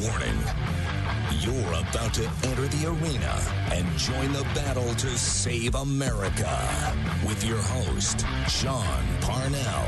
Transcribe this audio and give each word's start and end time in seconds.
Warning. 0.00 0.38
You're 1.40 1.72
about 1.72 2.14
to 2.14 2.24
enter 2.44 2.68
the 2.68 2.88
arena 2.88 3.40
and 3.72 3.98
join 3.98 4.32
the 4.32 4.44
battle 4.54 4.94
to 4.94 5.18
save 5.18 5.74
America 5.74 6.94
with 7.26 7.42
your 7.44 7.58
host, 7.58 8.24
Sean 8.48 9.04
Parnell. 9.20 9.86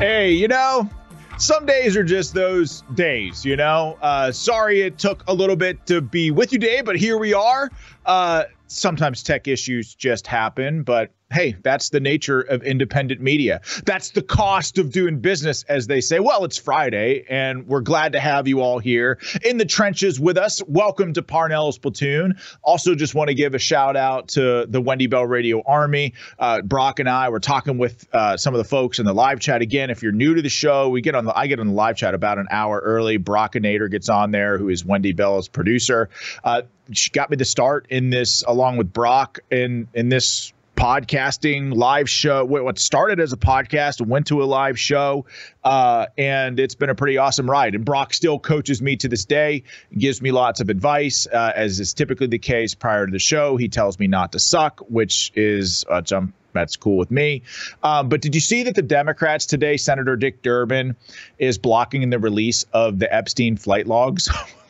Hey, 0.00 0.32
you 0.32 0.48
know, 0.48 0.90
some 1.38 1.66
days 1.66 1.96
are 1.96 2.04
just 2.04 2.34
those 2.34 2.82
days, 2.94 3.44
you 3.44 3.54
know. 3.54 3.96
Uh, 4.02 4.32
sorry 4.32 4.82
it 4.82 4.98
took 4.98 5.22
a 5.28 5.34
little 5.34 5.56
bit 5.56 5.86
to 5.86 6.00
be 6.00 6.32
with 6.32 6.52
you 6.52 6.58
today, 6.58 6.80
but 6.80 6.96
here 6.96 7.16
we 7.16 7.32
are. 7.32 7.70
Uh, 8.04 8.44
sometimes 8.66 9.22
tech 9.22 9.46
issues 9.46 9.94
just 9.94 10.26
happen, 10.26 10.82
but 10.82 11.12
hey, 11.32 11.56
that's 11.62 11.90
the 11.90 12.00
nature 12.00 12.40
of 12.42 12.62
independent 12.62 13.20
media. 13.20 13.60
That's 13.84 14.10
the 14.10 14.22
cost 14.22 14.78
of 14.78 14.92
doing 14.92 15.18
business, 15.20 15.64
as 15.64 15.86
they 15.86 16.00
say. 16.00 16.20
Well, 16.20 16.44
it's 16.44 16.58
Friday, 16.58 17.24
and 17.28 17.66
we're 17.66 17.80
glad 17.80 18.12
to 18.12 18.20
have 18.20 18.46
you 18.46 18.60
all 18.60 18.78
here 18.78 19.18
in 19.44 19.56
the 19.56 19.64
trenches 19.64 20.20
with 20.20 20.36
us. 20.36 20.62
Welcome 20.66 21.12
to 21.14 21.22
Parnell's 21.22 21.78
Platoon. 21.78 22.36
Also, 22.62 22.94
just 22.94 23.14
want 23.14 23.28
to 23.28 23.34
give 23.34 23.54
a 23.54 23.58
shout 23.58 23.96
out 23.96 24.28
to 24.28 24.66
the 24.66 24.80
Wendy 24.80 25.06
Bell 25.06 25.26
Radio 25.26 25.62
Army. 25.66 26.14
Uh, 26.38 26.62
Brock 26.62 27.00
and 27.00 27.08
I 27.08 27.28
were 27.28 27.40
talking 27.40 27.78
with 27.78 28.06
uh, 28.12 28.36
some 28.36 28.54
of 28.54 28.58
the 28.58 28.64
folks 28.64 28.98
in 28.98 29.06
the 29.06 29.14
live 29.14 29.40
chat. 29.40 29.62
Again, 29.62 29.90
if 29.90 30.02
you're 30.02 30.12
new 30.12 30.34
to 30.34 30.42
the 30.42 30.48
show, 30.48 30.88
we 30.88 31.00
get 31.00 31.14
on 31.14 31.24
the 31.24 31.36
I 31.36 31.46
get 31.46 31.60
on 31.60 31.68
the 31.68 31.72
live 31.72 31.96
chat 31.96 32.14
about 32.14 32.38
an 32.38 32.46
hour 32.50 32.80
early. 32.80 33.18
Brockinator 33.18 33.90
gets 33.90 34.08
on 34.08 34.30
there, 34.30 34.58
who 34.58 34.68
is 34.68 34.84
Wendy 34.84 35.12
Bell's 35.12 35.48
producer. 35.48 36.08
Uh, 36.44 36.62
she 36.90 37.10
got 37.10 37.30
me 37.30 37.36
to 37.36 37.44
start 37.44 37.86
in 37.90 38.10
this 38.10 38.42
along 38.46 38.76
with 38.76 38.92
Brock 38.92 39.38
in 39.50 39.88
in 39.94 40.08
this 40.08 40.52
podcasting 40.76 41.74
live 41.74 42.08
show 42.08 42.44
what 42.44 42.78
started 42.78 43.20
as 43.20 43.32
a 43.32 43.36
podcast 43.36 44.04
went 44.06 44.26
to 44.26 44.42
a 44.42 44.44
live 44.44 44.78
show 44.78 45.24
uh, 45.64 46.06
and 46.16 46.58
it's 46.58 46.74
been 46.74 46.90
a 46.90 46.94
pretty 46.94 47.18
awesome 47.18 47.48
ride 47.48 47.74
and 47.74 47.84
brock 47.84 48.14
still 48.14 48.38
coaches 48.38 48.80
me 48.80 48.96
to 48.96 49.08
this 49.08 49.24
day 49.24 49.62
gives 49.96 50.22
me 50.22 50.32
lots 50.32 50.60
of 50.60 50.68
advice 50.68 51.26
uh, 51.32 51.52
as 51.54 51.78
is 51.78 51.92
typically 51.92 52.26
the 52.26 52.38
case 52.38 52.74
prior 52.74 53.06
to 53.06 53.12
the 53.12 53.18
show 53.18 53.56
he 53.56 53.68
tells 53.68 53.98
me 53.98 54.06
not 54.06 54.32
to 54.32 54.38
suck 54.38 54.80
which 54.88 55.30
is 55.34 55.84
uh, 55.90 56.02
some 56.04 56.32
that's 56.52 56.76
cool 56.76 56.98
with 56.98 57.10
me. 57.10 57.40
Um, 57.82 58.10
but 58.10 58.20
did 58.20 58.34
you 58.34 58.40
see 58.42 58.62
that 58.64 58.74
the 58.74 58.82
Democrats 58.82 59.46
today, 59.46 59.78
Senator 59.78 60.16
Dick 60.16 60.42
Durbin, 60.42 60.94
is 61.38 61.56
blocking 61.56 62.10
the 62.10 62.18
release 62.18 62.66
of 62.74 62.98
the 62.98 63.10
Epstein 63.10 63.56
flight 63.56 63.86
logs? 63.86 64.28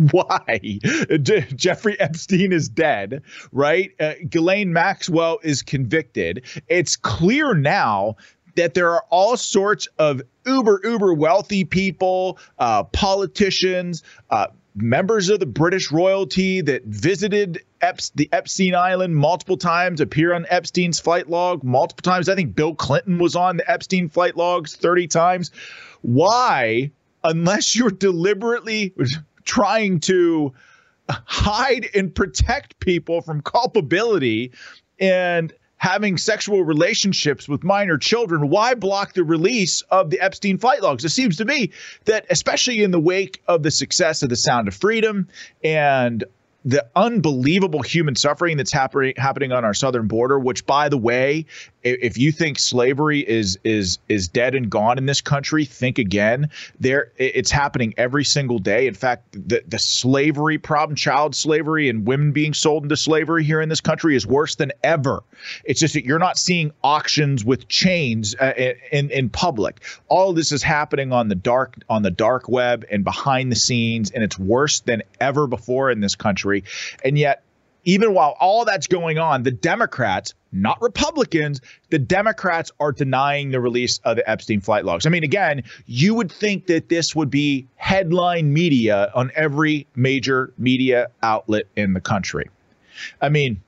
why 0.10 0.78
Jeffrey 1.20 1.98
Epstein 2.00 2.52
is 2.52 2.68
dead, 2.68 3.22
right? 3.52 3.90
Uh, 4.00 4.14
Ghislaine 4.28 4.72
Maxwell 4.72 5.38
is 5.42 5.62
convicted. 5.62 6.44
It's 6.68 6.96
clear 6.96 7.54
now 7.54 8.16
that 8.56 8.74
there 8.74 8.90
are 8.92 9.04
all 9.10 9.36
sorts 9.36 9.88
of 9.98 10.22
uber 10.46 10.80
uber 10.84 11.12
wealthy 11.12 11.64
people, 11.64 12.38
uh, 12.58 12.84
politicians, 12.84 14.02
uh, 14.30 14.46
members 14.74 15.28
of 15.28 15.38
the 15.40 15.46
British 15.46 15.90
royalty 15.90 16.62
that 16.62 16.84
visited 16.84 17.62
the 18.14 18.28
Epstein 18.32 18.74
Island 18.74 19.16
multiple 19.16 19.56
times, 19.56 20.00
appear 20.00 20.32
on 20.32 20.46
Epstein's 20.48 20.98
flight 20.98 21.28
log 21.28 21.62
multiple 21.62 22.02
times. 22.02 22.28
I 22.28 22.34
think 22.34 22.54
Bill 22.54 22.74
Clinton 22.74 23.18
was 23.18 23.36
on 23.36 23.58
the 23.58 23.70
Epstein 23.70 24.08
flight 24.08 24.36
logs 24.36 24.76
30 24.76 25.08
times. 25.08 25.50
Why, 26.02 26.90
unless 27.22 27.76
you're 27.76 27.90
deliberately 27.90 28.94
trying 29.44 30.00
to 30.00 30.52
hide 31.08 31.88
and 31.94 32.14
protect 32.14 32.78
people 32.80 33.20
from 33.20 33.40
culpability 33.42 34.52
and 34.98 35.52
having 35.76 36.18
sexual 36.18 36.62
relationships 36.62 37.48
with 37.48 37.64
minor 37.64 37.96
children, 37.96 38.50
why 38.50 38.74
block 38.74 39.14
the 39.14 39.24
release 39.24 39.80
of 39.90 40.10
the 40.10 40.20
Epstein 40.20 40.58
flight 40.58 40.82
logs? 40.82 41.04
It 41.04 41.08
seems 41.08 41.38
to 41.38 41.44
me 41.46 41.70
that, 42.04 42.26
especially 42.28 42.82
in 42.82 42.90
the 42.90 43.00
wake 43.00 43.42
of 43.48 43.62
the 43.62 43.70
success 43.70 44.22
of 44.22 44.28
The 44.28 44.36
Sound 44.36 44.68
of 44.68 44.74
Freedom 44.74 45.28
and 45.64 46.22
the 46.64 46.86
unbelievable 46.94 47.80
human 47.80 48.14
suffering 48.14 48.58
that's 48.58 48.72
happening 48.72 49.14
happening 49.16 49.50
on 49.52 49.64
our 49.64 49.72
southern 49.72 50.06
border 50.06 50.38
which 50.38 50.66
by 50.66 50.90
the 50.90 50.98
way 50.98 51.46
if 51.82 52.18
you 52.18 52.32
think 52.32 52.58
slavery 52.58 53.20
is 53.20 53.58
is 53.64 53.98
is 54.08 54.28
dead 54.28 54.54
and 54.54 54.70
gone 54.70 54.98
in 54.98 55.06
this 55.06 55.20
country 55.20 55.64
think 55.64 55.98
again. 55.98 56.50
There 56.78 57.12
it's 57.16 57.50
happening 57.50 57.94
every 57.96 58.24
single 58.24 58.58
day. 58.58 58.86
In 58.86 58.94
fact 58.94 59.32
the 59.32 59.62
the 59.66 59.78
slavery 59.78 60.58
problem 60.58 60.96
child 60.96 61.34
slavery 61.34 61.88
and 61.88 62.06
women 62.06 62.32
being 62.32 62.54
sold 62.54 62.82
into 62.82 62.96
slavery 62.96 63.44
here 63.44 63.60
in 63.60 63.68
this 63.68 63.80
country 63.80 64.16
is 64.16 64.26
worse 64.26 64.54
than 64.54 64.72
ever. 64.82 65.22
It's 65.64 65.80
just 65.80 65.94
that 65.94 66.04
you're 66.04 66.18
not 66.18 66.38
seeing 66.38 66.72
auctions 66.82 67.44
with 67.44 67.68
chains 67.68 68.34
uh, 68.34 68.52
in 68.90 69.10
in 69.10 69.28
public. 69.28 69.82
All 70.08 70.32
this 70.32 70.52
is 70.52 70.62
happening 70.62 71.12
on 71.12 71.28
the 71.28 71.34
dark 71.34 71.76
on 71.88 72.02
the 72.02 72.10
dark 72.10 72.48
web 72.48 72.84
and 72.90 73.04
behind 73.04 73.52
the 73.52 73.56
scenes 73.56 74.10
and 74.10 74.24
it's 74.24 74.38
worse 74.38 74.80
than 74.80 75.02
ever 75.20 75.46
before 75.46 75.90
in 75.90 76.00
this 76.00 76.14
country 76.14 76.30
country. 76.30 76.64
And 77.04 77.18
yet, 77.18 77.42
even 77.84 78.14
while 78.14 78.36
all 78.40 78.64
that's 78.64 78.86
going 78.86 79.18
on, 79.18 79.42
the 79.42 79.50
Democrats, 79.50 80.34
not 80.52 80.80
Republicans, 80.82 81.60
the 81.90 81.98
Democrats 81.98 82.72
are 82.80 82.92
denying 82.92 83.50
the 83.50 83.60
release 83.60 83.98
of 84.04 84.16
the 84.16 84.28
Epstein 84.28 84.60
flight 84.60 84.84
logs. 84.84 85.06
I 85.06 85.10
mean, 85.10 85.24
again, 85.24 85.62
you 85.86 86.14
would 86.14 86.30
think 86.30 86.66
that 86.66 86.88
this 86.88 87.14
would 87.14 87.30
be 87.30 87.66
headline 87.76 88.52
media 88.52 89.10
on 89.14 89.30
every 89.34 89.86
major 89.94 90.52
media 90.58 91.08
outlet 91.22 91.66
in 91.76 91.92
the 91.94 92.00
country. 92.00 92.50
I 93.20 93.28
mean, 93.28 93.60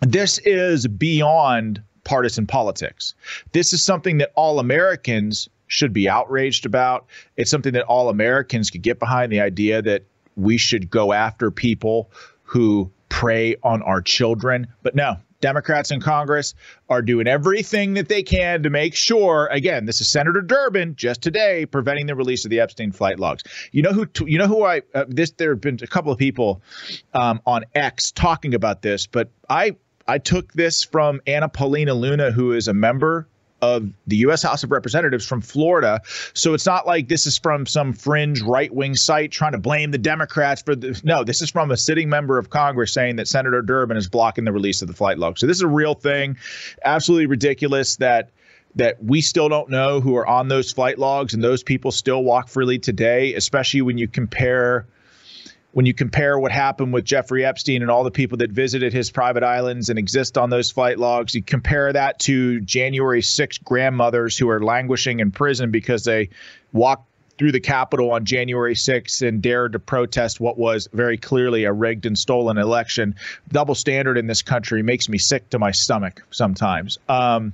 this 0.00 0.38
is 0.38 0.86
beyond 0.86 1.82
partisan 2.04 2.46
politics. 2.46 3.14
This 3.52 3.72
is 3.72 3.84
something 3.84 4.18
that 4.18 4.32
all 4.34 4.60
Americans 4.60 5.48
should 5.66 5.92
be 5.92 6.08
outraged 6.08 6.64
about. 6.64 7.06
It's 7.36 7.50
something 7.50 7.72
that 7.72 7.84
all 7.84 8.08
Americans 8.08 8.70
could 8.70 8.82
get 8.82 8.98
behind 8.98 9.32
the 9.32 9.40
idea 9.40 9.82
that 9.82 10.04
we 10.36 10.56
should 10.58 10.88
go 10.88 11.12
after 11.12 11.50
people 11.50 12.10
who 12.44 12.90
prey 13.08 13.56
on 13.62 13.82
our 13.82 14.02
children. 14.02 14.66
But 14.82 14.94
no, 14.94 15.16
Democrats 15.40 15.90
in 15.90 16.00
Congress 16.00 16.54
are 16.88 17.02
doing 17.02 17.26
everything 17.26 17.94
that 17.94 18.08
they 18.08 18.22
can 18.22 18.62
to 18.62 18.70
make 18.70 18.94
sure. 18.94 19.48
Again, 19.52 19.84
this 19.84 20.00
is 20.00 20.08
Senator 20.08 20.40
Durbin 20.40 20.96
just 20.96 21.22
today 21.22 21.66
preventing 21.66 22.06
the 22.06 22.14
release 22.14 22.44
of 22.44 22.50
the 22.50 22.60
Epstein 22.60 22.92
flight 22.92 23.18
logs. 23.18 23.44
You 23.72 23.82
know 23.82 23.92
who? 23.92 24.06
You 24.26 24.38
know 24.38 24.46
who 24.46 24.64
I? 24.64 24.82
Uh, 24.94 25.04
this 25.08 25.32
there 25.32 25.50
have 25.50 25.60
been 25.60 25.78
a 25.82 25.86
couple 25.86 26.12
of 26.12 26.18
people 26.18 26.62
um, 27.14 27.40
on 27.46 27.64
X 27.74 28.12
talking 28.12 28.54
about 28.54 28.82
this, 28.82 29.06
but 29.06 29.30
I 29.48 29.76
I 30.08 30.18
took 30.18 30.52
this 30.52 30.82
from 30.82 31.20
Anna 31.26 31.48
Paulina 31.48 31.94
Luna, 31.94 32.30
who 32.30 32.52
is 32.52 32.68
a 32.68 32.74
member 32.74 33.28
of 33.66 33.90
the 34.06 34.16
U.S. 34.16 34.42
House 34.42 34.62
of 34.62 34.70
Representatives 34.70 35.26
from 35.26 35.40
Florida. 35.40 36.00
So 36.34 36.54
it's 36.54 36.66
not 36.66 36.86
like 36.86 37.08
this 37.08 37.26
is 37.26 37.38
from 37.38 37.66
some 37.66 37.92
fringe 37.92 38.42
right 38.42 38.72
wing 38.72 38.94
site 38.94 39.32
trying 39.32 39.52
to 39.52 39.58
blame 39.58 39.90
the 39.90 39.98
Democrats 39.98 40.62
for 40.62 40.74
the. 40.74 41.00
No, 41.04 41.24
this 41.24 41.42
is 41.42 41.50
from 41.50 41.70
a 41.70 41.76
sitting 41.76 42.08
member 42.08 42.38
of 42.38 42.50
Congress 42.50 42.92
saying 42.92 43.16
that 43.16 43.28
Senator 43.28 43.62
Durbin 43.62 43.96
is 43.96 44.08
blocking 44.08 44.44
the 44.44 44.52
release 44.52 44.82
of 44.82 44.88
the 44.88 44.94
flight 44.94 45.18
log. 45.18 45.38
So 45.38 45.46
this 45.46 45.56
is 45.56 45.62
a 45.62 45.68
real 45.68 45.94
thing. 45.94 46.36
Absolutely 46.84 47.26
ridiculous 47.26 47.96
that 47.96 48.30
that 48.76 49.02
we 49.02 49.22
still 49.22 49.48
don't 49.48 49.70
know 49.70 50.00
who 50.00 50.16
are 50.16 50.26
on 50.26 50.48
those 50.48 50.70
flight 50.70 50.98
logs 50.98 51.32
and 51.32 51.42
those 51.42 51.62
people 51.62 51.90
still 51.90 52.22
walk 52.22 52.48
freely 52.48 52.78
today, 52.78 53.34
especially 53.34 53.80
when 53.80 53.96
you 53.96 54.06
compare 54.06 54.86
when 55.76 55.84
you 55.84 55.92
compare 55.92 56.38
what 56.38 56.52
happened 56.52 56.90
with 56.94 57.04
Jeffrey 57.04 57.44
Epstein 57.44 57.82
and 57.82 57.90
all 57.90 58.02
the 58.02 58.10
people 58.10 58.38
that 58.38 58.50
visited 58.50 58.94
his 58.94 59.10
private 59.10 59.42
islands 59.42 59.90
and 59.90 59.98
exist 59.98 60.38
on 60.38 60.48
those 60.48 60.70
flight 60.70 60.98
logs, 60.98 61.34
you 61.34 61.42
compare 61.42 61.92
that 61.92 62.18
to 62.20 62.62
January 62.62 63.20
6 63.20 63.58
grandmothers 63.58 64.38
who 64.38 64.48
are 64.48 64.64
languishing 64.64 65.20
in 65.20 65.30
prison 65.30 65.70
because 65.70 66.02
they 66.04 66.30
walked 66.72 67.06
through 67.36 67.52
the 67.52 67.60
Capitol 67.60 68.10
on 68.12 68.24
January 68.24 68.74
6th 68.74 69.20
and 69.20 69.42
dared 69.42 69.72
to 69.72 69.78
protest 69.78 70.40
what 70.40 70.56
was 70.56 70.88
very 70.94 71.18
clearly 71.18 71.64
a 71.64 71.72
rigged 71.74 72.06
and 72.06 72.18
stolen 72.18 72.56
election. 72.56 73.14
Double 73.52 73.74
standard 73.74 74.16
in 74.16 74.26
this 74.28 74.40
country 74.40 74.82
makes 74.82 75.10
me 75.10 75.18
sick 75.18 75.50
to 75.50 75.58
my 75.58 75.72
stomach 75.72 76.22
sometimes. 76.30 76.98
Um, 77.10 77.52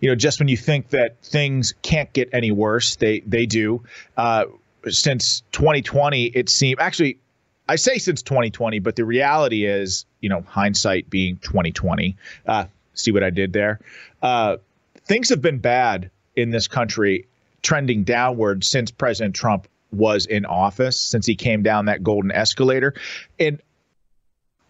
you 0.00 0.10
know, 0.10 0.14
just 0.14 0.40
when 0.40 0.48
you 0.48 0.58
think 0.58 0.90
that 0.90 1.22
things 1.22 1.72
can't 1.80 2.12
get 2.12 2.28
any 2.34 2.50
worse, 2.50 2.96
they 2.96 3.20
they 3.20 3.46
do. 3.46 3.82
Uh, 4.14 4.44
since 4.90 5.42
2020, 5.52 6.26
it 6.26 6.50
seemed 6.50 6.78
actually 6.80 7.18
I 7.68 7.76
say 7.76 7.98
since 7.98 8.22
2020, 8.22 8.78
but 8.78 8.96
the 8.96 9.04
reality 9.04 9.64
is, 9.64 10.06
you 10.20 10.28
know, 10.28 10.42
hindsight 10.42 11.10
being 11.10 11.36
2020. 11.38 12.16
Uh, 12.46 12.66
see 12.94 13.12
what 13.12 13.24
I 13.24 13.30
did 13.30 13.52
there? 13.52 13.80
Uh, 14.22 14.58
things 15.04 15.28
have 15.30 15.42
been 15.42 15.58
bad 15.58 16.10
in 16.36 16.50
this 16.50 16.68
country, 16.68 17.26
trending 17.62 18.04
downward 18.04 18.62
since 18.64 18.90
President 18.90 19.34
Trump 19.34 19.66
was 19.92 20.26
in 20.26 20.44
office, 20.44 21.00
since 21.00 21.26
he 21.26 21.34
came 21.34 21.62
down 21.62 21.86
that 21.86 22.02
golden 22.02 22.30
escalator. 22.30 22.94
And 23.38 23.60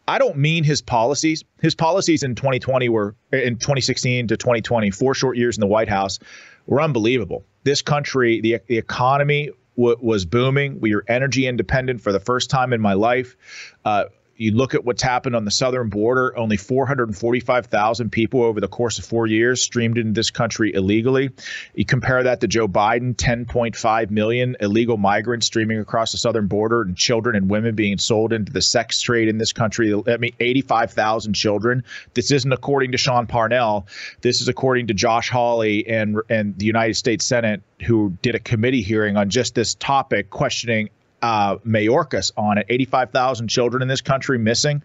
I 0.08 0.18
don't 0.18 0.36
mean 0.36 0.64
his 0.64 0.82
policies. 0.82 1.44
His 1.60 1.74
policies 1.74 2.22
in 2.22 2.34
2020 2.34 2.88
were 2.88 3.14
in 3.32 3.56
2016 3.56 4.28
to 4.28 4.36
2020, 4.36 4.90
four 4.90 5.14
short 5.14 5.36
years 5.36 5.56
in 5.56 5.60
the 5.60 5.66
White 5.66 5.88
House, 5.88 6.18
were 6.66 6.80
unbelievable. 6.80 7.44
This 7.64 7.82
country, 7.82 8.40
the 8.40 8.60
the 8.68 8.78
economy 8.78 9.50
w- 9.76 9.96
was 10.00 10.24
booming. 10.24 10.80
We 10.80 10.94
were 10.94 11.04
energy 11.08 11.46
independent 11.46 12.00
for 12.00 12.12
the 12.12 12.20
first 12.20 12.50
time 12.50 12.72
in 12.72 12.80
my 12.80 12.94
life. 12.94 13.36
Uh, 13.84 14.04
you 14.36 14.52
look 14.52 14.74
at 14.74 14.84
what's 14.84 15.02
happened 15.02 15.34
on 15.34 15.44
the 15.44 15.50
southern 15.50 15.88
border, 15.88 16.36
only 16.36 16.56
445,000 16.56 18.10
people 18.10 18.42
over 18.42 18.60
the 18.60 18.68
course 18.68 18.98
of 18.98 19.04
four 19.04 19.26
years 19.26 19.62
streamed 19.62 19.98
into 19.98 20.12
this 20.12 20.30
country 20.30 20.72
illegally. 20.74 21.30
You 21.74 21.84
compare 21.84 22.22
that 22.22 22.40
to 22.40 22.48
Joe 22.48 22.68
Biden, 22.68 23.14
10.5 23.14 24.10
million 24.10 24.56
illegal 24.60 24.96
migrants 24.96 25.46
streaming 25.46 25.78
across 25.78 26.12
the 26.12 26.18
southern 26.18 26.46
border 26.46 26.82
and 26.82 26.96
children 26.96 27.36
and 27.36 27.48
women 27.48 27.74
being 27.74 27.98
sold 27.98 28.32
into 28.32 28.52
the 28.52 28.62
sex 28.62 29.00
trade 29.00 29.28
in 29.28 29.38
this 29.38 29.52
country. 29.52 29.94
I 30.06 30.16
mean, 30.18 30.34
85,000 30.38 31.32
children. 31.34 31.84
This 32.14 32.30
isn't 32.30 32.52
according 32.52 32.92
to 32.92 32.98
Sean 32.98 33.26
Parnell. 33.26 33.86
This 34.20 34.40
is 34.40 34.48
according 34.48 34.88
to 34.88 34.94
Josh 34.94 35.30
Hawley 35.30 35.86
and, 35.88 36.20
and 36.28 36.58
the 36.58 36.66
United 36.66 36.94
States 36.94 37.24
Senate, 37.24 37.62
who 37.82 38.16
did 38.22 38.34
a 38.34 38.40
committee 38.40 38.82
hearing 38.82 39.16
on 39.16 39.30
just 39.30 39.54
this 39.54 39.74
topic, 39.74 40.30
questioning 40.30 40.90
uh, 41.22 41.56
Mayorkas 41.58 42.32
on 42.36 42.58
it. 42.58 42.66
85,000 42.68 43.48
children 43.48 43.82
in 43.82 43.88
this 43.88 44.00
country 44.00 44.38
missing. 44.38 44.82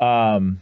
Um, 0.00 0.60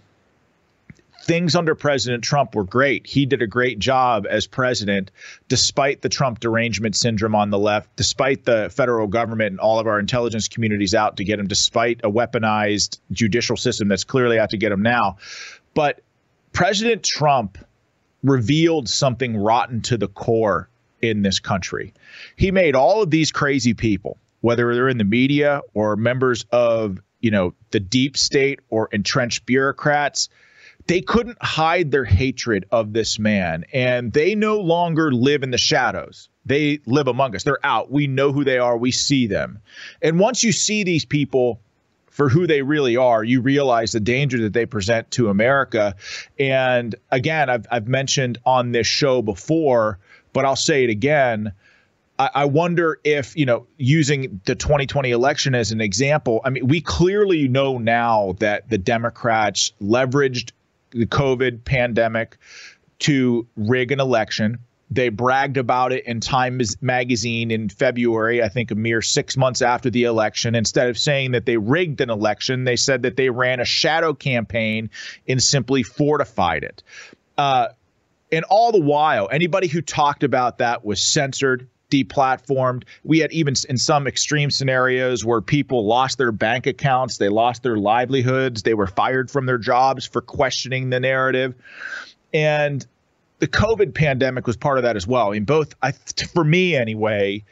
things 1.24 1.56
under 1.56 1.74
President 1.74 2.22
Trump 2.22 2.54
were 2.54 2.64
great. 2.64 3.06
He 3.06 3.26
did 3.26 3.42
a 3.42 3.46
great 3.46 3.78
job 3.78 4.26
as 4.28 4.46
president, 4.46 5.10
despite 5.48 6.02
the 6.02 6.08
Trump 6.08 6.40
derangement 6.40 6.96
syndrome 6.96 7.34
on 7.34 7.50
the 7.50 7.58
left, 7.58 7.96
despite 7.96 8.44
the 8.44 8.70
federal 8.70 9.06
government 9.06 9.52
and 9.52 9.60
all 9.60 9.78
of 9.78 9.86
our 9.86 9.98
intelligence 9.98 10.48
communities 10.48 10.94
out 10.94 11.16
to 11.16 11.24
get 11.24 11.38
him, 11.38 11.46
despite 11.46 12.00
a 12.04 12.10
weaponized 12.10 13.00
judicial 13.10 13.56
system 13.56 13.88
that's 13.88 14.04
clearly 14.04 14.38
out 14.38 14.50
to 14.50 14.58
get 14.58 14.70
him 14.70 14.82
now. 14.82 15.16
But 15.72 16.00
President 16.52 17.02
Trump 17.02 17.58
revealed 18.22 18.88
something 18.88 19.36
rotten 19.36 19.82
to 19.82 19.96
the 19.96 20.08
core 20.08 20.68
in 21.02 21.22
this 21.22 21.40
country. 21.40 21.92
He 22.36 22.50
made 22.50 22.76
all 22.76 23.02
of 23.02 23.10
these 23.10 23.32
crazy 23.32 23.74
people 23.74 24.18
whether 24.44 24.74
they're 24.74 24.90
in 24.90 24.98
the 24.98 25.04
media 25.04 25.62
or 25.72 25.96
members 25.96 26.44
of 26.52 27.00
you 27.20 27.30
know 27.30 27.54
the 27.70 27.80
deep 27.80 28.14
state 28.14 28.60
or 28.68 28.90
entrenched 28.92 29.46
bureaucrats 29.46 30.28
they 30.86 31.00
couldn't 31.00 31.42
hide 31.42 31.90
their 31.90 32.04
hatred 32.04 32.66
of 32.70 32.92
this 32.92 33.18
man. 33.18 33.64
And 33.72 34.12
they 34.12 34.34
no 34.34 34.60
longer 34.60 35.10
live 35.12 35.42
in 35.42 35.50
the 35.50 35.56
shadows. 35.56 36.28
They 36.44 36.80
live 36.84 37.08
among 37.08 37.34
us. 37.34 37.42
They're 37.42 37.64
out. 37.64 37.90
We 37.90 38.06
know 38.06 38.32
who 38.32 38.44
they 38.44 38.58
are. 38.58 38.76
We 38.76 38.90
see 38.90 39.26
them. 39.26 39.60
And 40.02 40.18
once 40.18 40.44
you 40.44 40.52
see 40.52 40.84
these 40.84 41.06
people 41.06 41.58
for 42.10 42.28
who 42.28 42.46
they 42.46 42.60
really 42.60 42.98
are, 42.98 43.24
you 43.24 43.40
realize 43.40 43.92
the 43.92 44.00
danger 44.00 44.36
that 44.42 44.52
they 44.52 44.66
present 44.66 45.10
to 45.12 45.30
America. 45.30 45.94
And 46.38 46.94
again, 47.10 47.48
I've, 47.48 47.66
I've 47.70 47.88
mentioned 47.88 48.36
on 48.44 48.72
this 48.72 48.86
show 48.86 49.22
before, 49.22 49.98
but 50.34 50.44
I'll 50.44 50.54
say 50.54 50.84
it 50.84 50.90
again 50.90 51.54
I 52.16 52.44
wonder 52.44 53.00
if, 53.02 53.36
you 53.36 53.44
know, 53.44 53.66
using 53.76 54.40
the 54.44 54.54
2020 54.54 55.10
election 55.10 55.54
as 55.54 55.72
an 55.72 55.80
example, 55.80 56.40
I 56.44 56.50
mean, 56.50 56.68
we 56.68 56.80
clearly 56.80 57.48
know 57.48 57.78
now 57.78 58.36
that 58.38 58.70
the 58.70 58.78
Democrats 58.78 59.72
leveraged 59.82 60.52
the 60.90 61.06
COVID 61.06 61.64
pandemic 61.64 62.36
to 63.00 63.48
rig 63.56 63.90
an 63.90 63.98
election. 63.98 64.58
They 64.92 65.08
bragged 65.08 65.56
about 65.56 65.92
it 65.92 66.06
in 66.06 66.20
Time 66.20 66.60
magazine 66.80 67.50
in 67.50 67.68
February, 67.68 68.44
I 68.44 68.48
think 68.48 68.70
a 68.70 68.76
mere 68.76 69.02
six 69.02 69.36
months 69.36 69.60
after 69.60 69.90
the 69.90 70.04
election. 70.04 70.54
Instead 70.54 70.88
of 70.88 70.96
saying 70.96 71.32
that 71.32 71.46
they 71.46 71.56
rigged 71.56 72.00
an 72.00 72.10
election, 72.10 72.62
they 72.62 72.76
said 72.76 73.02
that 73.02 73.16
they 73.16 73.28
ran 73.28 73.58
a 73.58 73.64
shadow 73.64 74.14
campaign 74.14 74.90
and 75.26 75.42
simply 75.42 75.82
fortified 75.82 76.62
it. 76.62 76.84
Uh, 77.36 77.68
and 78.30 78.44
all 78.48 78.70
the 78.70 78.80
while, 78.80 79.28
anybody 79.32 79.66
who 79.66 79.80
talked 79.80 80.22
about 80.22 80.58
that 80.58 80.84
was 80.84 81.00
censored, 81.00 81.68
deplatformed. 81.94 82.84
We 83.04 83.20
had 83.20 83.32
even 83.32 83.54
in 83.68 83.78
some 83.78 84.06
extreme 84.06 84.50
scenarios 84.50 85.24
where 85.24 85.40
people 85.40 85.86
lost 85.86 86.18
their 86.18 86.32
bank 86.32 86.66
accounts, 86.66 87.18
they 87.18 87.28
lost 87.28 87.62
their 87.62 87.76
livelihoods, 87.76 88.62
they 88.62 88.74
were 88.74 88.86
fired 88.86 89.30
from 89.30 89.46
their 89.46 89.58
jobs 89.58 90.06
for 90.06 90.20
questioning 90.20 90.90
the 90.90 91.00
narrative. 91.00 91.54
And 92.32 92.84
the 93.38 93.48
COVID 93.48 93.94
pandemic 93.94 94.46
was 94.46 94.56
part 94.56 94.78
of 94.78 94.84
that 94.84 94.96
as 94.96 95.06
well. 95.06 95.28
I 95.28 95.32
mean, 95.32 95.44
both 95.44 95.74
I, 95.82 95.92
for 95.92 96.44
me 96.44 96.74
anyway, 96.74 97.44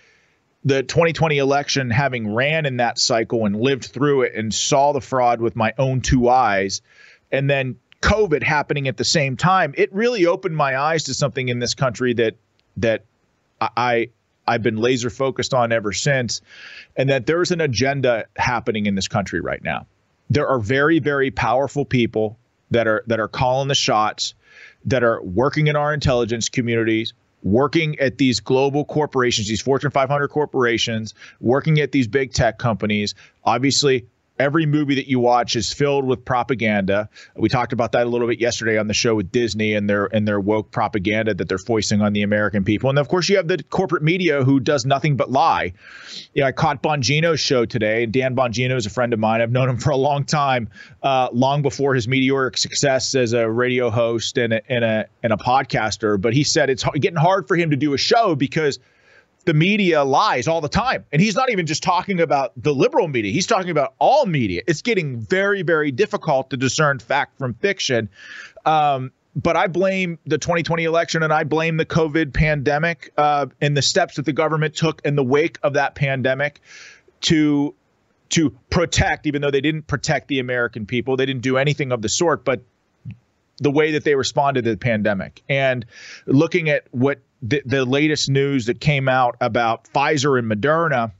the 0.64 0.82
2020 0.82 1.38
election, 1.38 1.90
having 1.90 2.34
ran 2.34 2.66
in 2.66 2.78
that 2.78 2.98
cycle 2.98 3.46
and 3.46 3.56
lived 3.56 3.84
through 3.84 4.22
it 4.22 4.34
and 4.34 4.52
saw 4.52 4.92
the 4.92 5.00
fraud 5.00 5.40
with 5.40 5.56
my 5.56 5.72
own 5.78 6.00
two 6.00 6.28
eyes, 6.28 6.82
and 7.30 7.48
then 7.50 7.76
COVID 8.00 8.42
happening 8.42 8.88
at 8.88 8.96
the 8.96 9.04
same 9.04 9.36
time, 9.36 9.74
it 9.76 9.92
really 9.92 10.26
opened 10.26 10.56
my 10.56 10.76
eyes 10.76 11.04
to 11.04 11.14
something 11.14 11.48
in 11.48 11.58
this 11.58 11.74
country 11.74 12.14
that 12.14 12.36
that 12.76 13.04
I 13.60 14.08
I've 14.52 14.62
been 14.62 14.76
laser 14.76 15.10
focused 15.10 15.54
on 15.54 15.72
ever 15.72 15.92
since, 15.92 16.42
and 16.96 17.08
that 17.08 17.26
there's 17.26 17.50
an 17.50 17.60
agenda 17.60 18.26
happening 18.36 18.86
in 18.86 18.94
this 18.94 19.08
country 19.08 19.40
right 19.40 19.62
now. 19.62 19.86
There 20.28 20.46
are 20.46 20.58
very, 20.58 20.98
very 20.98 21.30
powerful 21.30 21.84
people 21.84 22.38
that 22.70 22.86
are 22.86 23.02
that 23.06 23.18
are 23.18 23.28
calling 23.28 23.68
the 23.68 23.74
shots, 23.74 24.34
that 24.84 25.02
are 25.02 25.22
working 25.22 25.68
in 25.68 25.76
our 25.76 25.94
intelligence 25.94 26.48
communities, 26.48 27.14
working 27.42 27.98
at 27.98 28.18
these 28.18 28.40
global 28.40 28.84
corporations, 28.84 29.48
these 29.48 29.62
Fortune 29.62 29.90
500 29.90 30.28
corporations, 30.28 31.14
working 31.40 31.80
at 31.80 31.92
these 31.92 32.06
big 32.06 32.32
tech 32.32 32.58
companies, 32.58 33.14
obviously 33.44 34.06
every 34.42 34.66
movie 34.66 34.96
that 34.96 35.08
you 35.08 35.20
watch 35.20 35.54
is 35.54 35.72
filled 35.72 36.04
with 36.04 36.24
propaganda. 36.24 37.08
We 37.36 37.48
talked 37.48 37.72
about 37.72 37.92
that 37.92 38.06
a 38.06 38.10
little 38.10 38.26
bit 38.26 38.40
yesterday 38.40 38.76
on 38.76 38.88
the 38.88 38.94
show 38.94 39.14
with 39.14 39.30
Disney 39.30 39.74
and 39.74 39.88
their 39.88 40.06
and 40.06 40.26
their 40.26 40.40
woke 40.40 40.72
propaganda 40.72 41.32
that 41.34 41.48
they're 41.48 41.58
foisting 41.58 42.02
on 42.02 42.12
the 42.12 42.22
American 42.22 42.64
people. 42.64 42.90
And 42.90 42.98
of 42.98 43.08
course, 43.08 43.28
you 43.28 43.36
have 43.36 43.46
the 43.46 43.62
corporate 43.62 44.02
media 44.02 44.42
who 44.42 44.58
does 44.58 44.84
nothing 44.84 45.16
but 45.16 45.30
lie. 45.30 45.72
Know, 46.34 46.44
I 46.44 46.52
caught 46.52 46.82
Bongino's 46.82 47.38
show 47.38 47.64
today, 47.64 48.02
and 48.02 48.12
Dan 48.12 48.34
Bongino 48.34 48.76
is 48.76 48.84
a 48.84 48.90
friend 48.90 49.12
of 49.12 49.20
mine. 49.20 49.40
I've 49.40 49.52
known 49.52 49.68
him 49.68 49.78
for 49.78 49.90
a 49.90 49.96
long 49.96 50.24
time, 50.24 50.68
uh, 51.04 51.28
long 51.32 51.62
before 51.62 51.94
his 51.94 52.08
meteoric 52.08 52.58
success 52.58 53.14
as 53.14 53.32
a 53.32 53.48
radio 53.48 53.90
host 53.90 54.38
and 54.38 54.54
a, 54.54 54.72
and 54.72 54.84
a 54.84 55.06
and 55.22 55.32
a 55.32 55.36
podcaster. 55.36 56.20
But 56.20 56.34
he 56.34 56.42
said 56.42 56.68
it's 56.68 56.84
getting 56.94 57.16
hard 57.16 57.46
for 57.46 57.56
him 57.56 57.70
to 57.70 57.76
do 57.76 57.94
a 57.94 57.98
show 57.98 58.34
because 58.34 58.80
the 59.44 59.54
media 59.54 60.04
lies 60.04 60.46
all 60.46 60.60
the 60.60 60.68
time. 60.68 61.04
And 61.12 61.20
he's 61.20 61.34
not 61.34 61.50
even 61.50 61.66
just 61.66 61.82
talking 61.82 62.20
about 62.20 62.52
the 62.56 62.74
liberal 62.74 63.08
media, 63.08 63.32
he's 63.32 63.46
talking 63.46 63.70
about 63.70 63.94
all 63.98 64.26
media. 64.26 64.62
It's 64.66 64.82
getting 64.82 65.20
very, 65.20 65.62
very 65.62 65.90
difficult 65.90 66.50
to 66.50 66.56
discern 66.56 66.98
fact 66.98 67.38
from 67.38 67.54
fiction. 67.54 68.08
Um, 68.64 69.12
but 69.34 69.56
I 69.56 69.66
blame 69.66 70.18
the 70.26 70.38
2020 70.38 70.84
election 70.84 71.22
and 71.22 71.32
I 71.32 71.44
blame 71.44 71.78
the 71.78 71.86
COVID 71.86 72.34
pandemic 72.34 73.12
uh, 73.16 73.46
and 73.60 73.76
the 73.76 73.82
steps 73.82 74.16
that 74.16 74.26
the 74.26 74.32
government 74.32 74.76
took 74.76 75.00
in 75.04 75.16
the 75.16 75.24
wake 75.24 75.58
of 75.62 75.72
that 75.74 75.94
pandemic 75.94 76.60
to 77.22 77.74
to 78.28 78.48
protect, 78.70 79.26
even 79.26 79.42
though 79.42 79.50
they 79.50 79.60
didn't 79.60 79.86
protect 79.86 80.28
the 80.28 80.38
American 80.38 80.86
people, 80.86 81.18
they 81.18 81.26
didn't 81.26 81.42
do 81.42 81.58
anything 81.58 81.92
of 81.92 82.00
the 82.00 82.08
sort, 82.08 82.46
but 82.46 82.62
the 83.58 83.70
way 83.70 83.92
that 83.92 84.04
they 84.04 84.14
responded 84.14 84.64
to 84.64 84.70
the 84.70 84.76
pandemic 84.76 85.42
and 85.48 85.84
looking 86.26 86.68
at 86.68 86.86
what 86.90 87.20
the, 87.42 87.62
the 87.64 87.84
latest 87.84 88.28
news 88.28 88.66
that 88.66 88.80
came 88.80 89.08
out 89.08 89.36
about 89.40 89.84
Pfizer 89.92 90.38
and 90.38 90.50
Moderna 90.50 91.12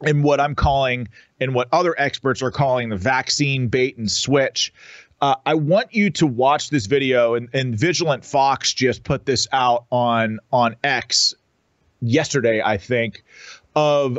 and 0.00 0.22
what 0.22 0.40
I'm 0.40 0.54
calling 0.54 1.08
and 1.40 1.54
what 1.54 1.68
other 1.72 1.94
experts 1.98 2.42
are 2.42 2.50
calling 2.50 2.88
the 2.88 2.96
vaccine 2.96 3.68
bait 3.68 3.98
and 3.98 4.10
switch. 4.10 4.72
Uh, 5.20 5.34
I 5.44 5.54
want 5.54 5.92
you 5.92 6.10
to 6.10 6.26
watch 6.26 6.70
this 6.70 6.86
video, 6.86 7.34
and, 7.34 7.48
and 7.52 7.76
Vigilant 7.76 8.24
Fox 8.24 8.72
just 8.72 9.02
put 9.02 9.26
this 9.26 9.48
out 9.50 9.86
on 9.90 10.38
on 10.52 10.76
X 10.84 11.34
yesterday, 12.00 12.62
I 12.64 12.78
think, 12.78 13.24
of 13.74 14.18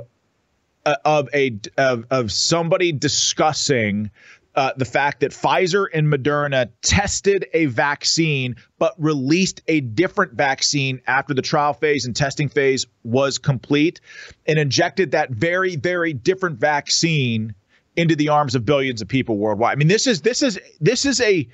uh, 0.85 0.95
of 1.05 1.29
a 1.33 1.57
of, 1.77 2.05
of 2.11 2.31
somebody 2.33 2.91
discussing 2.91 4.11
uh, 4.55 4.71
the 4.77 4.85
fact 4.85 5.19
that 5.19 5.31
Pfizer 5.31 5.85
and 5.93 6.11
Moderna 6.11 6.69
tested 6.81 7.45
a 7.53 7.67
vaccine 7.67 8.55
but 8.77 8.93
released 8.97 9.61
a 9.67 9.81
different 9.81 10.33
vaccine 10.33 11.01
after 11.07 11.33
the 11.33 11.41
trial 11.41 11.73
phase 11.73 12.05
and 12.05 12.15
testing 12.15 12.49
phase 12.49 12.85
was 13.03 13.37
complete 13.37 14.01
and 14.47 14.57
injected 14.57 15.11
that 15.11 15.29
very, 15.29 15.75
very 15.75 16.13
different 16.13 16.59
vaccine 16.59 17.53
into 17.95 18.15
the 18.15 18.29
arms 18.29 18.55
of 18.55 18.65
billions 18.65 19.01
of 19.01 19.07
people 19.07 19.37
worldwide. 19.37 19.73
I 19.73 19.75
mean, 19.75 19.87
this 19.87 20.07
is 20.07 20.21
this 20.21 20.41
is 20.41 20.59
this 20.79 21.05
is 21.05 21.21
a 21.21 21.47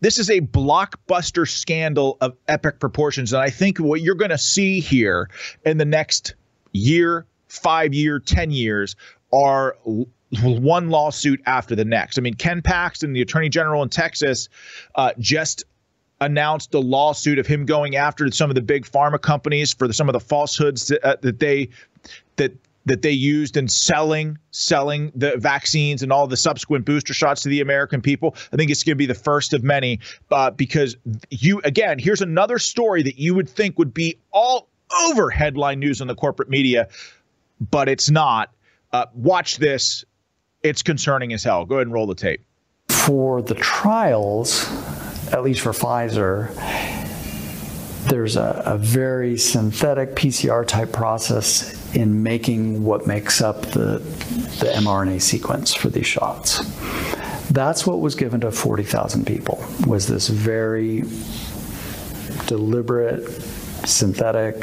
this 0.00 0.18
is 0.18 0.30
a 0.30 0.40
blockbuster 0.40 1.48
scandal 1.48 2.18
of 2.20 2.36
epic 2.46 2.78
proportions. 2.78 3.32
And 3.32 3.42
I 3.42 3.50
think 3.50 3.78
what 3.78 4.00
you're 4.00 4.14
going 4.14 4.30
to 4.30 4.38
see 4.38 4.80
here 4.80 5.28
in 5.64 5.78
the 5.78 5.84
next 5.84 6.34
year, 6.72 7.26
five 7.48 7.94
year, 7.94 8.20
10 8.20 8.50
years 8.50 8.96
are 9.32 9.76
one 10.42 10.90
lawsuit 10.90 11.40
after 11.46 11.74
the 11.74 11.84
next. 11.84 12.18
I 12.18 12.20
mean, 12.20 12.34
Ken 12.34 12.62
Paxton, 12.62 13.12
the 13.12 13.22
attorney 13.22 13.48
general 13.48 13.82
in 13.82 13.88
Texas, 13.88 14.48
uh, 14.94 15.12
just 15.18 15.64
announced 16.20 16.74
a 16.74 16.80
lawsuit 16.80 17.38
of 17.38 17.46
him 17.46 17.64
going 17.64 17.96
after 17.96 18.30
some 18.30 18.50
of 18.50 18.54
the 18.54 18.62
big 18.62 18.84
pharma 18.84 19.20
companies 19.20 19.72
for 19.72 19.86
the, 19.86 19.94
some 19.94 20.08
of 20.08 20.12
the 20.12 20.20
falsehoods 20.20 20.88
that, 20.88 21.04
uh, 21.04 21.16
that 21.22 21.38
they 21.38 21.68
that 22.36 22.52
that 22.86 23.02
they 23.02 23.10
used 23.10 23.56
in 23.56 23.68
selling 23.68 24.38
selling 24.50 25.12
the 25.14 25.36
vaccines 25.36 26.02
and 26.02 26.12
all 26.12 26.26
the 26.26 26.36
subsequent 26.36 26.84
booster 26.84 27.12
shots 27.12 27.42
to 27.42 27.48
the 27.48 27.60
American 27.60 28.00
people. 28.00 28.34
I 28.52 28.56
think 28.56 28.70
it's 28.70 28.82
going 28.82 28.96
to 28.96 28.98
be 28.98 29.06
the 29.06 29.14
first 29.14 29.52
of 29.52 29.62
many 29.62 30.00
uh, 30.30 30.50
because 30.50 30.96
you 31.30 31.60
again 31.64 31.98
here's 31.98 32.22
another 32.22 32.58
story 32.58 33.02
that 33.04 33.18
you 33.18 33.34
would 33.34 33.48
think 33.48 33.78
would 33.78 33.94
be 33.94 34.18
all 34.32 34.68
over 35.04 35.30
headline 35.30 35.78
news 35.78 36.00
on 36.00 36.08
the 36.08 36.14
corporate 36.14 36.48
media, 36.48 36.88
but 37.60 37.88
it's 37.88 38.10
not. 38.10 38.50
Uh, 38.90 39.04
watch 39.12 39.58
this 39.58 40.06
it's 40.62 40.82
concerning 40.82 41.32
as 41.32 41.44
hell. 41.44 41.64
Go 41.64 41.76
ahead 41.76 41.86
and 41.86 41.94
roll 41.94 42.06
the 42.06 42.14
tape. 42.14 42.44
For 42.88 43.42
the 43.42 43.54
trials, 43.54 44.68
at 45.32 45.42
least 45.42 45.60
for 45.60 45.72
Pfizer, 45.72 46.54
there's 48.08 48.36
a, 48.36 48.62
a 48.64 48.78
very 48.78 49.36
synthetic 49.36 50.14
PCR 50.14 50.66
type 50.66 50.92
process 50.92 51.74
in 51.94 52.22
making 52.22 52.84
what 52.84 53.06
makes 53.06 53.40
up 53.40 53.62
the, 53.62 53.98
the 54.60 54.72
mRNA 54.76 55.20
sequence 55.20 55.74
for 55.74 55.88
these 55.90 56.06
shots. 56.06 56.58
That's 57.50 57.86
what 57.86 58.00
was 58.00 58.14
given 58.14 58.40
to 58.42 58.50
40,000 58.50 59.26
people, 59.26 59.64
was 59.86 60.06
this 60.06 60.28
very 60.28 61.04
deliberate, 62.46 63.28
synthetic, 63.86 64.56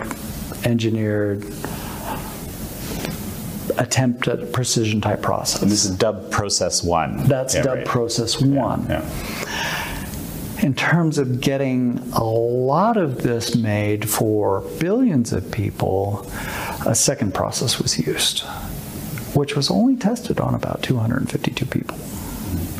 engineered 0.65 1.43
attempt 3.77 4.27
at 4.27 4.51
precision 4.51 5.01
type 5.01 5.21
process. 5.21 5.61
And 5.61 5.71
this 5.71 5.85
is 5.85 5.91
dub 5.91 6.31
process 6.31 6.83
one. 6.83 7.27
That's 7.27 7.55
yeah, 7.55 7.63
dub 7.63 7.77
right. 7.77 7.85
process 7.85 8.41
one. 8.41 8.85
Yeah, 8.87 9.01
yeah. 9.01 10.61
In 10.63 10.73
terms 10.73 11.17
of 11.17 11.41
getting 11.41 11.99
a 12.13 12.23
lot 12.23 12.97
of 12.97 13.21
this 13.21 13.55
made 13.55 14.09
for 14.09 14.61
billions 14.79 15.33
of 15.33 15.51
people, 15.51 16.25
a 16.85 16.95
second 16.95 17.33
process 17.33 17.79
was 17.79 17.99
used, 17.99 18.41
which 19.35 19.55
was 19.55 19.69
only 19.69 19.95
tested 19.95 20.39
on 20.39 20.55
about 20.55 20.81
252 20.81 21.65
people 21.65 21.97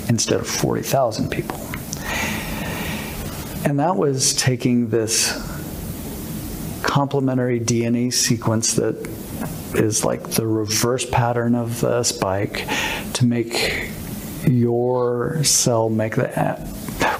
instead 0.07 0.39
of 0.39 0.47
40,000 0.47 1.29
people. 1.29 1.59
And 3.65 3.79
that 3.79 3.95
was 3.95 4.33
taking 4.35 4.89
this 4.89 5.33
complementary 6.83 7.59
DNA 7.59 8.13
sequence 8.13 8.75
that 8.75 8.95
is 9.77 10.05
like 10.05 10.31
the 10.31 10.45
reverse 10.45 11.05
pattern 11.09 11.55
of 11.55 11.81
the 11.81 12.03
spike 12.03 12.67
to 13.13 13.25
make 13.25 13.89
your 14.47 15.43
cell 15.43 15.89
make 15.89 16.15
the 16.15 16.29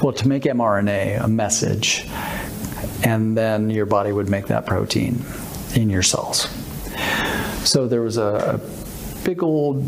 well 0.02 0.14
to 0.14 0.28
make 0.28 0.44
mRNA 0.44 1.24
a 1.24 1.28
message 1.28 2.08
and 3.04 3.38
then 3.38 3.70
your 3.70 3.86
body 3.86 4.12
would 4.12 4.30
make 4.30 4.48
that 4.48 4.66
protein 4.66 5.24
in 5.76 5.90
your 5.90 6.04
cells. 6.04 6.48
So 7.68 7.88
there 7.88 8.02
was 8.02 8.18
a, 8.18 8.60
a 8.60 9.26
big 9.26 9.44
old 9.44 9.84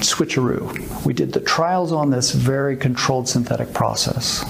switcheroo. 0.00 1.04
We 1.04 1.12
did 1.12 1.32
the 1.32 1.40
trials 1.40 1.92
on 1.92 2.10
this 2.10 2.32
very 2.32 2.76
controlled 2.76 3.28
synthetic 3.28 3.72
process. 3.72 4.44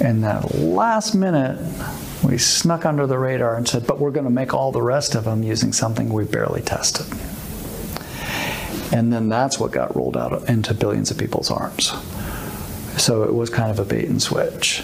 And 0.00 0.22
that 0.24 0.54
last 0.54 1.14
minute, 1.14 1.58
we 2.22 2.38
snuck 2.38 2.84
under 2.84 3.06
the 3.06 3.18
radar 3.18 3.56
and 3.56 3.68
said, 3.68 3.86
but 3.86 3.98
we're 3.98 4.10
going 4.10 4.24
to 4.24 4.30
make 4.30 4.52
all 4.52 4.72
the 4.72 4.82
rest 4.82 5.14
of 5.14 5.24
them 5.24 5.42
using 5.42 5.72
something 5.72 6.08
we 6.08 6.24
barely 6.24 6.62
tested. 6.62 7.06
And 8.92 9.12
then 9.12 9.28
that's 9.28 9.60
what 9.60 9.70
got 9.70 9.94
rolled 9.94 10.16
out 10.16 10.48
into 10.48 10.74
billions 10.74 11.10
of 11.10 11.18
people's 11.18 11.50
arms. 11.50 11.92
So 13.00 13.22
it 13.22 13.34
was 13.34 13.50
kind 13.50 13.70
of 13.70 13.78
a 13.78 13.84
bait 13.84 14.08
and 14.08 14.20
switch. 14.20 14.82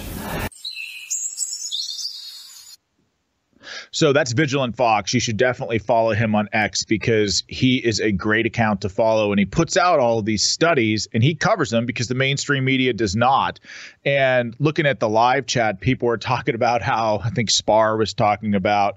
So 3.95 4.13
that's 4.13 4.33
Vigilant 4.33 4.75
Fox. 4.77 5.15
You 5.15 5.21
should 5.21 5.37
definitely 5.37 5.79
follow 5.79 6.15
him 6.15 6.35
on 6.35 6.49
X 6.53 6.85
because 6.85 7.45
he 7.47 7.77
is 7.77 8.01
a 8.01 8.11
great 8.11 8.45
account 8.45 8.81
to 8.81 8.89
follow 8.89 9.31
and 9.31 9.39
he 9.39 9.45
puts 9.47 9.77
out 9.77 10.01
all 10.01 10.19
of 10.19 10.25
these 10.25 10.43
studies 10.43 11.07
and 11.15 11.23
he 11.23 11.37
covers 11.37 11.71
them 11.71 11.87
because 11.87 12.09
the 12.09 12.17
mainstream 12.17 12.65
media 12.65 12.93
does 12.93 13.15
not. 13.15 13.61
And 14.05 14.57
looking 14.59 14.85
at 14.85 14.99
the 14.99 15.09
live 15.09 15.47
chat, 15.47 15.81
people 15.81 16.09
were 16.09 16.19
talking 16.19 16.57
about 16.57 16.83
how 16.83 17.21
I 17.25 17.31
think 17.31 17.53
Spar 17.53 17.97
was 17.97 18.15
talking 18.15 18.57
about 18.57 18.97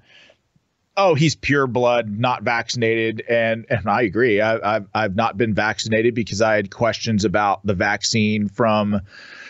oh, 1.00 1.13
he's 1.13 1.36
pure 1.36 1.68
blood, 1.68 2.10
not 2.10 2.42
vaccinated, 2.42 3.22
and 3.30 3.68
and 3.70 3.88
I 3.88 4.01
agree. 4.01 4.42
I, 4.42 4.77
I've 4.77 4.88
I've 4.96 5.16
not 5.16 5.38
been 5.38 5.54
vaccinated 5.54 6.16
because 6.16 6.42
I 6.42 6.56
had 6.56 6.72
questions 6.72 7.24
about 7.24 7.63
the 7.63 7.75
vaccine 7.75 8.48
from 8.48 9.01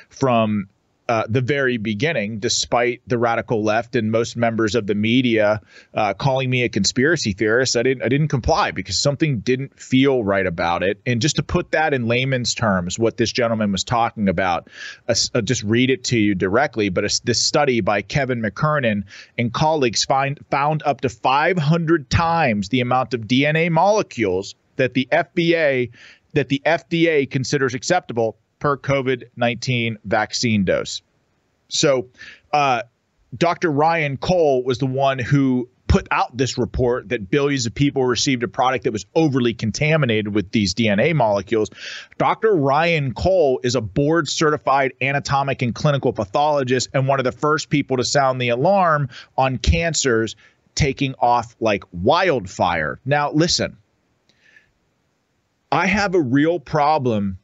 from 0.09 0.67
uh, 1.09 1.23
the 1.29 1.41
very 1.41 1.77
beginning, 1.77 2.39
despite 2.39 3.01
the 3.07 3.17
radical 3.17 3.63
left 3.63 3.95
and 3.95 4.11
most 4.11 4.35
members 4.35 4.75
of 4.75 4.87
the 4.87 4.95
media 4.95 5.61
uh, 5.93 6.13
calling 6.13 6.49
me 6.49 6.63
a 6.63 6.69
conspiracy 6.69 7.33
theorist, 7.33 7.77
I 7.77 7.83
didn't 7.83 8.03
I 8.03 8.09
didn't 8.09 8.27
comply 8.27 8.71
because 8.71 8.99
something 8.99 9.39
didn't 9.39 9.79
feel 9.79 10.23
right 10.23 10.45
about 10.45 10.83
it. 10.83 10.99
And 11.05 11.21
just 11.21 11.37
to 11.37 11.43
put 11.43 11.71
that 11.71 11.93
in 11.93 12.07
layman's 12.07 12.53
terms, 12.53 12.99
what 12.99 13.17
this 13.17 13.31
gentleman 13.31 13.71
was 13.71 13.83
talking 13.83 14.27
about, 14.27 14.69
uh, 15.07 15.15
uh 15.33 15.41
just 15.41 15.63
read 15.63 15.89
it 15.89 16.03
to 16.05 16.17
you 16.17 16.35
directly. 16.35 16.89
But 16.89 17.05
this 17.23 17.41
study 17.41 17.81
by 17.81 18.01
Kevin 18.01 18.41
McKernan 18.41 19.03
and 19.37 19.53
colleagues 19.53 20.03
find 20.03 20.39
found 20.51 20.83
up 20.85 21.01
to 21.01 21.09
500 21.09 22.09
times 22.09 22.69
the 22.69 22.81
amount 22.81 23.13
of 23.13 23.21
DNA 23.21 23.71
molecules 23.71 24.55
that 24.75 24.93
the 24.93 25.07
FBA 25.11 25.91
that 26.33 26.49
the 26.49 26.61
FDA 26.65 27.29
considers 27.29 27.73
acceptable 27.73 28.37
per 28.59 28.77
COVID 28.77 29.23
19 29.35 29.97
vaccine 30.05 30.63
dose. 30.63 31.01
So, 31.69 32.07
uh, 32.53 32.83
Dr. 33.35 33.71
Ryan 33.71 34.17
Cole 34.17 34.63
was 34.63 34.77
the 34.77 34.85
one 34.85 35.19
who 35.19 35.67
put 35.87 36.07
out 36.11 36.35
this 36.35 36.57
report 36.57 37.09
that 37.09 37.29
billions 37.29 37.65
of 37.65 37.73
people 37.73 38.05
received 38.05 38.43
a 38.43 38.47
product 38.47 38.83
that 38.83 38.91
was 38.91 39.05
overly 39.15 39.53
contaminated 39.53 40.33
with 40.33 40.51
these 40.51 40.73
DNA 40.73 41.15
molecules. 41.15 41.69
Dr. 42.17 42.55
Ryan 42.55 43.13
Cole 43.13 43.59
is 43.63 43.75
a 43.75 43.81
board 43.81 44.27
certified 44.27 44.93
anatomic 45.01 45.61
and 45.61 45.73
clinical 45.73 46.11
pathologist 46.11 46.89
and 46.93 47.07
one 47.07 47.19
of 47.19 47.23
the 47.23 47.31
first 47.31 47.69
people 47.69 47.97
to 47.97 48.03
sound 48.03 48.41
the 48.41 48.49
alarm 48.49 49.09
on 49.37 49.57
cancers 49.57 50.35
taking 50.75 51.15
off 51.19 51.55
like 51.59 51.83
wildfire. 51.91 52.99
Now, 53.05 53.31
listen, 53.31 53.77
I 55.71 55.87
have 55.87 56.15
a 56.15 56.21
real 56.21 56.59
problem 56.59 57.39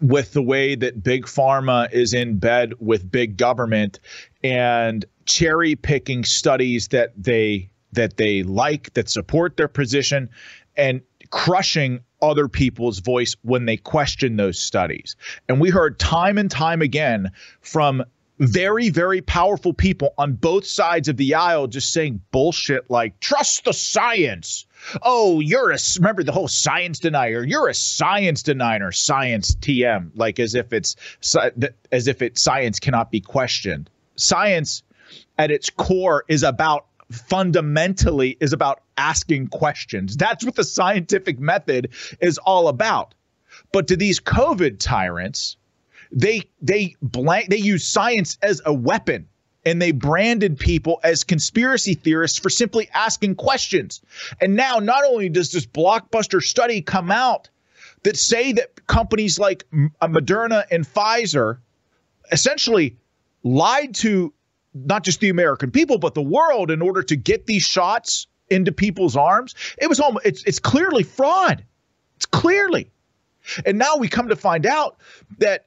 with 0.00 0.32
the 0.32 0.42
way 0.42 0.74
that 0.74 1.02
big 1.02 1.26
pharma 1.26 1.90
is 1.92 2.14
in 2.14 2.38
bed 2.38 2.72
with 2.78 3.10
big 3.10 3.36
government 3.36 4.00
and 4.42 5.04
cherry 5.26 5.76
picking 5.76 6.24
studies 6.24 6.88
that 6.88 7.12
they 7.16 7.70
that 7.92 8.16
they 8.16 8.42
like 8.42 8.92
that 8.94 9.08
support 9.08 9.56
their 9.56 9.68
position 9.68 10.30
and 10.76 11.00
crushing 11.30 12.00
other 12.22 12.48
people's 12.48 13.00
voice 13.00 13.34
when 13.42 13.64
they 13.64 13.76
question 13.76 14.36
those 14.36 14.58
studies. 14.58 15.16
And 15.48 15.60
we 15.60 15.70
heard 15.70 15.98
time 15.98 16.38
and 16.38 16.50
time 16.50 16.82
again 16.82 17.32
from 17.60 18.04
very, 18.40 18.88
very 18.88 19.20
powerful 19.20 19.74
people 19.74 20.14
on 20.16 20.32
both 20.32 20.66
sides 20.66 21.08
of 21.08 21.18
the 21.18 21.34
aisle 21.34 21.66
just 21.66 21.92
saying 21.92 22.20
bullshit 22.32 22.90
like, 22.90 23.20
trust 23.20 23.66
the 23.66 23.72
science. 23.72 24.64
Oh, 25.02 25.40
you're 25.40 25.70
a, 25.70 25.78
remember 25.98 26.22
the 26.22 26.32
whole 26.32 26.48
science 26.48 26.98
denier. 26.98 27.44
You're 27.44 27.68
a 27.68 27.74
science 27.74 28.42
denier, 28.42 28.92
science 28.92 29.54
TM, 29.56 30.10
like 30.14 30.40
as 30.40 30.54
if 30.54 30.72
it's, 30.72 30.96
as 31.92 32.08
if 32.08 32.22
it 32.22 32.38
science 32.38 32.80
cannot 32.80 33.10
be 33.10 33.20
questioned. 33.20 33.90
Science 34.16 34.82
at 35.38 35.50
its 35.50 35.68
core 35.68 36.24
is 36.28 36.42
about 36.42 36.86
fundamentally 37.10 38.36
is 38.40 38.52
about 38.52 38.80
asking 38.96 39.48
questions. 39.48 40.16
That's 40.16 40.44
what 40.44 40.54
the 40.54 40.64
scientific 40.64 41.38
method 41.38 41.90
is 42.20 42.38
all 42.38 42.68
about. 42.68 43.14
But 43.72 43.88
to 43.88 43.96
these 43.96 44.20
COVID 44.20 44.78
tyrants, 44.78 45.56
they 46.12 46.42
they 46.60 46.96
blank 47.02 47.48
they 47.48 47.56
use 47.56 47.86
science 47.86 48.38
as 48.42 48.60
a 48.64 48.72
weapon 48.72 49.28
and 49.64 49.80
they 49.80 49.92
branded 49.92 50.58
people 50.58 51.00
as 51.04 51.22
conspiracy 51.22 51.94
theorists 51.94 52.38
for 52.38 52.48
simply 52.48 52.88
asking 52.94 53.34
questions. 53.34 54.00
And 54.40 54.56
now 54.56 54.78
not 54.78 55.04
only 55.04 55.28
does 55.28 55.52
this 55.52 55.66
blockbuster 55.66 56.42
study 56.42 56.80
come 56.80 57.10
out 57.10 57.48
that 58.04 58.16
say 58.16 58.52
that 58.52 58.86
companies 58.86 59.38
like 59.38 59.64
uh, 60.00 60.08
Moderna 60.08 60.64
and 60.70 60.86
Pfizer 60.86 61.58
essentially 62.32 62.96
lied 63.42 63.94
to 63.96 64.32
not 64.72 65.04
just 65.04 65.20
the 65.20 65.28
American 65.28 65.70
people 65.70 65.98
but 65.98 66.14
the 66.14 66.22
world 66.22 66.70
in 66.70 66.80
order 66.80 67.02
to 67.02 67.16
get 67.16 67.46
these 67.46 67.62
shots 67.62 68.26
into 68.48 68.72
people's 68.72 69.16
arms. 69.16 69.54
It 69.78 69.88
was 69.88 70.00
almost 70.00 70.26
it's 70.26 70.44
it's 70.44 70.58
clearly 70.58 71.02
fraud. 71.02 71.64
It's 72.16 72.26
clearly. 72.26 72.90
And 73.64 73.78
now 73.78 73.96
we 73.96 74.08
come 74.08 74.28
to 74.28 74.36
find 74.36 74.66
out 74.66 74.98
that 75.38 75.66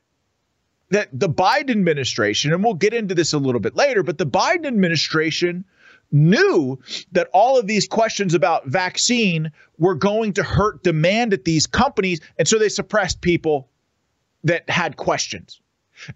that 0.94 1.10
the 1.12 1.28
Biden 1.28 1.72
administration, 1.72 2.54
and 2.54 2.64
we'll 2.64 2.76
get 2.76 2.94
into 2.94 3.16
this 3.16 3.34
a 3.34 3.40
little 3.40 3.60
bit 3.60 3.76
later, 3.76 4.04
but 4.04 4.20
the 4.20 4.28
Biden 4.28 4.68
administration 4.68 5.66
knew 6.12 6.80
that 7.14 7.30
all 7.34 7.58
of 7.58 7.66
these 7.66 7.88
questions 7.88 8.36
about 8.36 8.68
vaccine 8.68 9.52
were 9.80 9.96
going 9.96 10.34
to 10.34 10.44
hurt 10.44 10.84
demand 10.84 11.34
at 11.34 11.46
these 11.46 11.66
companies. 11.66 12.22
And 12.38 12.48
so 12.48 12.60
they 12.60 12.70
suppressed 12.70 13.22
people 13.22 13.70
that 14.44 14.70
had 14.70 14.96
questions. 14.96 15.62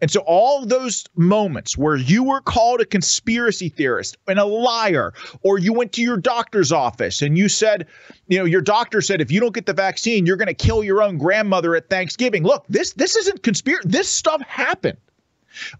And 0.01 0.11
so 0.11 0.21
all 0.21 0.65
those 0.65 1.05
moments 1.15 1.77
where 1.77 1.95
you 1.95 2.23
were 2.23 2.41
called 2.41 2.81
a 2.81 2.85
conspiracy 2.85 3.69
theorist 3.69 4.17
and 4.27 4.39
a 4.39 4.45
liar, 4.45 5.13
or 5.43 5.57
you 5.57 5.73
went 5.73 5.93
to 5.93 6.01
your 6.01 6.17
doctor's 6.17 6.71
office 6.71 7.21
and 7.21 7.37
you 7.37 7.49
said, 7.49 7.87
you 8.27 8.37
know, 8.37 8.45
your 8.45 8.61
doctor 8.61 9.01
said 9.01 9.21
if 9.21 9.31
you 9.31 9.39
don't 9.39 9.53
get 9.53 9.65
the 9.65 9.73
vaccine, 9.73 10.25
you're 10.25 10.37
going 10.37 10.47
to 10.47 10.53
kill 10.53 10.83
your 10.83 11.01
own 11.01 11.17
grandmother 11.17 11.75
at 11.75 11.89
Thanksgiving. 11.89 12.43
Look, 12.43 12.65
this 12.67 12.93
this 12.93 13.15
isn't 13.15 13.43
conspiracy. 13.43 13.87
This 13.87 14.09
stuff 14.09 14.41
happened. 14.41 14.97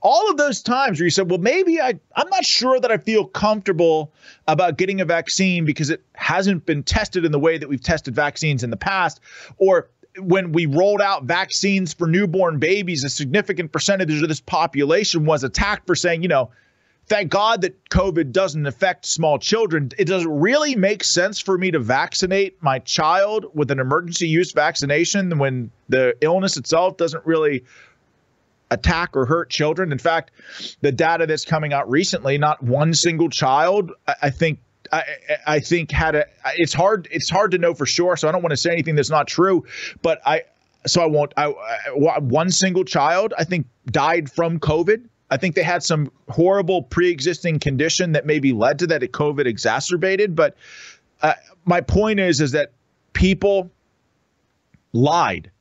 All 0.02 0.30
of 0.32 0.38
those 0.38 0.64
times 0.64 1.00
where 1.00 1.06
you 1.06 1.12
said, 1.12 1.30
well, 1.30 1.40
maybe 1.40 1.80
I, 1.80 2.00
I'm 2.16 2.30
not 2.30 2.46
sure 2.46 2.80
that 2.80 2.92
I 2.92 2.98
feel 2.98 3.26
comfortable 3.26 4.12
about 4.48 4.78
getting 4.78 5.02
a 5.02 5.06
vaccine 5.06 5.66
because 5.66 5.92
it 5.92 6.04
hasn't 6.14 6.66
been 6.66 6.82
tested 6.82 7.26
in 7.26 7.32
the 7.32 7.40
way 7.40 7.60
that 7.60 7.70
we've 7.70 7.84
tested 7.84 8.16
vaccines 8.16 8.64
in 8.64 8.72
the 8.72 8.78
past, 8.78 9.20
or 9.58 9.90
when 10.20 10.52
we 10.52 10.66
rolled 10.66 11.02
out 11.02 11.24
vaccines 11.24 11.94
for 11.94 12.08
newborn 12.08 12.60
babies, 12.60 13.04
a 13.04 13.10
significant 13.10 13.72
percentage 13.72 14.22
of 14.22 14.28
this 14.28 14.42
population 14.42 15.26
was 15.26 15.44
attacked 15.44 15.88
for 15.88 15.96
saying, 15.96 16.22
you 16.22 16.28
know, 16.28 16.52
thank 17.08 17.32
God 17.32 17.62
that 17.62 17.90
COVID 17.90 18.32
doesn't 18.32 18.66
affect 18.66 19.06
small 19.06 19.40
children. 19.40 19.92
It 19.98 20.06
doesn't 20.06 20.32
really 20.32 20.76
make 20.76 21.04
sense 21.04 21.40
for 21.40 21.58
me 21.58 21.72
to 21.72 21.80
vaccinate 21.80 22.62
my 22.62 22.80
child 22.80 23.46
with 23.54 23.72
an 23.72 23.80
emergency 23.80 24.28
use 24.28 24.52
vaccination 24.52 25.38
when 25.38 25.72
the 25.90 26.16
illness 26.22 26.58
itself 26.58 26.98
doesn't 26.98 27.26
really 27.26 27.64
attack 28.70 29.16
or 29.16 29.26
hurt 29.26 29.50
children. 29.50 29.92
In 29.92 29.98
fact, 29.98 30.32
the 30.82 30.92
data 30.92 31.26
that's 31.26 31.46
coming 31.46 31.74
out 31.74 31.90
recently, 31.90 32.38
not 32.38 32.62
one 32.62 32.94
single 32.94 33.30
child, 33.30 33.92
I, 34.22 34.30
think. 34.30 34.60
I, 34.92 35.04
I 35.46 35.60
think 35.60 35.92
had 35.92 36.16
a 36.16 36.26
it's 36.56 36.74
hard 36.74 37.08
it's 37.12 37.30
hard 37.30 37.52
to 37.52 37.58
know 37.58 37.74
for 37.74 37.86
sure 37.86 38.16
so 38.18 38.28
I 38.28 38.32
don't 38.32 38.42
want 38.42 38.52
to 38.52 38.58
say 38.58 38.72
anything 38.72 38.96
that's 38.96 39.10
not 39.10 39.28
true 39.28 39.66
but 40.02 40.22
I 40.26 40.44
so 40.86 41.02
I 41.02 41.06
won't 41.06 41.34
I, 41.38 41.48
I 41.48 42.20
one 42.20 42.52
single 42.52 42.84
child 42.84 43.34
I 43.38 43.44
think 43.44 43.68
died 43.92 44.32
from 44.32 44.60
COVID 44.60 45.08
I 45.30 45.38
think 45.38 45.56
they 45.56 45.64
had 45.64 45.84
some 45.84 46.12
horrible 46.30 46.84
pre-existing 46.84 47.60
condition 47.60 48.14
that 48.14 48.26
maybe 48.26 48.54
led 48.54 48.80
to 48.80 48.88
that 48.88 49.02
COVID 49.02 49.46
exacerbated. 49.46 50.36
But 50.36 50.56
uh, 51.22 51.34
my 51.66 51.82
point 51.82 52.20
is, 52.20 52.40
is 52.40 52.52
that 52.52 52.72
people 53.14 53.70
lied, 54.94 55.52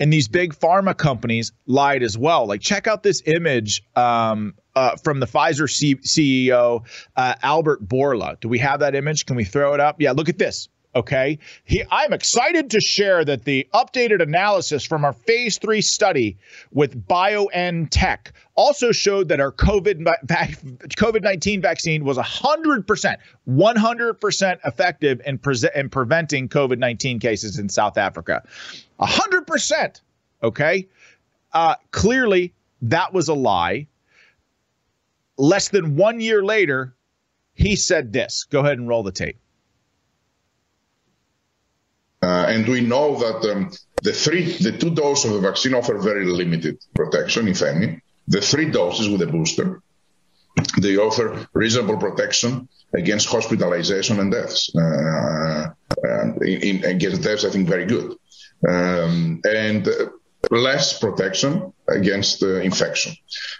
and 0.00 0.12
these 0.12 0.28
big 0.28 0.54
pharma 0.54 0.96
companies 0.96 1.52
lied 1.66 2.02
as 2.02 2.18
well. 2.18 2.46
Like, 2.46 2.60
check 2.60 2.86
out 2.86 3.02
this 3.02 3.22
image 3.26 3.82
um, 3.96 4.54
uh, 4.74 4.96
from 4.96 5.20
the 5.20 5.26
Pfizer 5.26 5.70
C- 5.70 5.96
CEO 5.96 6.84
uh, 7.16 7.34
Albert 7.42 7.86
Bourla. 7.86 8.38
Do 8.40 8.48
we 8.48 8.58
have 8.58 8.80
that 8.80 8.94
image? 8.94 9.26
Can 9.26 9.36
we 9.36 9.44
throw 9.44 9.74
it 9.74 9.80
up? 9.80 10.00
Yeah, 10.00 10.12
look 10.12 10.28
at 10.28 10.38
this. 10.38 10.68
Okay. 10.94 11.38
He, 11.64 11.82
I'm 11.90 12.12
excited 12.12 12.70
to 12.70 12.80
share 12.80 13.24
that 13.24 13.44
the 13.44 13.66
updated 13.74 14.22
analysis 14.22 14.84
from 14.84 15.04
our 15.04 15.12
phase 15.12 15.58
three 15.58 15.80
study 15.80 16.36
with 16.72 17.08
BioNTech 17.08 18.30
also 18.54 18.92
showed 18.92 19.28
that 19.28 19.40
our 19.40 19.50
COVID 19.50 20.04
COVID 20.28 21.22
19 21.22 21.60
vaccine 21.60 22.04
was 22.04 22.16
100%, 22.16 23.16
100% 23.48 24.58
effective 24.64 25.20
in, 25.26 25.38
pre- 25.38 25.56
in 25.74 25.88
preventing 25.88 26.48
COVID 26.48 26.78
19 26.78 27.18
cases 27.18 27.58
in 27.58 27.68
South 27.68 27.98
Africa. 27.98 28.42
100%. 29.00 30.00
Okay. 30.44 30.86
Uh, 31.52 31.74
clearly, 31.90 32.52
that 32.82 33.12
was 33.12 33.28
a 33.28 33.34
lie. 33.34 33.88
Less 35.36 35.70
than 35.70 35.96
one 35.96 36.20
year 36.20 36.44
later, 36.44 36.94
he 37.54 37.74
said 37.74 38.12
this. 38.12 38.44
Go 38.44 38.60
ahead 38.60 38.78
and 38.78 38.88
roll 38.88 39.02
the 39.02 39.12
tape. 39.12 39.38
Uh, 42.24 42.46
and 42.48 42.66
we 42.66 42.80
know 42.80 43.18
that 43.18 43.38
um, 43.52 43.70
the 44.02 44.12
three, 44.12 44.56
the 44.66 44.72
two 44.72 44.90
doses 44.94 45.26
of 45.26 45.34
the 45.34 45.46
vaccine 45.48 45.74
offer 45.74 45.98
very 45.98 46.24
limited 46.24 46.78
protection, 46.94 47.48
if 47.48 47.60
any. 47.60 48.00
The 48.28 48.40
three 48.40 48.70
doses 48.70 49.10
with 49.10 49.20
a 49.20 49.26
booster, 49.26 49.82
they 50.80 50.96
offer 50.96 51.46
reasonable 51.52 51.98
protection 51.98 52.66
against 52.94 53.28
hospitalization 53.28 54.20
and 54.20 54.32
deaths. 54.32 54.74
Uh, 54.74 55.66
in, 56.40 56.84
against 56.84 57.22
deaths, 57.22 57.44
I 57.44 57.50
think 57.50 57.68
very 57.68 57.84
good. 57.84 58.16
Um, 58.66 59.42
and 59.44 59.86
uh, 59.86 59.92
less 60.50 60.98
protection 60.98 61.74
against 61.88 62.42
uh, 62.42 62.60
infection. 62.70 63.12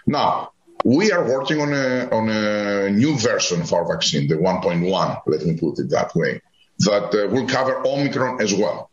Now, 0.07 0.53
we 0.83 1.11
are 1.11 1.23
working 1.23 1.61
on 1.61 1.71
a, 1.71 2.09
on 2.09 2.29
a 2.29 2.89
new 2.89 3.15
version 3.15 3.61
of 3.61 3.71
our 3.73 3.85
vaccine, 3.93 4.27
the 4.27 4.35
1.1, 4.35 5.21
let 5.27 5.45
me 5.45 5.55
put 5.55 5.77
it 5.77 5.91
that 5.91 6.15
way 6.15 6.41
that 6.79 7.13
uh, 7.13 7.27
will 7.29 7.47
cover 7.47 7.85
Omicron 7.85 8.41
as 8.41 8.53
well. 8.53 8.89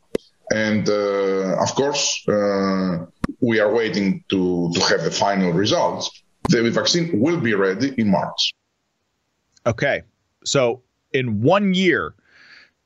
And 0.53 0.89
uh, 0.89 1.63
of 1.63 1.75
course, 1.75 2.23
uh, 2.29 3.07
we 3.41 3.61
are 3.61 3.73
waiting 3.73 4.25
to, 4.31 4.71
to 4.75 4.81
have 4.81 5.03
the 5.03 5.11
final 5.11 5.53
results. 5.53 6.23
The 6.49 6.71
vaccine 6.71 7.21
will 7.21 7.41
be 7.41 7.55
ready 7.55 7.95
in 7.97 8.11
March. 8.11 8.53
Okay. 9.67 10.03
So, 10.45 10.83
in 11.13 11.43
one 11.43 11.73
year, 11.73 12.15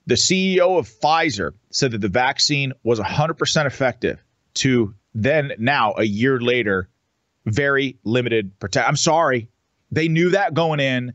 the 0.06 0.14
CEO 0.14 0.78
of 0.78 0.88
Pfizer 0.88 1.52
said 1.70 1.92
that 1.92 2.00
the 2.00 2.08
vaccine 2.08 2.72
was 2.84 3.00
100% 3.00 3.66
effective 3.66 4.22
to 4.54 4.94
then 5.14 5.52
now 5.58 5.94
a 5.96 6.04
year 6.04 6.40
later 6.40 6.88
very 7.46 7.96
limited 8.04 8.58
protect 8.58 8.88
I'm 8.88 8.96
sorry. 8.96 9.48
They 9.90 10.08
knew 10.08 10.30
that 10.30 10.52
going 10.52 10.80
in 10.80 11.14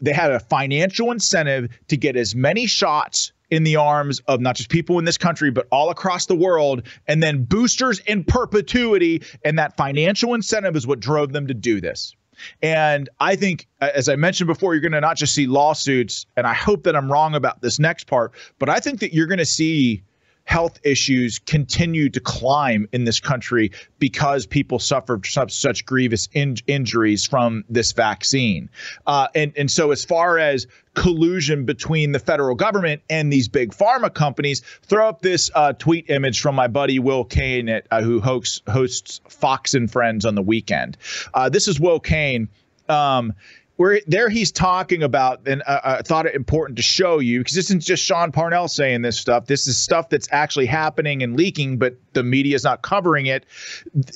they 0.00 0.12
had 0.12 0.30
a 0.30 0.40
financial 0.40 1.10
incentive 1.10 1.68
to 1.88 1.96
get 1.96 2.16
as 2.16 2.34
many 2.34 2.66
shots 2.66 3.32
in 3.50 3.64
the 3.64 3.76
arms 3.76 4.20
of 4.28 4.40
not 4.40 4.56
just 4.56 4.70
people 4.70 4.98
in 4.98 5.04
this 5.04 5.18
country, 5.18 5.50
but 5.50 5.66
all 5.70 5.90
across 5.90 6.26
the 6.26 6.36
world, 6.36 6.86
and 7.08 7.22
then 7.22 7.44
boosters 7.44 7.98
in 8.00 8.24
perpetuity. 8.24 9.22
And 9.44 9.58
that 9.58 9.76
financial 9.76 10.34
incentive 10.34 10.76
is 10.76 10.86
what 10.86 11.00
drove 11.00 11.32
them 11.32 11.46
to 11.48 11.54
do 11.54 11.80
this. 11.80 12.14
And 12.62 13.08
I 13.18 13.36
think, 13.36 13.66
uh, 13.80 13.90
as 13.94 14.08
I 14.08 14.16
mentioned 14.16 14.46
before, 14.46 14.74
you're 14.74 14.80
going 14.80 14.92
to 14.92 15.00
not 15.00 15.16
just 15.16 15.34
see 15.34 15.46
lawsuits, 15.46 16.26
and 16.36 16.46
I 16.46 16.54
hope 16.54 16.84
that 16.84 16.96
I'm 16.96 17.10
wrong 17.10 17.34
about 17.34 17.60
this 17.60 17.78
next 17.78 18.06
part, 18.06 18.32
but 18.58 18.68
I 18.68 18.80
think 18.80 19.00
that 19.00 19.12
you're 19.12 19.26
going 19.26 19.38
to 19.38 19.44
see 19.46 20.02
health 20.50 20.80
issues 20.82 21.38
continue 21.38 22.10
to 22.10 22.18
climb 22.18 22.88
in 22.92 23.04
this 23.04 23.20
country 23.20 23.70
because 24.00 24.46
people 24.46 24.80
suffered 24.80 25.24
such, 25.24 25.54
such 25.54 25.86
grievous 25.86 26.28
in- 26.32 26.56
injuries 26.66 27.24
from 27.24 27.64
this 27.68 27.92
vaccine. 27.92 28.68
Uh, 29.06 29.28
and, 29.36 29.52
and 29.56 29.70
so, 29.70 29.92
as 29.92 30.04
far 30.04 30.38
as 30.38 30.66
collusion 30.94 31.64
between 31.64 32.10
the 32.10 32.18
federal 32.18 32.56
government 32.56 33.00
and 33.08 33.32
these 33.32 33.46
big 33.46 33.70
pharma 33.70 34.12
companies, 34.12 34.62
throw 34.82 35.08
up 35.08 35.22
this 35.22 35.52
uh, 35.54 35.72
tweet 35.74 36.10
image 36.10 36.40
from 36.40 36.56
my 36.56 36.66
buddy 36.66 36.98
Will 36.98 37.24
Cain, 37.24 37.68
at, 37.68 37.86
uh, 37.92 38.02
who 38.02 38.20
hosts, 38.20 38.60
hosts 38.68 39.20
Fox 39.28 39.74
and 39.74 39.88
Friends 39.88 40.24
on 40.24 40.34
the 40.34 40.42
weekend. 40.42 40.96
Uh, 41.32 41.48
this 41.48 41.68
is 41.68 41.78
Will 41.78 42.00
Cain. 42.00 42.48
Um, 42.88 43.34
where 43.80 43.98
there 44.06 44.28
he's 44.28 44.52
talking 44.52 45.02
about, 45.02 45.40
and 45.48 45.62
uh, 45.66 45.80
I 45.82 46.02
thought 46.02 46.26
it 46.26 46.34
important 46.34 46.76
to 46.76 46.82
show 46.82 47.18
you 47.18 47.40
because 47.40 47.54
this 47.54 47.64
isn't 47.68 47.82
just 47.82 48.04
Sean 48.04 48.30
Parnell 48.30 48.68
saying 48.68 49.00
this 49.00 49.18
stuff. 49.18 49.46
This 49.46 49.66
is 49.66 49.78
stuff 49.78 50.10
that's 50.10 50.28
actually 50.30 50.66
happening 50.66 51.22
and 51.22 51.34
leaking, 51.34 51.78
but 51.78 51.96
the 52.12 52.22
media 52.22 52.54
is 52.56 52.62
not 52.62 52.82
covering 52.82 53.24
it. 53.24 53.46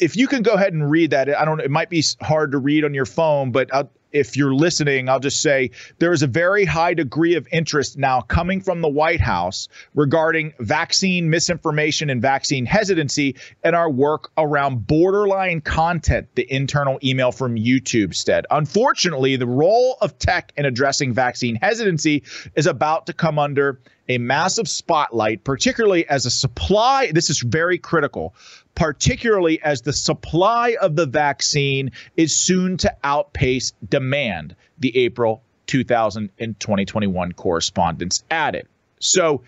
If 0.03 0.17
you 0.17 0.29
can 0.29 0.43
go 0.43 0.53
ahead 0.53 0.75
and 0.75 0.91
read 0.91 1.13
that, 1.13 1.35
I 1.35 1.47
don't. 1.47 1.61
It 1.61 1.71
might 1.71 1.89
be 1.89 2.05
hard 2.21 2.53
to 2.53 2.59
read 2.59 2.85
on 2.85 2.93
your 2.93 3.07
phone, 3.07 3.53
but 3.53 3.73
I'll, 3.73 3.91
if 4.15 4.37
you're 4.37 4.55
listening, 4.55 5.09
I'll 5.09 5.21
just 5.21 5.43
say 5.43 5.73
there 5.99 6.13
is 6.13 6.23
a 6.23 6.29
very 6.29 6.65
high 6.65 6.95
degree 6.95 7.35
of 7.35 7.47
interest 7.51 7.99
now 7.99 8.23
coming 8.23 8.61
from 8.61 8.81
the 8.81 8.89
White 8.89 9.21
House 9.21 9.69
regarding 9.95 10.55
vaccine 10.61 11.29
misinformation 11.29 12.09
and 12.09 12.23
vaccine 12.23 12.65
hesitancy 12.65 13.35
and 13.65 13.75
our 13.75 13.91
work 13.91 14.31
around 14.39 14.87
borderline 14.87 15.61
content, 15.61 16.29
the 16.37 16.51
internal 16.51 16.99
email 17.03 17.33
from 17.33 17.57
YouTube 17.57 18.15
said. 18.15 18.47
Unfortunately, 18.51 19.35
the 19.35 19.49
role 19.49 19.97
of 20.01 20.17
tech 20.19 20.53
in 20.57 20.65
addressing 20.65 21.13
vaccine 21.13 21.57
hesitancy 21.57 22.23
is 22.55 22.69
about 22.69 23.07
to 23.07 23.13
come 23.13 23.39
under 23.39 23.81
a 24.09 24.19
massive 24.19 24.69
spotlight, 24.69 25.45
particularly 25.45 26.07
as 26.09 26.27
a 26.27 26.31
supply. 26.31 27.11
This 27.13 27.31
is 27.31 27.41
very 27.41 27.79
critical 27.79 28.35
particularly 28.75 29.63
as 29.63 29.83
the 29.83 29.93
supply 29.93 30.77
of 30.81 30.97
the 30.97 31.07
vaccine 31.07 31.93
is 32.17 32.37
soon 32.37 32.77
to 32.79 32.95
outpace 33.05 33.73
demand, 33.89 34.57
the 34.79 34.97
April 34.97 35.43
2000 35.67 36.31
and 36.39 36.59
2021 36.59 37.33
correspondence 37.33 38.25
added. 38.31 38.67
So, 39.01 39.43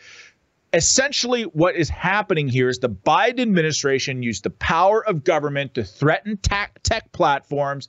essentially, 0.72 1.44
what 1.44 1.76
is 1.76 1.88
happening 1.88 2.48
here 2.48 2.68
is 2.68 2.78
the 2.78 2.88
Biden 2.88 3.40
administration 3.40 4.22
used 4.22 4.44
the 4.44 4.50
power 4.50 5.04
of 5.06 5.24
government 5.24 5.74
to 5.74 5.84
threaten 5.84 6.36
tech, 6.38 6.72
platforms 7.12 7.88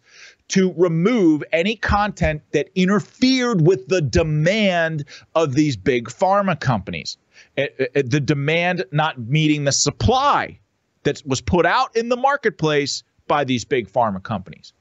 to 0.50 0.74
remove 0.78 1.44
any 1.52 1.76
content 1.76 2.42
that 2.52 2.70
interfered 2.76 3.66
with 3.66 3.88
the 3.88 4.02
demand 4.02 5.06
of 5.36 5.54
these 5.54 5.76
big 5.76 6.08
pharma 6.08 6.60
companies. 6.60 7.18
It, 7.56 7.76
it, 7.94 8.10
the 8.10 8.20
demand 8.20 8.86
not 8.92 9.20
meeting 9.20 9.66
the 9.66 9.72
supply 9.72 10.60
that 11.04 11.22
was 11.26 11.42
put 11.42 11.66
out 11.66 11.96
in 11.96 12.10
the 12.10 12.18
marketplace 12.18 13.04
by 13.28 13.44
these 13.44 13.66
big 13.66 13.92
pharma 13.92 14.24
companies. 14.24 14.74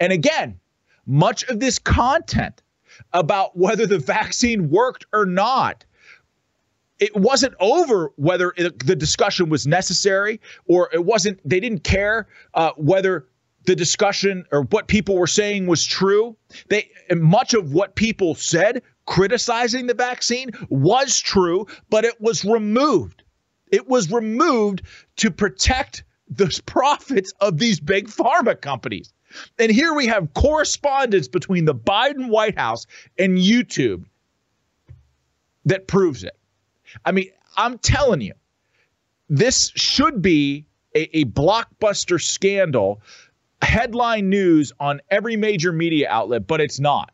And 0.00 0.12
again, 0.12 0.58
much 1.06 1.44
of 1.44 1.60
this 1.60 1.78
content 1.78 2.62
about 3.12 3.56
whether 3.56 3.86
the 3.86 3.98
vaccine 3.98 4.70
worked 4.70 5.06
or 5.12 5.26
not 5.26 5.84
it 7.04 7.16
wasn't 7.16 7.54
over 7.60 8.12
whether 8.16 8.52
it, 8.56 8.86
the 8.86 8.96
discussion 8.96 9.48
was 9.48 9.66
necessary 9.66 10.40
or 10.66 10.88
it 10.92 11.04
wasn't 11.04 11.38
they 11.48 11.60
didn't 11.60 11.84
care 11.84 12.26
uh, 12.54 12.72
whether 12.76 13.26
the 13.66 13.74
discussion 13.74 14.44
or 14.52 14.62
what 14.64 14.88
people 14.88 15.16
were 15.16 15.26
saying 15.26 15.66
was 15.66 15.84
true 15.84 16.36
they 16.68 16.90
much 17.14 17.54
of 17.54 17.72
what 17.72 17.94
people 17.94 18.34
said 18.34 18.82
criticizing 19.06 19.86
the 19.86 19.94
vaccine 19.94 20.50
was 20.68 21.20
true 21.20 21.66
but 21.90 22.04
it 22.04 22.20
was 22.20 22.44
removed 22.44 23.22
it 23.70 23.88
was 23.88 24.12
removed 24.12 24.82
to 25.16 25.30
protect 25.30 26.04
the 26.28 26.60
profits 26.66 27.32
of 27.40 27.58
these 27.58 27.80
big 27.80 28.08
pharma 28.08 28.60
companies. 28.60 29.12
And 29.58 29.70
here 29.70 29.92
we 29.94 30.06
have 30.06 30.32
correspondence 30.34 31.26
between 31.26 31.64
the 31.64 31.74
Biden 31.74 32.28
White 32.28 32.56
House 32.56 32.86
and 33.18 33.36
YouTube 33.36 34.04
that 35.64 35.88
proves 35.88 36.22
it. 36.22 36.38
I 37.04 37.12
mean, 37.12 37.30
I'm 37.56 37.78
telling 37.78 38.20
you, 38.20 38.32
this 39.28 39.72
should 39.74 40.22
be 40.22 40.66
a, 40.94 41.18
a 41.18 41.24
blockbuster 41.24 42.20
scandal, 42.20 43.02
headline 43.62 44.28
news 44.28 44.72
on 44.80 45.00
every 45.10 45.36
major 45.36 45.72
media 45.72 46.08
outlet, 46.10 46.46
but 46.46 46.60
it's 46.60 46.80
not. 46.80 47.10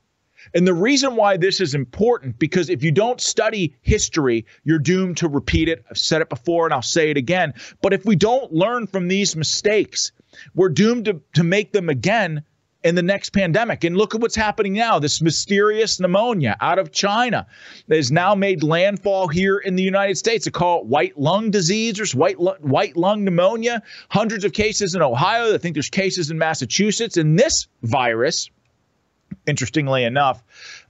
And 0.55 0.67
the 0.67 0.75
reason 0.75 1.17
why 1.17 1.37
this 1.37 1.61
is 1.61 1.75
important, 1.75 2.39
because 2.39 2.71
if 2.71 2.83
you 2.83 2.91
don't 2.91 3.21
study 3.21 3.77
history, 3.83 4.47
you're 4.65 4.79
doomed 4.79 5.19
to 5.19 5.29
repeat 5.29 5.69
it. 5.69 5.85
I've 5.91 5.99
said 5.99 6.23
it 6.23 6.31
before 6.31 6.65
and 6.65 6.73
I'll 6.73 6.83
say 6.83 7.11
it 7.11 7.17
again. 7.17 7.53
But 7.83 7.93
if 7.93 8.05
we 8.05 8.17
don't 8.17 8.53
learn 8.53 8.87
from 8.87 9.09
these 9.09 9.37
mistakes, 9.37 10.13
we're 10.55 10.71
doomed 10.71 11.05
to, 11.07 11.21
to 11.35 11.45
make 11.45 11.73
them 11.73 11.89
again 11.89 12.43
in 12.83 12.95
the 12.95 13.03
next 13.03 13.31
pandemic. 13.31 13.85
And 13.85 13.97
look 13.97 14.15
at 14.15 14.21
what's 14.21 14.35
happening 14.35 14.73
now. 14.73 14.99
This 14.99 15.21
mysterious 15.21 16.01
pneumonia 16.01 16.57
out 16.61 16.79
of 16.79 16.93
China 16.93 17.47
that 17.89 17.97
has 17.97 18.11
now 18.11 18.35
made 18.35 18.63
landfall 18.63 19.29
here 19.29 19.59
in 19.59 19.77
the 19.77 19.83
United 19.83 20.17
States. 20.17 20.45
They 20.45 20.51
call 20.51 20.81
it 20.81 20.87
white 20.87 21.19
lung 21.19 21.51
disease 21.51 22.01
or 22.01 22.19
white, 22.19 22.39
white 22.39 22.97
lung 22.97 23.25
pneumonia. 23.25 23.83
Hundreds 24.09 24.45
of 24.45 24.53
cases 24.53 24.95
in 24.95 25.03
Ohio. 25.03 25.55
I 25.55 25.59
think 25.59 25.75
there's 25.75 25.91
cases 25.91 26.31
in 26.31 26.39
Massachusetts. 26.39 27.17
And 27.17 27.39
this 27.39 27.67
virus, 27.83 28.51
interestingly 29.51 30.05
enough, 30.05 30.43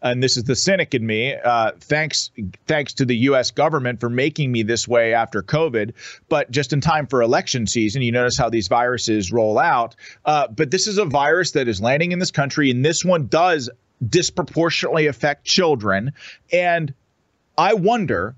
and 0.02 0.22
this 0.22 0.36
is 0.36 0.44
the 0.44 0.54
cynic 0.54 0.94
in 0.94 1.04
me. 1.04 1.34
Uh, 1.34 1.72
thanks, 1.80 2.30
thanks 2.66 2.92
to 2.94 3.04
the 3.04 3.16
U.S. 3.16 3.50
government 3.50 3.98
for 3.98 4.08
making 4.08 4.52
me 4.52 4.62
this 4.62 4.86
way 4.86 5.14
after 5.14 5.42
COVID, 5.42 5.92
but 6.28 6.50
just 6.50 6.72
in 6.72 6.80
time 6.80 7.06
for 7.06 7.22
election 7.22 7.66
season. 7.66 8.02
You 8.02 8.12
notice 8.12 8.36
how 8.36 8.48
these 8.50 8.68
viruses 8.68 9.32
roll 9.32 9.58
out. 9.58 9.96
Uh, 10.24 10.46
but 10.48 10.70
this 10.70 10.86
is 10.86 10.98
a 10.98 11.04
virus 11.04 11.52
that 11.52 11.66
is 11.66 11.80
landing 11.80 12.12
in 12.12 12.20
this 12.20 12.30
country, 12.30 12.70
and 12.70 12.84
this 12.84 13.04
one 13.04 13.26
does 13.26 13.68
disproportionately 14.06 15.06
affect 15.06 15.44
children. 15.44 16.12
And 16.52 16.94
I 17.58 17.74
wonder 17.74 18.36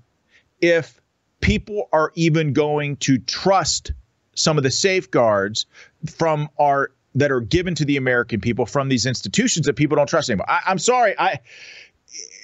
if 0.61 0.99
people 1.41 1.89
are 1.91 2.11
even 2.15 2.53
going 2.53 2.95
to 2.97 3.17
trust 3.17 3.91
some 4.35 4.57
of 4.57 4.63
the 4.63 4.71
safeguards 4.71 5.65
from 6.05 6.49
our 6.57 6.91
that 7.15 7.31
are 7.31 7.41
given 7.41 7.75
to 7.75 7.85
the 7.85 7.97
American 7.97 8.41
people 8.41 8.65
from 8.65 8.89
these 8.89 9.05
institutions 9.05 9.65
that 9.65 9.75
people 9.75 9.95
don't 9.97 10.07
trust 10.07 10.29
anymore. 10.29 10.49
I, 10.49 10.61
I'm 10.67 10.79
sorry, 10.79 11.15
I 11.17 11.39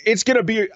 it's 0.06 0.24
gonna 0.24 0.44
be 0.44 0.68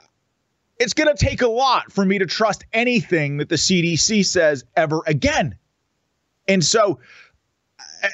it's 0.80 0.94
gonna 0.94 1.16
take 1.16 1.42
a 1.42 1.48
lot 1.48 1.92
for 1.92 2.06
me 2.06 2.20
to 2.20 2.26
trust 2.26 2.66
anything 2.74 3.38
that 3.38 3.50
the 3.50 3.56
CDC 3.56 4.26
says 4.26 4.64
ever 4.76 5.02
again. 5.06 5.56
And 6.48 6.64
so 6.64 7.00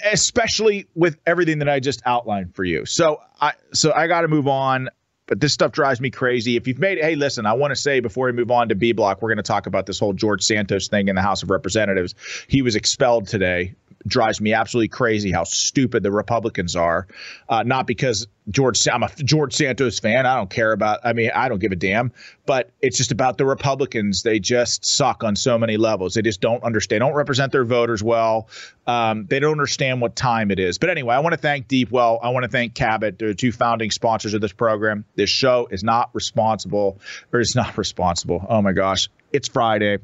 especially 0.06 0.88
with 0.96 1.18
everything 1.26 1.60
that 1.60 1.70
I 1.70 1.80
just 1.80 2.02
outlined 2.06 2.54
for 2.54 2.64
you. 2.64 2.86
So 2.86 3.22
I 3.42 3.54
so 3.74 3.92
I 3.94 4.08
got 4.08 4.22
to 4.22 4.28
move 4.28 4.48
on 4.48 4.90
but 5.30 5.40
this 5.40 5.54
stuff 5.54 5.72
drives 5.72 6.02
me 6.02 6.10
crazy. 6.10 6.58
If 6.58 6.68
you've 6.68 6.80
made 6.80 6.98
hey, 6.98 7.16
listen, 7.16 7.46
I 7.46 7.54
want 7.54 7.72
to 7.72 7.76
say 7.76 8.00
before 8.00 8.26
we 8.26 8.32
move 8.34 8.50
on 8.50 8.68
to 8.70 8.76
B 8.76 8.92
block, 8.92 9.22
we're 9.22 9.30
going 9.30 9.38
to 9.38 9.44
talk 9.44 9.68
about 9.68 9.86
this 9.86 10.00
whole 10.00 10.12
George 10.12 10.44
Santos 10.44 10.88
thing 10.88 11.08
in 11.08 11.16
the 11.16 11.22
House 11.22 11.44
of 11.44 11.52
Representatives. 11.52 12.16
He 12.48 12.64
was 12.64 12.76
expelled 12.76 13.28
today 13.28 13.76
drives 14.08 14.40
me 14.40 14.54
absolutely 14.54 14.88
crazy 14.88 15.32
how 15.32 15.44
stupid 15.44 16.04
the 16.04 16.12
Republicans 16.12 16.76
are. 16.76 17.08
Uh, 17.50 17.64
not 17.64 17.86
because 17.86 18.28
George, 18.50 18.88
I'm 18.88 19.04
a 19.04 19.10
George 19.18 19.54
Santos 19.54 20.00
fan. 20.00 20.26
I 20.26 20.36
don't 20.36 20.50
care 20.50 20.72
about. 20.72 21.00
I 21.04 21.14
mean, 21.14 21.32
I 21.34 21.50
don't 21.50 21.60
give 21.60 21.72
a 21.72 21.76
damn. 21.76 22.12
But 22.46 22.72
it's 22.82 22.98
just 22.98 23.12
about 23.12 23.38
the 23.38 23.46
Republicans. 23.46 24.24
They 24.24 24.40
just 24.40 24.86
suck 24.86 25.24
on 25.24 25.36
so 25.36 25.58
many 25.58 25.78
levels. 25.78 26.16
They 26.16 26.22
just 26.22 26.42
don't 26.42 26.64
understand. 26.64 27.02
Don't 27.02 27.14
represent 27.14 27.52
their 27.52 27.64
voters 27.66 28.02
well. 28.02 28.50
Um, 28.88 29.28
they 29.28 29.40
don't 29.40 29.52
understand 29.52 30.02
what 30.02 30.16
time 30.16 30.50
it 30.50 30.60
is. 30.60 30.80
But 30.80 30.90
anyway, 30.90 31.14
I 31.14 31.20
want 31.20 31.34
to 31.34 31.40
thank 31.40 31.68
Deepwell. 31.68 32.20
I 32.24 32.30
want 32.30 32.44
to 32.44 32.50
thank 32.50 32.74
Cabot, 32.74 33.20
the 33.20 33.36
two 33.36 33.52
founding 33.52 33.92
sponsors 33.92 34.34
of 34.34 34.42
this 34.42 34.54
program. 34.54 35.06
This 35.16 35.30
show 35.30 35.68
is 35.70 35.84
not 35.84 36.10
responsible, 36.14 37.00
or 37.32 37.40
it's 37.40 37.56
not 37.56 37.78
responsible. 37.78 38.46
Oh 38.50 38.62
my 38.62 38.72
gosh, 38.74 39.10
it's 39.32 39.48
Friday. 39.48 40.00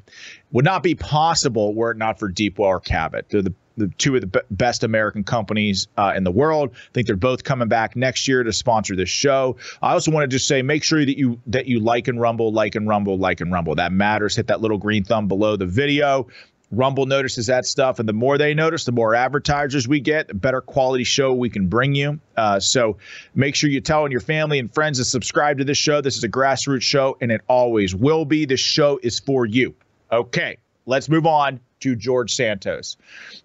Would 0.52 0.66
not 0.66 0.84
be 0.84 0.94
possible 0.96 1.74
were 1.74 1.92
it 1.92 1.98
not 1.98 2.20
for 2.20 2.30
Deepwell 2.30 2.60
or 2.60 2.80
Cabot. 2.80 3.26
They're 3.30 3.42
the 3.42 3.54
the 3.78 3.88
two 3.98 4.16
of 4.16 4.22
the 4.22 4.44
best 4.52 4.84
American 4.84 5.24
companies 5.24 5.88
uh, 5.98 6.14
in 6.16 6.24
the 6.24 6.32
world. 6.32 6.72
I 6.74 6.92
think 6.94 7.08
they're 7.08 7.16
both 7.16 7.44
coming 7.44 7.68
back 7.68 7.96
next 7.96 8.28
year 8.28 8.44
to 8.44 8.54
sponsor 8.54 8.96
this 8.96 9.10
show. 9.10 9.58
I 9.82 9.94
also 9.94 10.12
want 10.12 10.24
to 10.24 10.28
just 10.28 10.48
say, 10.48 10.62
make 10.62 10.84
sure 10.84 11.06
that 11.06 11.18
you 11.18 11.40
that 11.48 11.68
you 11.68 11.80
like 11.80 12.08
and 12.08 12.20
rumble, 12.20 12.52
like 12.52 12.76
and 12.76 12.88
rumble, 12.88 13.18
like 13.18 13.42
and 13.42 13.52
rumble. 13.52 13.76
That 13.76 13.92
matters. 13.92 14.36
Hit 14.36 14.48
that 14.48 14.62
little 14.62 14.78
green 14.78 15.04
thumb 15.04 15.28
below 15.28 15.56
the 15.56 15.66
video. 15.66 16.28
Rumble 16.72 17.06
notices 17.06 17.46
that 17.46 17.66
stuff, 17.68 18.00
and 18.00 18.10
the 18.10 18.14
more 18.14 18.40
they 18.40 18.56
notice, 18.56 18.86
the 18.86 18.92
more 18.92 19.14
advertisers 19.14 19.88
we 19.88 20.00
get, 20.00 20.28
the 20.28 20.34
better 20.34 20.62
quality 20.62 21.04
show 21.04 21.32
we 21.32 21.50
can 21.50 21.68
bring 21.68 21.94
you. 21.94 22.20
Uh, 22.36 22.60
so 22.60 22.98
make 23.36 23.54
sure 23.54 23.70
you 23.70 23.80
tell 23.82 24.10
your 24.10 24.20
family 24.20 24.58
and 24.58 24.74
friends 24.74 24.98
to 24.98 25.06
subscribe 25.06 25.60
to 25.60 25.64
this 25.64 25.78
show. 25.78 26.02
This 26.02 26.18
is 26.18 26.24
a 26.24 26.30
grassroots 26.30 26.82
show, 26.82 27.18
and 27.22 27.32
it 27.32 27.42
always 27.48 27.94
will 27.94 28.26
be. 28.26 28.46
This 28.46 28.60
show 28.60 29.00
is 29.04 29.20
for 29.20 29.46
you. 29.46 29.76
Okay, 30.12 30.58
let's 30.88 31.08
move 31.08 31.28
on 31.28 31.60
to 31.82 31.96
George 31.96 32.34
Santos. 32.34 32.98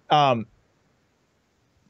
Um, 0.09 0.45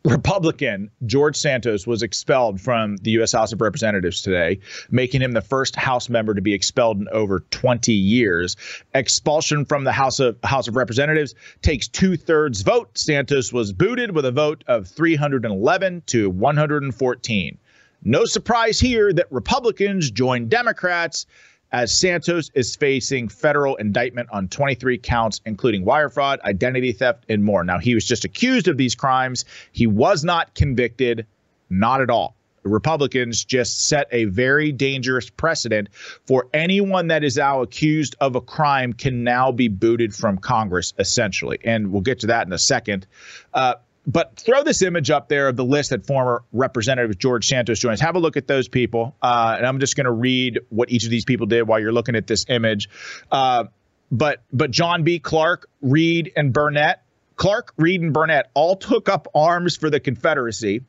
Republican 0.04 0.90
George 1.06 1.36
Santos 1.36 1.86
was 1.86 2.02
expelled 2.02 2.60
from 2.60 2.98
the 2.98 3.12
U.S. 3.12 3.34
House 3.34 3.54
of 3.54 3.62
Representatives 3.62 4.22
today, 4.24 4.60
making 4.90 5.22
him 5.22 5.34
the 5.34 5.42
first 5.42 5.76
House 5.76 6.10
member 6.10 6.34
to 6.34 6.42
be 6.42 6.54
expelled 6.54 7.00
in 7.00 7.08
over 7.10 7.42
20 7.52 7.94
years. 7.94 8.58
Expulsion 8.96 9.64
from 9.64 9.84
the 9.84 9.92
House 9.92 10.20
of 10.20 10.38
House 10.44 10.68
of 10.68 10.76
Representatives 10.76 11.36
takes 11.62 11.88
two 11.88 12.18
thirds 12.18 12.62
vote. 12.62 12.98
Santos 12.98 13.54
was 13.54 13.72
booted 13.74 14.16
with 14.16 14.26
a 14.26 14.32
vote 14.32 14.64
of 14.68 14.88
311 14.88 16.02
to 16.08 16.30
114. 16.32 17.58
No 18.04 18.26
surprise 18.26 18.80
here 18.80 19.14
that 19.14 19.32
Republicans 19.32 20.10
joined 20.10 20.50
Democrats 20.50 21.28
as 21.72 21.98
Santos 21.98 22.52
is 22.54 22.76
facing 22.76 23.30
federal 23.30 23.76
indictment 23.78 24.30
on 24.32 24.48
23 24.48 24.98
counts, 24.98 25.42
including 25.46 25.86
wire 25.86 26.10
fraud, 26.10 26.40
identity 26.42 26.92
theft, 26.92 27.26
and 27.30 27.44
more. 27.44 27.64
Now, 27.64 27.80
he 27.80 27.96
was 27.96 28.06
just 28.06 28.26
accused 28.26 28.68
of 28.68 28.78
these 28.78 28.96
crimes. 28.96 29.46
He 29.72 29.88
was 29.88 30.24
not 30.24 30.54
convicted, 30.54 31.26
not 31.70 32.02
at 32.02 32.10
all. 32.10 32.36
The 32.64 32.70
Republicans 32.70 33.44
just 33.44 33.88
set 33.88 34.08
a 34.12 34.26
very 34.26 34.72
dangerous 34.72 35.30
precedent 35.30 35.90
for 36.28 36.48
anyone 36.54 37.08
that 37.08 37.24
is 37.24 37.38
now 37.38 37.62
accused 37.62 38.16
of 38.20 38.36
a 38.36 38.42
crime 38.42 38.94
can 38.94 39.24
now 39.24 39.52
be 39.52 39.68
booted 39.68 40.14
from 40.14 40.38
Congress, 40.38 40.94
essentially. 41.00 41.58
And 41.64 41.92
we'll 41.92 42.04
get 42.04 42.20
to 42.20 42.28
that 42.28 42.46
in 42.46 42.54
a 42.54 42.60
second. 42.60 43.08
Uh, 43.54 43.76
but 44.08 44.38
throw 44.38 44.64
this 44.64 44.82
image 44.82 45.10
up 45.12 45.30
there 45.30 45.48
of 45.48 45.56
the 45.56 45.66
list 45.66 45.92
that 45.92 46.06
former 46.06 46.44
Representative 46.52 47.18
George 47.18 47.48
Santos 47.48 47.80
joins. 47.80 48.02
Have 48.02 48.16
a 48.16 48.20
look 48.20 48.38
at 48.38 48.48
those 48.48 48.68
people. 48.68 49.16
Uh, 49.22 49.56
and 49.58 49.66
I'm 49.66 49.80
just 49.80 49.96
going 49.96 50.06
to 50.06 50.12
read 50.12 50.60
what 50.70 50.90
each 50.90 51.04
of 51.04 51.12
these 51.12 51.26
people 51.26 51.46
did 51.46 51.64
while 51.64 51.80
you're 51.80 51.92
looking 51.92 52.16
at 52.16 52.28
this 52.28 52.46
image. 52.50 52.90
Uh, 53.32 53.66
but 54.12 54.44
but 54.52 54.72
John 54.72 55.04
B. 55.04 55.20
Clark, 55.20 55.70
Reid, 55.82 56.34
and 56.36 56.52
Burnett, 56.52 57.04
Clark, 57.36 57.74
Reid, 57.78 58.02
and 58.02 58.14
Burnett 58.14 58.50
all 58.54 58.76
took 58.76 59.08
up 59.08 59.28
arms 59.34 59.78
for 59.78 59.90
the 59.90 60.00
Confederacy. 60.00 60.82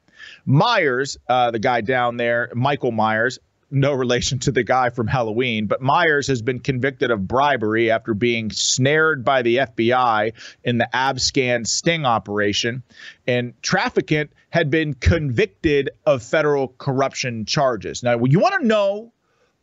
Myers, 0.45 1.19
uh, 1.29 1.51
the 1.51 1.59
guy 1.59 1.81
down 1.81 2.17
there, 2.17 2.51
Michael 2.55 2.93
Myers, 2.93 3.39
no 3.73 3.93
relation 3.93 4.39
to 4.41 4.53
the 4.53 4.63
guy 4.63 4.91
from 4.91 5.07
Halloween, 5.07 5.67
but 5.67 5.81
Myers 5.81 6.27
has 6.27 6.43
been 6.43 6.61
convicted 6.61 7.11
of 7.11 7.27
bribery 7.27 7.91
after 7.91 8.15
being 8.15 8.51
snared 8.51 9.25
by 9.25 9.43
the 9.43 9.57
FBI 9.57 10.33
in 10.65 10.79
the 10.79 10.89
Abscam 10.93 11.67
sting 11.67 12.05
operation. 12.05 12.83
And 13.27 13.55
Traficant 13.63 14.29
had 14.51 14.71
been 14.71 14.95
convicted 14.95 15.91
of 16.05 16.23
federal 16.23 16.69
corruption 16.69 17.47
charges. 17.47 18.03
Now, 18.03 18.23
you 18.25 18.39
want 18.39 18.61
to 18.61 18.67
know 18.67 19.13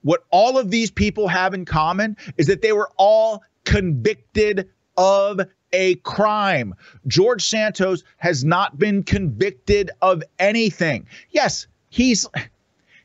what 0.02 0.26
all 0.32 0.58
of 0.58 0.72
these 0.72 0.92
people 0.92 1.28
have 1.28 1.54
in 1.54 1.66
common 1.66 2.18
is 2.38 2.48
that 2.48 2.62
they 2.62 2.72
were 2.72 2.90
all 2.98 3.44
convicted 3.66 4.70
of 4.98 5.42
a 5.72 5.96
crime. 5.96 6.74
George 7.08 7.46
Santos 7.46 8.04
has 8.18 8.44
not 8.44 8.80
been 8.80 9.04
convicted 9.04 9.92
of 10.02 10.24
anything. 10.40 11.06
Yes, 11.30 11.68
he's 11.90 12.28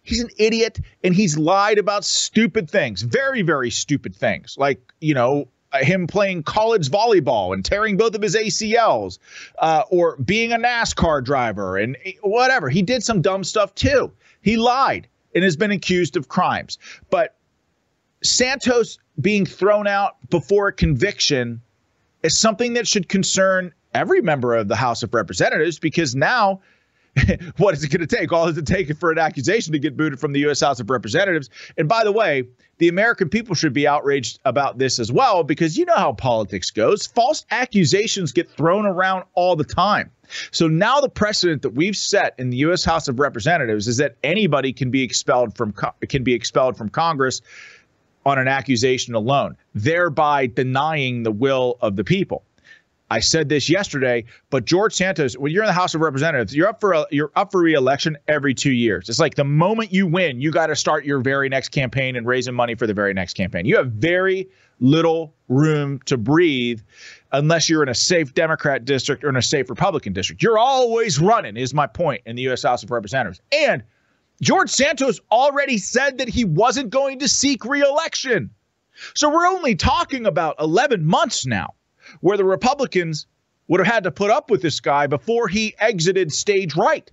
he's 0.04 0.20
an 0.22 0.30
idiot 0.38 0.78
and 1.02 1.14
he's 1.14 1.36
lied 1.36 1.78
about 1.78 2.04
stupid 2.04 2.70
things, 2.70 3.02
very, 3.02 3.42
very 3.42 3.70
stupid 3.70 4.14
things, 4.14 4.56
like, 4.56 4.80
you 5.00 5.14
know, 5.14 5.48
him 5.80 6.06
playing 6.06 6.44
college 6.44 6.88
volleyball 6.88 7.52
and 7.52 7.64
tearing 7.64 7.96
both 7.96 8.14
of 8.14 8.22
his 8.22 8.36
ACLs, 8.36 9.18
uh, 9.58 9.82
or 9.90 10.16
being 10.18 10.52
a 10.52 10.58
NASCAR 10.58 11.24
driver 11.24 11.76
and 11.76 11.96
whatever. 12.22 12.68
He 12.68 12.82
did 12.82 13.02
some 13.02 13.20
dumb 13.20 13.42
stuff 13.42 13.74
too. 13.74 14.12
He 14.42 14.56
lied 14.56 15.08
and 15.34 15.42
has 15.42 15.56
been 15.56 15.72
accused 15.72 16.16
of 16.16 16.28
crimes. 16.28 16.78
But 17.10 17.34
Santos 18.22 18.98
being 19.20 19.44
thrown 19.46 19.86
out 19.86 20.16
before 20.30 20.68
a 20.68 20.72
conviction 20.72 21.60
is 22.22 22.38
something 22.38 22.74
that 22.74 22.86
should 22.86 23.08
concern 23.08 23.72
every 23.92 24.20
member 24.20 24.54
of 24.54 24.68
the 24.68 24.76
House 24.76 25.02
of 25.02 25.12
Representatives 25.12 25.78
because 25.78 26.14
now 26.14 26.60
what 27.58 27.74
is 27.74 27.84
it 27.84 27.88
going 27.88 28.06
to 28.06 28.16
take? 28.16 28.32
All 28.32 28.48
is 28.48 28.58
it 28.58 28.66
take 28.66 28.96
for 28.98 29.12
an 29.12 29.18
accusation 29.18 29.72
to 29.72 29.78
get 29.78 29.96
booted 29.96 30.18
from 30.18 30.32
the 30.32 30.40
U.S. 30.40 30.60
House 30.60 30.80
of 30.80 30.90
Representatives? 30.90 31.50
And 31.76 31.88
by 31.88 32.04
the 32.04 32.12
way, 32.12 32.44
the 32.78 32.88
American 32.88 33.28
people 33.28 33.54
should 33.54 33.72
be 33.72 33.86
outraged 33.86 34.40
about 34.44 34.78
this 34.78 34.98
as 34.98 35.12
well 35.12 35.44
because 35.44 35.76
you 35.76 35.84
know 35.84 35.94
how 35.94 36.12
politics 36.12 36.70
goes. 36.70 37.06
False 37.06 37.44
accusations 37.50 38.32
get 38.32 38.50
thrown 38.50 38.84
around 38.84 39.24
all 39.34 39.54
the 39.54 39.64
time. 39.64 40.10
So 40.50 40.66
now 40.66 41.00
the 41.00 41.08
precedent 41.08 41.62
that 41.62 41.70
we've 41.70 41.96
set 41.96 42.34
in 42.38 42.50
the 42.50 42.56
U.S. 42.58 42.84
House 42.84 43.08
of 43.08 43.20
Representatives 43.20 43.86
is 43.86 43.98
that 43.98 44.16
anybody 44.24 44.72
can 44.72 44.90
be 44.90 45.02
expelled 45.02 45.56
from 45.56 45.74
can 46.08 46.24
be 46.24 46.34
expelled 46.34 46.76
from 46.76 46.88
Congress 46.88 47.42
on 48.26 48.38
an 48.38 48.48
accusation 48.48 49.14
alone, 49.14 49.56
thereby 49.74 50.46
denying 50.46 51.22
the 51.22 51.30
will 51.30 51.76
of 51.80 51.96
the 51.96 52.04
people. 52.04 52.42
I 53.14 53.20
said 53.20 53.48
this 53.48 53.70
yesterday, 53.70 54.24
but 54.50 54.64
George 54.64 54.92
Santos, 54.92 55.38
when 55.38 55.52
you're 55.52 55.62
in 55.62 55.68
the 55.68 55.72
House 55.72 55.94
of 55.94 56.00
Representatives, 56.00 56.52
you're 56.52 56.66
up 56.66 56.80
for 56.80 56.94
a, 56.94 57.06
you're 57.12 57.30
up 57.36 57.52
for 57.52 57.60
reelection 57.60 58.18
every 58.26 58.54
two 58.54 58.72
years. 58.72 59.08
It's 59.08 59.20
like 59.20 59.36
the 59.36 59.44
moment 59.44 59.92
you 59.92 60.08
win, 60.08 60.40
you 60.40 60.50
got 60.50 60.66
to 60.66 60.74
start 60.74 61.04
your 61.04 61.20
very 61.20 61.48
next 61.48 61.68
campaign 61.68 62.16
and 62.16 62.26
raising 62.26 62.54
money 62.54 62.74
for 62.74 62.88
the 62.88 62.92
very 62.92 63.14
next 63.14 63.34
campaign. 63.34 63.66
You 63.66 63.76
have 63.76 63.92
very 63.92 64.48
little 64.80 65.32
room 65.46 66.00
to 66.06 66.16
breathe 66.16 66.80
unless 67.30 67.70
you're 67.70 67.84
in 67.84 67.88
a 67.88 67.94
safe 67.94 68.34
Democrat 68.34 68.84
district 68.84 69.22
or 69.22 69.28
in 69.28 69.36
a 69.36 69.42
safe 69.42 69.70
Republican 69.70 70.12
district. 70.12 70.42
You're 70.42 70.58
always 70.58 71.20
running, 71.20 71.56
is 71.56 71.72
my 71.72 71.86
point 71.86 72.20
in 72.26 72.34
the 72.34 72.42
U.S. 72.42 72.64
House 72.64 72.82
of 72.82 72.90
Representatives. 72.90 73.40
And 73.52 73.84
George 74.42 74.70
Santos 74.70 75.20
already 75.30 75.78
said 75.78 76.18
that 76.18 76.28
he 76.28 76.44
wasn't 76.44 76.90
going 76.90 77.20
to 77.20 77.28
seek 77.28 77.64
reelection. 77.64 78.50
So 79.14 79.28
we're 79.28 79.46
only 79.46 79.76
talking 79.76 80.26
about 80.26 80.56
11 80.58 81.06
months 81.06 81.46
now 81.46 81.74
where 82.20 82.36
the 82.36 82.44
Republicans 82.44 83.26
would 83.68 83.80
have 83.80 83.92
had 83.92 84.04
to 84.04 84.10
put 84.10 84.30
up 84.30 84.50
with 84.50 84.62
this 84.62 84.80
guy 84.80 85.06
before 85.06 85.48
he 85.48 85.74
exited 85.78 86.32
stage 86.32 86.76
right. 86.76 87.10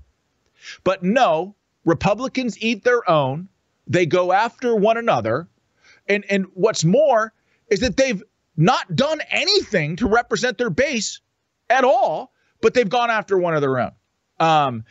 But 0.84 1.04
no, 1.04 1.56
Republicans 1.86 2.62
eat 2.62 2.84
their 2.84 3.10
own. 3.10 3.48
They 3.88 4.06
go 4.06 4.32
after 4.32 4.76
one 4.76 4.98
another. 4.98 5.48
And 6.08 6.26
and 6.30 6.46
what's 6.54 6.84
more 6.84 7.34
is 7.70 7.80
that 7.80 7.98
they've 7.98 8.22
not 8.58 8.96
done 8.96 9.22
anything 9.30 9.96
to 9.98 10.08
represent 10.08 10.58
their 10.58 10.70
base 10.70 11.22
at 11.70 11.84
all, 11.84 12.34
but 12.62 12.74
they've 12.74 12.90
gone 12.90 13.10
after 13.10 13.38
one 13.38 13.56
of 13.56 13.62
their 13.62 13.80
own. 13.80 13.92
Um 14.40 14.84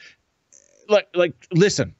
like 0.89 1.09
like 1.15 1.35
listen, 1.53 1.95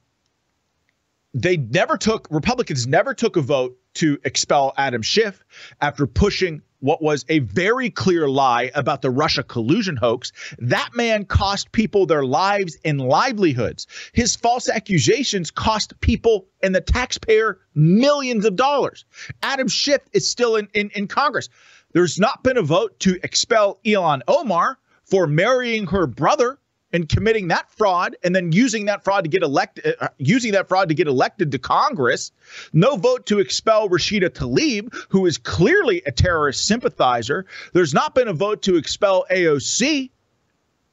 they 1.33 1.57
never 1.57 1.97
took 1.97 2.27
Republicans 2.31 2.87
never 2.87 3.13
took 3.13 3.37
a 3.37 3.41
vote 3.41 3.77
to 3.95 4.17
expel 4.23 4.73
Adam 4.77 5.01
Schiff 5.01 5.43
after 5.79 6.07
pushing 6.07 6.61
what 6.81 7.01
was 7.01 7.25
a 7.29 7.39
very 7.39 7.89
clear 7.89 8.27
lie 8.27 8.71
about 8.75 9.01
the 9.01 9.09
Russia 9.09 9.43
collusion 9.43 9.95
hoax. 9.95 10.31
That 10.59 10.89
man 10.93 11.25
cost 11.25 11.71
people 11.71 12.05
their 12.05 12.25
lives 12.25 12.77
and 12.83 12.99
livelihoods. 12.99 13.87
His 14.13 14.35
false 14.35 14.67
accusations 14.67 15.51
cost 15.51 15.99
people 16.01 16.47
and 16.61 16.75
the 16.75 16.81
taxpayer 16.81 17.59
millions 17.73 18.45
of 18.45 18.55
dollars. 18.55 19.05
Adam 19.41 19.67
Schiff 19.67 20.01
is 20.11 20.29
still 20.29 20.55
in, 20.57 20.67
in, 20.73 20.89
in 20.89 21.07
Congress. 21.07 21.49
There's 21.93 22.19
not 22.19 22.43
been 22.43 22.57
a 22.57 22.63
vote 22.63 22.99
to 23.01 23.19
expel 23.23 23.79
Ilhan 23.85 24.21
Omar 24.27 24.77
for 25.05 25.27
marrying 25.27 25.87
her 25.87 26.07
brother 26.07 26.57
and 26.93 27.07
committing 27.09 27.47
that 27.49 27.71
fraud 27.71 28.15
and 28.23 28.35
then 28.35 28.51
using 28.51 28.85
that 28.85 29.03
fraud 29.03 29.23
to 29.23 29.29
get 29.29 29.43
elected 29.43 29.95
uh, 29.99 30.09
using 30.17 30.51
that 30.51 30.67
fraud 30.67 30.89
to 30.89 30.95
get 30.95 31.07
elected 31.07 31.51
to 31.51 31.59
Congress. 31.59 32.31
No 32.73 32.95
vote 32.95 33.25
to 33.27 33.39
expel 33.39 33.89
Rashida 33.89 34.29
Tlaib 34.29 34.93
who 35.09 35.25
is 35.25 35.37
clearly 35.37 36.01
a 36.05 36.11
terrorist 36.11 36.65
sympathizer. 36.65 37.45
There's 37.73 37.93
not 37.93 38.15
been 38.15 38.27
a 38.27 38.33
vote 38.33 38.61
to 38.63 38.75
expel 38.75 39.25
AOC 39.31 40.09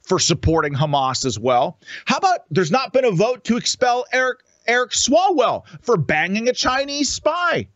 for 0.03 0.19
supporting 0.19 0.75
Hamas 0.75 1.25
as 1.25 1.39
well. 1.39 1.79
How 2.07 2.17
about 2.17 2.41
there's 2.51 2.71
not 2.71 2.93
been 2.93 3.05
a 3.05 3.11
vote 3.11 3.45
to 3.45 3.57
expel 3.57 4.07
Eric 4.13 4.41
Eric 4.67 4.91
Swalwell 4.91 5.65
for 5.81 5.97
banging 5.97 6.49
a 6.49 6.53
Chinese 6.53 7.09
spy 7.09 7.69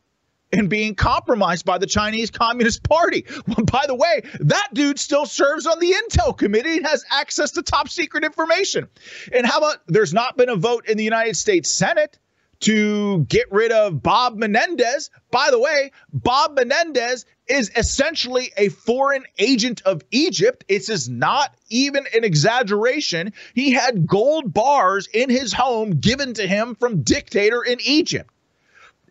and 0.53 0.69
being 0.69 0.95
compromised 0.95 1.65
by 1.65 1.79
the 1.79 1.87
Chinese 1.87 2.31
Communist 2.31 2.83
Party. 2.83 3.25
Well, 3.47 3.65
by 3.73 3.85
the 3.87 3.95
way, 3.95 4.23
that 4.41 4.69
dude 4.73 4.99
still 4.99 5.27
serves 5.27 5.67
on 5.67 5.81
the 5.81 5.93
Intel 5.93 6.37
Committee 6.37 6.77
and 6.77 6.87
has 6.87 7.05
access 7.11 7.53
to 7.53 7.63
top 7.63 7.89
secret 7.89 8.25
information. 8.25 8.89
And 9.33 9.47
how 9.47 9.59
about 9.59 9.79
there's 9.87 10.13
not 10.13 10.37
been 10.37 10.51
a 10.51 10.57
vote 10.57 10.87
in 10.89 10.99
the 10.99 11.05
United 11.05 11.37
States 11.37 11.71
Senate 11.71 12.19
to 12.61 13.25
get 13.25 13.51
rid 13.51 13.73
of 13.73 14.03
Bob 14.03 14.37
Menendez? 14.37 15.11
By 15.31 15.49
the 15.51 15.59
way, 15.59 15.91
Bob 16.13 16.55
Menendez 16.57 17.25
is 17.49 17.73
essentially 17.75 18.53
a 18.57 18.69
foreign 18.69 19.25
agent 19.39 19.83
of 19.85 20.03
Egypt. 20.11 20.65
This 20.69 20.89
is 20.89 21.09
not 21.09 21.55
even 21.71 22.07
an 22.15 22.25
exaggeration. 22.25 23.33
He 23.55 23.73
had 23.73 24.07
gold 24.07 24.53
bars 24.53 25.09
in 25.13 25.29
his 25.29 25.53
home 25.53 25.99
given 25.99 26.35
to 26.35 26.47
him 26.47 26.77
from 26.77 27.03
dictator 27.03 27.63
in 27.63 27.79
Egypt 27.83 28.32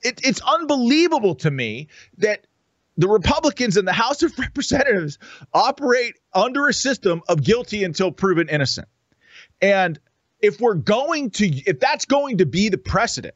it, 0.03 0.21
it's 0.23 0.41
unbelievable 0.41 1.35
to 1.35 1.51
me 1.51 1.87
that 2.17 2.47
the 2.97 3.07
Republicans 3.07 3.77
in 3.77 3.85
the 3.85 3.93
House 3.93 4.21
of 4.21 4.37
Representatives 4.37 5.17
operate 5.53 6.15
under 6.33 6.67
a 6.67 6.73
system 6.73 7.21
of 7.27 7.43
guilty 7.43 7.83
until 7.83 8.11
proven 8.11 8.49
innocent. 8.49 8.87
And 9.61 9.99
if 10.41 10.59
we're 10.59 10.75
going 10.75 11.31
to, 11.31 11.47
if 11.47 11.79
that's 11.79 12.05
going 12.05 12.39
to 12.39 12.45
be 12.45 12.69
the 12.69 12.77
precedent, 12.77 13.35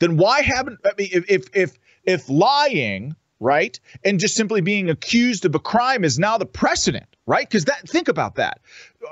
then 0.00 0.16
why 0.16 0.42
haven't, 0.42 0.80
I 0.84 0.90
mean, 0.98 1.08
if, 1.12 1.30
if, 1.30 1.48
if, 1.54 1.78
if 2.04 2.28
lying, 2.28 3.14
right, 3.40 3.78
and 4.04 4.20
just 4.20 4.34
simply 4.34 4.60
being 4.60 4.90
accused 4.90 5.44
of 5.44 5.54
a 5.54 5.60
crime 5.60 6.04
is 6.04 6.18
now 6.18 6.38
the 6.38 6.46
precedent, 6.46 7.06
right? 7.26 7.48
Because 7.48 7.64
that, 7.66 7.88
think 7.88 8.08
about 8.08 8.34
that. 8.36 8.60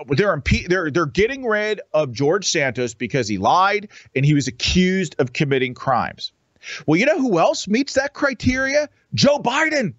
They're, 0.09 0.37
impe- 0.37 0.69
they're, 0.69 0.91
they're 0.91 1.07
getting 1.07 1.45
rid 1.45 1.81
of 1.95 2.13
George 2.13 2.47
Santos 2.47 2.95
because 2.95 3.29
he 3.29 3.39
lied 3.39 3.89
and 4.15 4.25
he 4.25 4.35
was 4.35 4.49
accused 4.49 5.17
of 5.19 5.33
committing 5.33 5.75
crimes. 5.75 6.33
Well, 6.87 6.99
you 6.99 7.07
know 7.07 7.19
who 7.19 7.39
else 7.39 7.69
meets 7.69 7.95
that 7.95 8.13
criteria? 8.13 8.89
Joe 9.15 9.39
Biden. 9.39 9.95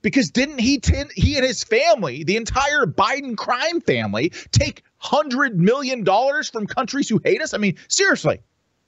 Because 0.00 0.30
didn't 0.30 0.58
he 0.58 0.78
t- 0.78 1.04
he 1.14 1.36
and 1.36 1.44
his 1.44 1.62
family, 1.62 2.24
the 2.24 2.36
entire 2.36 2.86
Biden 2.86 3.36
crime 3.36 3.80
family, 3.80 4.30
take 4.50 4.82
hundred 4.96 5.58
million 5.58 6.02
dollars 6.02 6.48
from 6.48 6.66
countries 6.66 7.08
who 7.08 7.20
hate 7.22 7.42
us? 7.42 7.52
I 7.52 7.58
mean, 7.58 7.76
seriously, 7.88 8.40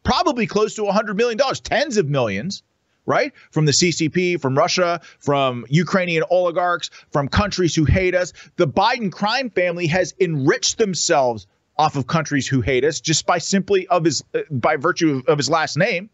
probably 0.02 0.46
close 0.46 0.74
to 0.76 0.86
hundred 0.86 1.16
million 1.16 1.36
dollars, 1.36 1.60
tens 1.60 1.98
of 1.98 2.08
millions, 2.08 2.62
right? 3.04 3.32
From 3.50 3.66
the 3.66 3.72
CCP, 3.72 4.40
from 4.40 4.56
Russia, 4.56 5.00
from 5.18 5.66
Ukrainian 5.68 6.24
oligarchs, 6.30 6.90
from 7.10 7.28
countries 7.28 7.74
who 7.74 7.84
hate 7.84 8.14
us. 8.14 8.32
The 8.56 8.68
Biden 8.68 9.12
crime 9.12 9.50
family 9.50 9.88
has 9.88 10.14
enriched 10.18 10.78
themselves 10.78 11.46
off 11.76 11.96
of 11.96 12.06
countries 12.06 12.46
who 12.46 12.60
hate 12.60 12.84
us 12.84 13.00
just 13.00 13.26
by 13.26 13.38
simply 13.38 13.86
of 13.88 14.04
his 14.04 14.22
uh, 14.34 14.40
by 14.50 14.76
virtue 14.76 15.16
of, 15.16 15.26
of 15.26 15.38
his 15.38 15.50
last 15.50 15.76
name. 15.76 16.10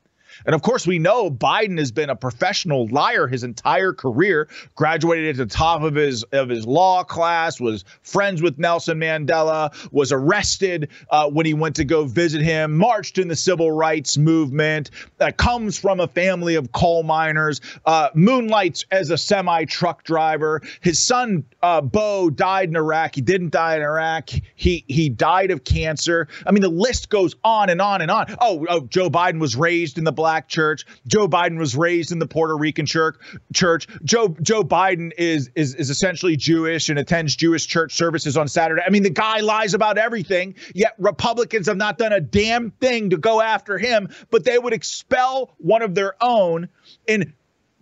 And 0.46 0.54
of 0.54 0.62
course, 0.62 0.86
we 0.86 0.98
know 0.98 1.30
Biden 1.30 1.78
has 1.78 1.92
been 1.92 2.10
a 2.10 2.16
professional 2.16 2.86
liar 2.88 3.26
his 3.26 3.44
entire 3.44 3.92
career. 3.92 4.48
Graduated 4.74 5.38
at 5.40 5.48
the 5.48 5.54
top 5.54 5.82
of 5.82 5.94
his 5.94 6.22
of 6.24 6.48
his 6.48 6.66
law 6.66 7.04
class, 7.04 7.60
was 7.60 7.84
friends 8.02 8.42
with 8.42 8.58
Nelson 8.58 8.98
Mandela, 8.98 9.72
was 9.92 10.12
arrested 10.12 10.90
uh, 11.10 11.28
when 11.28 11.46
he 11.46 11.54
went 11.54 11.76
to 11.76 11.84
go 11.84 12.04
visit 12.04 12.42
him, 12.42 12.76
marched 12.76 13.18
in 13.18 13.28
the 13.28 13.36
civil 13.36 13.70
rights 13.70 14.16
movement, 14.16 14.90
uh, 15.20 15.30
comes 15.36 15.78
from 15.78 16.00
a 16.00 16.08
family 16.08 16.54
of 16.54 16.72
coal 16.72 17.02
miners, 17.02 17.60
uh, 17.86 18.08
moonlights 18.14 18.84
as 18.90 19.10
a 19.10 19.18
semi 19.18 19.64
truck 19.64 20.04
driver. 20.04 20.62
His 20.80 21.02
son 21.02 21.44
uh, 21.62 21.80
Beau 21.80 22.30
died 22.30 22.68
in 22.68 22.76
Iraq. 22.76 23.14
He 23.14 23.20
didn't 23.20 23.50
die 23.50 23.76
in 23.76 23.82
Iraq. 23.82 24.30
He 24.54 24.84
he 24.88 25.08
died 25.08 25.50
of 25.50 25.64
cancer. 25.64 26.28
I 26.46 26.52
mean, 26.52 26.62
the 26.62 26.68
list 26.68 27.08
goes 27.08 27.34
on 27.44 27.70
and 27.70 27.80
on 27.80 28.02
and 28.02 28.10
on. 28.10 28.34
Oh, 28.40 28.66
oh 28.68 28.80
Joe 28.82 29.10
Biden 29.10 29.38
was 29.38 29.56
raised 29.56 29.98
in 29.98 30.04
the 30.04 30.12
black 30.24 30.48
church. 30.48 30.86
Joe 31.06 31.28
Biden 31.28 31.58
was 31.58 31.76
raised 31.76 32.10
in 32.10 32.18
the 32.18 32.26
Puerto 32.26 32.56
Rican 32.56 32.86
church. 32.86 33.16
Church. 33.52 33.86
Joe 34.04 34.34
Joe 34.40 34.64
Biden 34.64 35.12
is 35.18 35.50
is 35.54 35.74
is 35.74 35.90
essentially 35.90 36.34
Jewish 36.34 36.88
and 36.88 36.98
attends 36.98 37.36
Jewish 37.36 37.66
church 37.66 37.92
services 37.94 38.34
on 38.34 38.48
Saturday. 38.48 38.80
I 38.86 38.88
mean, 38.88 39.02
the 39.02 39.10
guy 39.10 39.40
lies 39.40 39.74
about 39.74 39.98
everything. 39.98 40.54
Yet 40.74 40.94
Republicans 40.96 41.66
have 41.66 41.76
not 41.76 41.98
done 41.98 42.14
a 42.14 42.22
damn 42.22 42.70
thing 42.70 43.10
to 43.10 43.18
go 43.18 43.42
after 43.42 43.76
him, 43.76 44.08
but 44.30 44.44
they 44.44 44.58
would 44.58 44.72
expel 44.72 45.54
one 45.58 45.82
of 45.82 45.94
their 45.94 46.14
own 46.22 46.70
and 47.06 47.30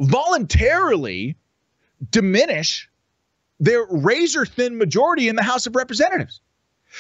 voluntarily 0.01 1.37
diminish 2.11 2.91
their 3.61 3.87
razor 3.89 4.45
thin 4.45 4.79
majority 4.79 5.29
in 5.29 5.37
the 5.37 5.45
House 5.45 5.69
of 5.69 5.77
Representatives. 5.77 6.41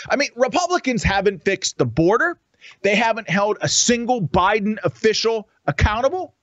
I 0.08 0.14
mean, 0.14 0.28
Republicans 0.36 1.02
haven't 1.02 1.44
fixed 1.44 1.78
the 1.78 1.84
border. 1.84 2.38
They 2.82 2.94
haven't 2.94 3.28
held 3.28 3.58
a 3.60 3.68
single 3.68 4.20
Biden 4.20 4.78
official 4.84 5.48
accountable. 5.66 6.34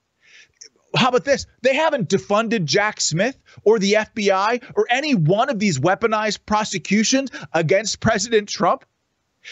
How 0.96 1.10
about 1.10 1.26
this? 1.26 1.46
They 1.62 1.76
haven't 1.76 2.10
defunded 2.10 2.66
Jack 2.66 3.00
Smith 3.00 3.38
or 3.64 3.78
the 3.80 3.94
FBI 3.94 4.64
or 4.76 4.88
any 4.90 5.14
one 5.14 5.50
of 5.50 5.60
these 5.60 5.80
weaponized 5.80 6.46
prosecutions 6.46 7.30
against 7.54 8.00
President 8.00 8.50
Trump. 8.50 8.86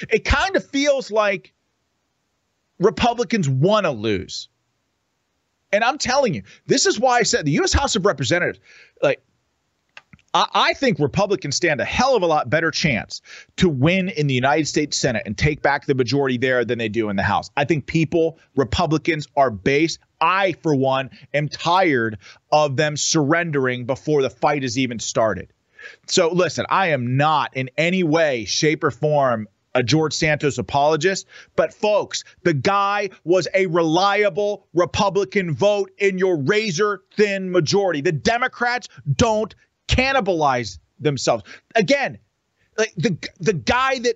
It 0.10 0.26
kind 0.26 0.56
of 0.56 0.68
feels 0.68 1.12
like 1.12 1.54
Republicans 2.80 3.48
want 3.48 3.86
to 3.86 3.92
lose. 3.92 4.50
And 5.72 5.84
I'm 5.84 5.98
telling 5.98 6.34
you, 6.34 6.44
this 6.66 6.86
is 6.86 7.00
why 7.00 7.20
I 7.20 7.24
said 7.24 7.46
the 7.46 7.52
U.S. 7.52 7.74
House 7.74 7.96
of 7.96 8.06
Representatives, 8.06 8.60
like, 9.02 9.22
I, 10.34 10.74
think 10.74 11.00
Republicans 11.00 11.56
stand 11.56 11.82
a 11.82 11.86
hell 11.86 12.16
of 12.16 12.22
a 12.22 12.28
lot 12.28 12.50
better 12.50 12.70
chance 12.70 13.22
to 13.58 13.70
win 13.70 14.10
in 14.10 14.28
the 14.28 14.34
United 14.34 14.68
States 14.68 14.98
Senate 14.98 15.24
and 15.26 15.38
take 15.38 15.62
back 15.62 15.86
the 15.86 15.96
majority 15.96 16.38
there 16.38 16.64
than 16.64 16.78
they 16.78 16.90
do 16.90 17.10
in 17.10 17.16
the 17.16 17.24
House. 17.24 17.50
I 17.58 17.66
think 17.66 17.88
people, 17.88 18.38
Republicans, 18.56 19.28
are 19.36 19.50
base. 19.50 19.98
I, 20.22 20.54
for 20.62 20.76
one, 20.76 21.10
am 21.34 21.50
tired 21.50 22.18
of 22.52 22.76
them 22.76 22.98
surrendering 22.98 23.86
before 23.86 24.22
the 24.22 24.30
fight 24.30 24.64
has 24.64 24.78
even 24.78 25.00
started. 25.00 25.52
So, 26.08 26.30
listen, 26.30 26.66
I 26.70 26.88
am 26.88 27.18
not 27.18 27.56
in 27.56 27.70
any 27.78 28.04
way, 28.04 28.46
shape, 28.46 28.84
or 28.84 28.92
form 28.92 29.48
a 29.78 29.84
George 29.84 30.14
Santos 30.14 30.58
apologist, 30.58 31.28
but 31.56 31.72
folks, 31.72 32.24
the 32.42 32.54
guy 32.54 33.12
was 33.24 33.48
a 33.54 33.68
reliable 33.68 34.68
Republican 34.74 35.54
vote 35.54 35.92
in 36.00 36.18
your 36.18 36.36
razor 36.36 37.04
thin 37.16 37.52
majority. 37.52 38.02
The 38.02 38.12
Democrats 38.12 38.88
don't 39.16 39.54
cannibalize 39.88 40.80
themselves. 41.00 41.44
Again, 41.76 42.18
like 42.78 42.94
the 42.96 43.18
the 43.40 43.54
guy 43.54 44.00
that 44.00 44.16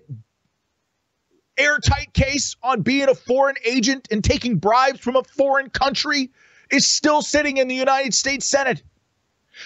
airtight 1.58 2.14
case 2.14 2.56
on 2.64 2.82
being 2.82 3.10
a 3.10 3.16
foreign 3.16 3.56
agent 3.66 4.08
and 4.12 4.24
taking 4.24 4.58
bribes 4.58 5.00
from 5.00 5.16
a 5.16 5.24
foreign 5.24 5.70
country 5.70 6.32
is 6.72 6.90
still 6.90 7.22
sitting 7.22 7.58
in 7.58 7.68
the 7.68 7.76
United 7.76 8.14
States 8.14 8.48
Senate. 8.48 8.82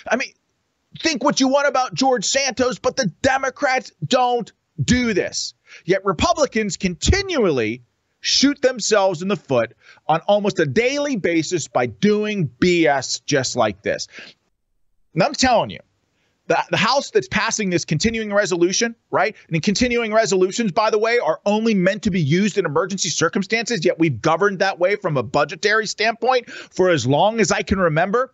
I 0.09 0.15
mean, 0.15 0.31
think 0.99 1.23
what 1.23 1.39
you 1.39 1.47
want 1.47 1.67
about 1.67 1.93
George 1.93 2.25
Santos, 2.25 2.79
but 2.79 2.95
the 2.95 3.11
Democrats 3.21 3.91
don't 4.05 4.51
do 4.83 5.13
this. 5.13 5.53
Yet 5.85 6.03
Republicans 6.03 6.77
continually 6.77 7.83
shoot 8.19 8.61
themselves 8.61 9.21
in 9.21 9.27
the 9.27 9.35
foot 9.35 9.73
on 10.07 10.19
almost 10.21 10.59
a 10.59 10.65
daily 10.65 11.15
basis 11.15 11.67
by 11.67 11.85
doing 11.85 12.49
BS 12.59 13.23
just 13.25 13.55
like 13.55 13.83
this. 13.83 14.07
And 15.13 15.21
I'm 15.21 15.33
telling 15.33 15.69
you, 15.69 15.79
the, 16.47 16.63
the 16.69 16.77
House 16.77 17.11
that's 17.11 17.27
passing 17.27 17.69
this 17.69 17.85
continuing 17.85 18.33
resolution, 18.33 18.95
right? 19.11 19.35
And 19.49 19.61
continuing 19.61 20.13
resolutions, 20.13 20.71
by 20.71 20.89
the 20.89 20.99
way, 20.99 21.17
are 21.19 21.39
only 21.45 21.73
meant 21.73 22.03
to 22.03 22.11
be 22.11 22.21
used 22.21 22.57
in 22.57 22.65
emergency 22.65 23.09
circumstances, 23.09 23.83
yet 23.83 23.97
we've 23.99 24.21
governed 24.21 24.59
that 24.59 24.79
way 24.79 24.95
from 24.95 25.17
a 25.17 25.23
budgetary 25.23 25.87
standpoint 25.87 26.49
for 26.49 26.89
as 26.89 27.07
long 27.07 27.39
as 27.39 27.51
I 27.51 27.61
can 27.61 27.79
remember. 27.79 28.33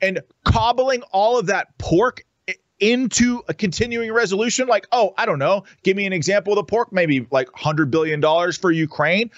And 0.00 0.20
cobbling 0.44 1.02
all 1.12 1.38
of 1.38 1.46
that 1.46 1.76
pork 1.78 2.24
into 2.78 3.42
a 3.48 3.54
continuing 3.54 4.12
resolution, 4.12 4.66
like, 4.66 4.86
oh, 4.92 5.12
I 5.18 5.26
don't 5.26 5.38
know, 5.38 5.64
give 5.82 5.96
me 5.96 6.06
an 6.06 6.12
example 6.12 6.52
of 6.54 6.56
the 6.56 6.64
pork, 6.64 6.92
maybe 6.92 7.26
like 7.30 7.48
$100 7.48 7.90
billion 7.90 8.22
for 8.52 8.70
Ukraine 8.70 9.30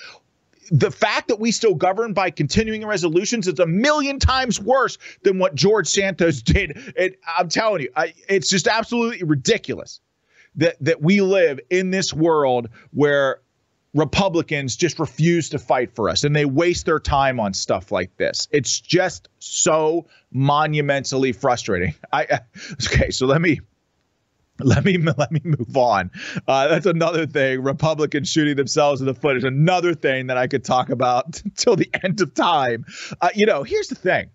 the 0.70 0.90
fact 0.90 1.28
that 1.28 1.40
we 1.40 1.50
still 1.50 1.74
govern 1.74 2.12
by 2.12 2.30
continuing 2.30 2.86
resolutions 2.86 3.48
is 3.48 3.58
a 3.58 3.66
million 3.66 4.18
times 4.18 4.60
worse 4.60 4.98
than 5.22 5.38
what 5.38 5.54
George 5.54 5.88
Santos 5.88 6.42
did. 6.42 6.94
And 6.96 7.14
I'm 7.26 7.48
telling 7.48 7.82
you, 7.82 7.90
I, 7.96 8.14
it's 8.28 8.50
just 8.50 8.66
absolutely 8.66 9.24
ridiculous 9.24 10.00
that 10.56 10.76
that 10.80 11.00
we 11.00 11.20
live 11.20 11.60
in 11.70 11.90
this 11.90 12.12
world 12.12 12.68
where 12.92 13.40
Republicans 13.94 14.76
just 14.76 14.98
refuse 14.98 15.50
to 15.50 15.58
fight 15.58 15.94
for 15.94 16.08
us 16.08 16.24
and 16.24 16.34
they 16.34 16.44
waste 16.44 16.86
their 16.86 16.98
time 16.98 17.38
on 17.38 17.52
stuff 17.52 17.92
like 17.92 18.16
this. 18.16 18.48
It's 18.50 18.80
just 18.80 19.28
so 19.38 20.06
monumentally 20.30 21.32
frustrating. 21.32 21.94
I 22.12 22.40
okay, 22.86 23.10
so 23.10 23.26
let 23.26 23.40
me 23.40 23.60
let 24.60 24.84
me 24.84 24.98
let 24.98 25.32
me 25.32 25.40
move 25.44 25.76
on. 25.76 26.10
Uh, 26.46 26.68
that's 26.68 26.86
another 26.86 27.26
thing. 27.26 27.62
Republicans 27.62 28.28
shooting 28.28 28.56
themselves 28.56 29.00
in 29.00 29.06
the 29.06 29.14
foot 29.14 29.36
is 29.36 29.44
another 29.44 29.94
thing 29.94 30.26
that 30.26 30.36
I 30.36 30.46
could 30.46 30.64
talk 30.64 30.90
about 30.90 31.40
until 31.44 31.76
the 31.76 31.90
end 32.04 32.20
of 32.20 32.34
time. 32.34 32.84
Uh, 33.20 33.30
you 33.34 33.46
know, 33.46 33.62
here's 33.62 33.88
the 33.88 33.94
thing. 33.94 34.30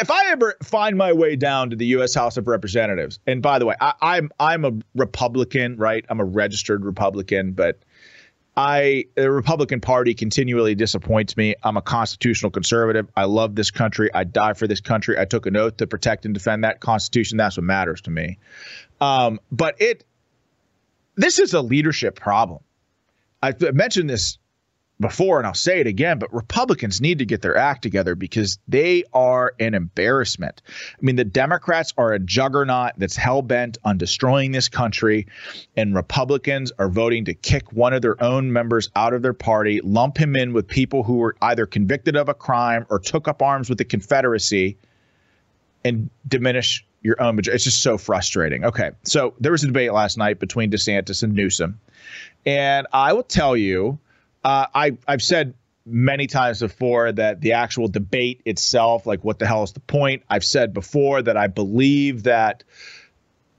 If 0.00 0.10
I 0.10 0.26
ever 0.30 0.54
find 0.62 0.96
my 0.96 1.12
way 1.12 1.34
down 1.34 1.70
to 1.70 1.76
the 1.76 1.86
U.S. 1.86 2.14
House 2.14 2.36
of 2.36 2.46
Representatives, 2.46 3.18
and 3.26 3.42
by 3.42 3.58
the 3.58 3.66
way, 3.66 3.74
I, 3.80 3.92
I'm 4.00 4.30
I'm 4.38 4.64
a 4.64 4.72
Republican, 4.94 5.76
right? 5.76 6.04
I'm 6.08 6.20
a 6.20 6.24
registered 6.24 6.84
Republican, 6.84 7.52
but 7.52 7.82
I 8.56 9.04
the 9.14 9.30
Republican 9.30 9.80
Party 9.80 10.14
continually 10.14 10.74
disappoints 10.74 11.36
me. 11.36 11.54
I'm 11.62 11.76
a 11.76 11.82
constitutional 11.82 12.50
conservative. 12.50 13.08
I 13.16 13.24
love 13.24 13.54
this 13.54 13.70
country. 13.70 14.10
I 14.12 14.24
die 14.24 14.54
for 14.54 14.66
this 14.66 14.80
country. 14.80 15.18
I 15.18 15.24
took 15.24 15.46
an 15.46 15.56
oath 15.56 15.76
to 15.78 15.86
protect 15.86 16.24
and 16.24 16.34
defend 16.34 16.64
that 16.64 16.80
Constitution. 16.80 17.38
That's 17.38 17.56
what 17.56 17.64
matters 17.64 18.00
to 18.02 18.10
me. 18.10 18.38
Um, 19.00 19.40
but 19.52 19.80
it 19.80 20.04
this 21.14 21.38
is 21.38 21.54
a 21.54 21.60
leadership 21.60 22.16
problem. 22.16 22.60
I 23.42 23.54
mentioned 23.72 24.10
this 24.10 24.38
before 25.00 25.38
and 25.38 25.46
I'll 25.46 25.54
say 25.54 25.80
it 25.80 25.86
again, 25.86 26.18
but 26.18 26.32
Republicans 26.32 27.00
need 27.00 27.18
to 27.20 27.24
get 27.24 27.40
their 27.42 27.56
act 27.56 27.82
together 27.82 28.14
because 28.14 28.58
they 28.68 29.04
are 29.12 29.54
an 29.58 29.74
embarrassment. 29.74 30.62
I 30.68 30.98
mean, 31.00 31.16
the 31.16 31.24
Democrats 31.24 31.94
are 31.96 32.12
a 32.12 32.18
juggernaut 32.18 32.92
that's 32.98 33.16
hell 33.16 33.42
bent 33.42 33.78
on 33.84 33.96
destroying 33.98 34.52
this 34.52 34.68
country, 34.68 35.26
and 35.76 35.94
Republicans 35.94 36.72
are 36.78 36.88
voting 36.88 37.24
to 37.24 37.34
kick 37.34 37.72
one 37.72 37.94
of 37.94 38.02
their 38.02 38.22
own 38.22 38.52
members 38.52 38.90
out 38.94 39.14
of 39.14 39.22
their 39.22 39.32
party, 39.32 39.80
lump 39.82 40.18
him 40.18 40.36
in 40.36 40.52
with 40.52 40.68
people 40.68 41.02
who 41.02 41.16
were 41.16 41.36
either 41.40 41.66
convicted 41.66 42.16
of 42.16 42.28
a 42.28 42.34
crime 42.34 42.84
or 42.90 42.98
took 42.98 43.26
up 43.26 43.40
arms 43.42 43.68
with 43.68 43.78
the 43.78 43.84
Confederacy, 43.84 44.76
and 45.82 46.10
diminish 46.28 46.84
your 47.02 47.20
own. 47.22 47.38
It's 47.38 47.64
just 47.64 47.80
so 47.80 47.96
frustrating. 47.96 48.66
Okay, 48.66 48.90
so 49.04 49.32
there 49.40 49.52
was 49.52 49.64
a 49.64 49.66
debate 49.66 49.92
last 49.94 50.18
night 50.18 50.38
between 50.38 50.70
DeSantis 50.70 51.22
and 51.22 51.32
Newsom, 51.32 51.80
and 52.44 52.86
I 52.92 53.14
will 53.14 53.22
tell 53.22 53.56
you 53.56 53.98
uh, 54.44 54.66
I 54.74 54.96
I've 55.06 55.22
said 55.22 55.54
many 55.86 56.26
times 56.26 56.60
before 56.60 57.12
that 57.12 57.40
the 57.40 57.52
actual 57.52 57.88
debate 57.88 58.42
itself, 58.44 59.06
like 59.06 59.24
what 59.24 59.38
the 59.38 59.46
hell 59.46 59.62
is 59.62 59.72
the 59.72 59.80
point? 59.80 60.22
I've 60.28 60.44
said 60.44 60.72
before 60.72 61.22
that 61.22 61.36
I 61.36 61.46
believe 61.46 62.24
that 62.24 62.64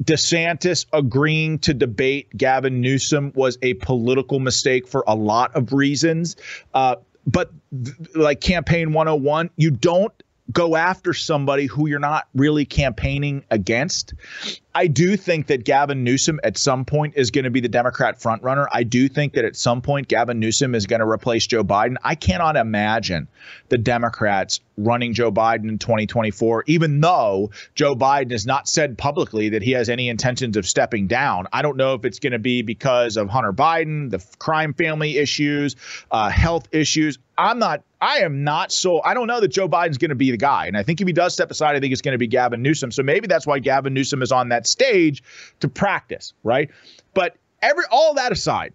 DeSantis 0.04 0.86
agreeing 0.92 1.60
to 1.60 1.74
debate 1.74 2.36
Gavin 2.36 2.82
Newsom 2.82 3.32
was 3.36 3.58
a 3.62 3.76
political 3.76 4.40
mistake 4.40 4.88
for 4.88 5.04
a 5.08 5.16
lot 5.16 5.56
of 5.56 5.74
reasons. 5.74 6.36
Uh, 6.74 6.96
but 7.28 7.52
th- 7.72 8.16
like 8.16 8.42
campaign 8.42 8.94
101, 8.94 9.52
you 9.58 9.70
don't 9.70 10.14
go 10.52 10.76
after 10.76 11.14
somebody 11.14 11.68
who 11.68 11.88
you're 11.88 12.00
not 12.00 12.28
really 12.34 12.66
campaigning 12.66 13.44
against. 13.52 14.14
I 14.74 14.88
do 14.88 15.18
think 15.18 15.48
that 15.48 15.66
Gavin 15.66 16.04
Newsom 16.04 16.40
at 16.44 16.58
some 16.58 16.86
point 16.86 17.16
is 17.18 17.32
going 17.32 17.44
to 17.44 17.50
be 17.50 17.60
the 17.60 17.68
Democrat 17.68 18.20
frontrunner. 18.20 18.68
I 18.72 18.84
do 18.84 19.10
think 19.10 19.34
that 19.34 19.44
at 19.44 19.56
some 19.56 19.82
point 19.82 20.08
Gavin 20.08 20.40
Newsom 20.40 20.76
is 20.76 20.86
going 20.86 21.02
to 21.02 21.08
replace 21.08 21.46
Joe 21.46 21.64
Biden. 21.64 21.98
I 22.04 22.16
cannot 22.16 22.56
imagine 22.56 23.28
the 23.68 23.78
Democrats 23.78 24.62
running 24.78 25.14
Joe 25.14 25.32
Biden 25.32 25.68
in 25.68 25.78
2024, 25.78 26.64
even 26.68 27.02
though 27.02 27.52
Joe 27.76 27.96
Biden 27.96 28.32
has 28.32 28.46
not 28.46 28.68
said 28.70 28.98
publicly 28.98 29.50
that 29.50 29.62
he 29.62 29.72
has 29.72 29.90
any 29.90 30.08
intentions 30.08 30.56
of 30.56 30.66
stepping 30.66 31.08
down. 31.08 31.48
I 31.52 31.62
don't 31.62 31.78
know 31.78 31.94
if 31.94 32.06
it's 32.06 32.20
going 32.20 32.34
to 32.34 32.40
be 32.40 32.62
because 32.62 33.18
of 33.18 33.30
Hunter 33.30 33.54
Biden, 33.54 34.10
the 34.10 34.24
crime 34.40 34.74
family 34.74 35.18
issues, 35.18 35.76
uh, 36.12 36.30
health 36.30 36.70
issues. 36.72 37.20
I'm 37.38 37.60
not 37.60 37.84
I 38.02 38.20
am 38.20 38.44
not 38.44 38.72
so 38.72 39.02
I 39.04 39.14
don't 39.14 39.28
know 39.28 39.40
that 39.40 39.50
Joe 39.50 39.70
Biden's 39.70 39.98
going 40.00 40.10
to 40.10 40.16
be 40.16 40.32
the 40.32 40.38
guy. 40.38 40.66
And 40.66 40.76
I 40.76 40.84
think 40.84 41.02
if 41.02 41.08
he 41.08 41.14
does 41.14 41.34
step 41.34 41.52
aside, 41.52 41.76
I 41.76 41.80
think 41.80 41.92
it's 41.92 42.02
going 42.02 42.14
to 42.14 42.18
be 42.18 42.28
Gavin 42.28 42.62
Newsom. 42.62 42.92
So 42.92 43.04
maybe 43.04 43.28
that's 43.28 43.46
why 43.46 43.60
Gavin 43.60 43.94
Newsom 43.94 44.22
is 44.22 44.32
on 44.32 44.50
that 44.50 44.61
stage 44.68 45.24
to 45.60 45.68
practice, 45.68 46.34
right? 46.44 46.70
But 47.14 47.36
every 47.62 47.86
all 47.92 48.16
that 48.16 48.32
aside, 48.32 48.74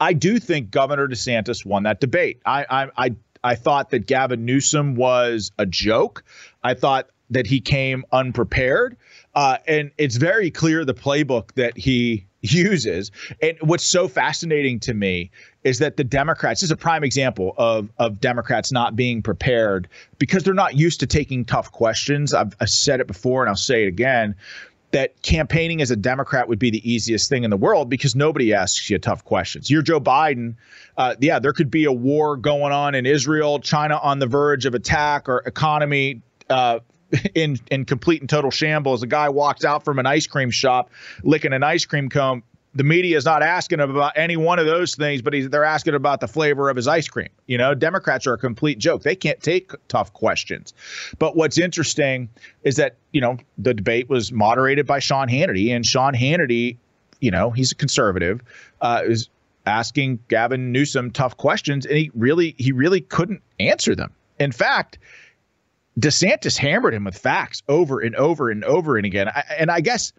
I 0.00 0.12
do 0.12 0.38
think 0.38 0.70
Governor 0.70 1.08
DeSantis 1.08 1.64
won 1.64 1.84
that 1.84 2.00
debate. 2.00 2.40
I 2.44 2.64
I 2.68 2.90
I, 2.96 3.16
I 3.42 3.54
thought 3.54 3.90
that 3.90 4.06
Gavin 4.06 4.44
Newsom 4.44 4.94
was 4.94 5.52
a 5.58 5.66
joke. 5.66 6.24
I 6.62 6.74
thought 6.74 7.08
that 7.30 7.46
he 7.46 7.60
came 7.60 8.04
unprepared. 8.12 8.96
Uh, 9.34 9.58
and 9.66 9.92
it's 9.96 10.16
very 10.16 10.50
clear 10.50 10.84
the 10.84 10.94
playbook 10.94 11.52
that 11.54 11.78
he 11.78 12.26
uses. 12.42 13.10
And 13.40 13.56
what's 13.60 13.84
so 13.84 14.08
fascinating 14.08 14.80
to 14.80 14.94
me 14.94 15.30
is 15.62 15.78
that 15.78 15.96
the 15.96 16.04
Democrats 16.04 16.62
is 16.62 16.70
a 16.70 16.76
prime 16.76 17.04
example 17.04 17.54
of 17.58 17.90
of 17.98 18.20
Democrats 18.20 18.72
not 18.72 18.96
being 18.96 19.22
prepared 19.22 19.88
because 20.18 20.42
they're 20.42 20.54
not 20.54 20.74
used 20.74 21.00
to 21.00 21.06
taking 21.06 21.44
tough 21.44 21.70
questions. 21.70 22.32
I've, 22.32 22.56
I've 22.58 22.70
said 22.70 23.00
it 23.00 23.06
before 23.06 23.42
and 23.42 23.50
I'll 23.50 23.56
say 23.56 23.84
it 23.84 23.88
again 23.88 24.36
that 24.92 25.22
campaigning 25.22 25.80
as 25.80 25.90
a 25.90 25.96
Democrat 25.96 26.48
would 26.48 26.58
be 26.58 26.70
the 26.70 26.90
easiest 26.90 27.28
thing 27.28 27.44
in 27.44 27.50
the 27.50 27.56
world 27.56 27.88
because 27.88 28.16
nobody 28.16 28.52
asks 28.54 28.90
you 28.90 28.98
tough 28.98 29.24
questions. 29.24 29.70
You're 29.70 29.82
Joe 29.82 30.00
Biden. 30.00 30.56
Uh, 30.96 31.14
yeah, 31.20 31.38
there 31.38 31.52
could 31.52 31.70
be 31.70 31.84
a 31.84 31.92
war 31.92 32.36
going 32.36 32.72
on 32.72 32.94
in 32.94 33.06
Israel, 33.06 33.60
China 33.60 33.98
on 34.02 34.18
the 34.18 34.26
verge 34.26 34.66
of 34.66 34.74
attack, 34.74 35.28
or 35.28 35.38
economy 35.46 36.22
uh, 36.48 36.80
in 37.34 37.58
in 37.70 37.84
complete 37.84 38.20
and 38.20 38.28
total 38.28 38.50
shambles. 38.50 39.02
A 39.02 39.06
guy 39.06 39.28
walks 39.28 39.64
out 39.64 39.84
from 39.84 39.98
an 39.98 40.06
ice 40.06 40.26
cream 40.26 40.50
shop 40.50 40.90
licking 41.22 41.52
an 41.52 41.62
ice 41.62 41.84
cream 41.84 42.08
cone. 42.08 42.42
The 42.74 42.84
media 42.84 43.16
is 43.16 43.24
not 43.24 43.42
asking 43.42 43.80
him 43.80 43.90
about 43.90 44.12
any 44.16 44.36
one 44.36 44.60
of 44.60 44.66
those 44.66 44.94
things, 44.94 45.22
but 45.22 45.34
they're 45.50 45.64
asking 45.64 45.94
about 45.94 46.20
the 46.20 46.28
flavor 46.28 46.70
of 46.70 46.76
his 46.76 46.86
ice 46.86 47.08
cream. 47.08 47.28
You 47.46 47.58
know, 47.58 47.74
Democrats 47.74 48.26
are 48.28 48.34
a 48.34 48.38
complete 48.38 48.78
joke. 48.78 49.02
They 49.02 49.16
can't 49.16 49.40
take 49.40 49.72
tough 49.88 50.12
questions. 50.12 50.72
But 51.18 51.34
what's 51.36 51.58
interesting 51.58 52.28
is 52.62 52.76
that, 52.76 52.96
you 53.12 53.20
know, 53.20 53.38
the 53.58 53.74
debate 53.74 54.08
was 54.08 54.30
moderated 54.30 54.86
by 54.86 55.00
Sean 55.00 55.28
Hannity, 55.28 55.74
and 55.74 55.84
Sean 55.84 56.14
Hannity, 56.14 56.76
you 57.20 57.32
know, 57.32 57.50
he's 57.50 57.72
a 57.72 57.74
conservative, 57.74 58.40
uh, 58.80 59.02
is 59.04 59.28
asking 59.66 60.20
Gavin 60.28 60.70
Newsom 60.70 61.10
tough 61.10 61.36
questions, 61.36 61.86
and 61.86 61.96
he 61.96 62.10
really 62.14 62.54
he 62.56 62.72
really 62.72 63.00
couldn't 63.00 63.42
answer 63.58 63.96
them. 63.96 64.12
In 64.38 64.52
fact, 64.52 64.98
DeSantis 65.98 66.56
hammered 66.56 66.94
him 66.94 67.04
with 67.04 67.18
facts 67.18 67.62
over 67.68 68.00
and 68.00 68.14
over 68.16 68.48
and 68.48 68.64
over 68.64 68.96
and 68.96 69.04
again. 69.04 69.28
I, 69.28 69.44
and 69.58 69.70
I 69.70 69.80
guess, 69.80 70.12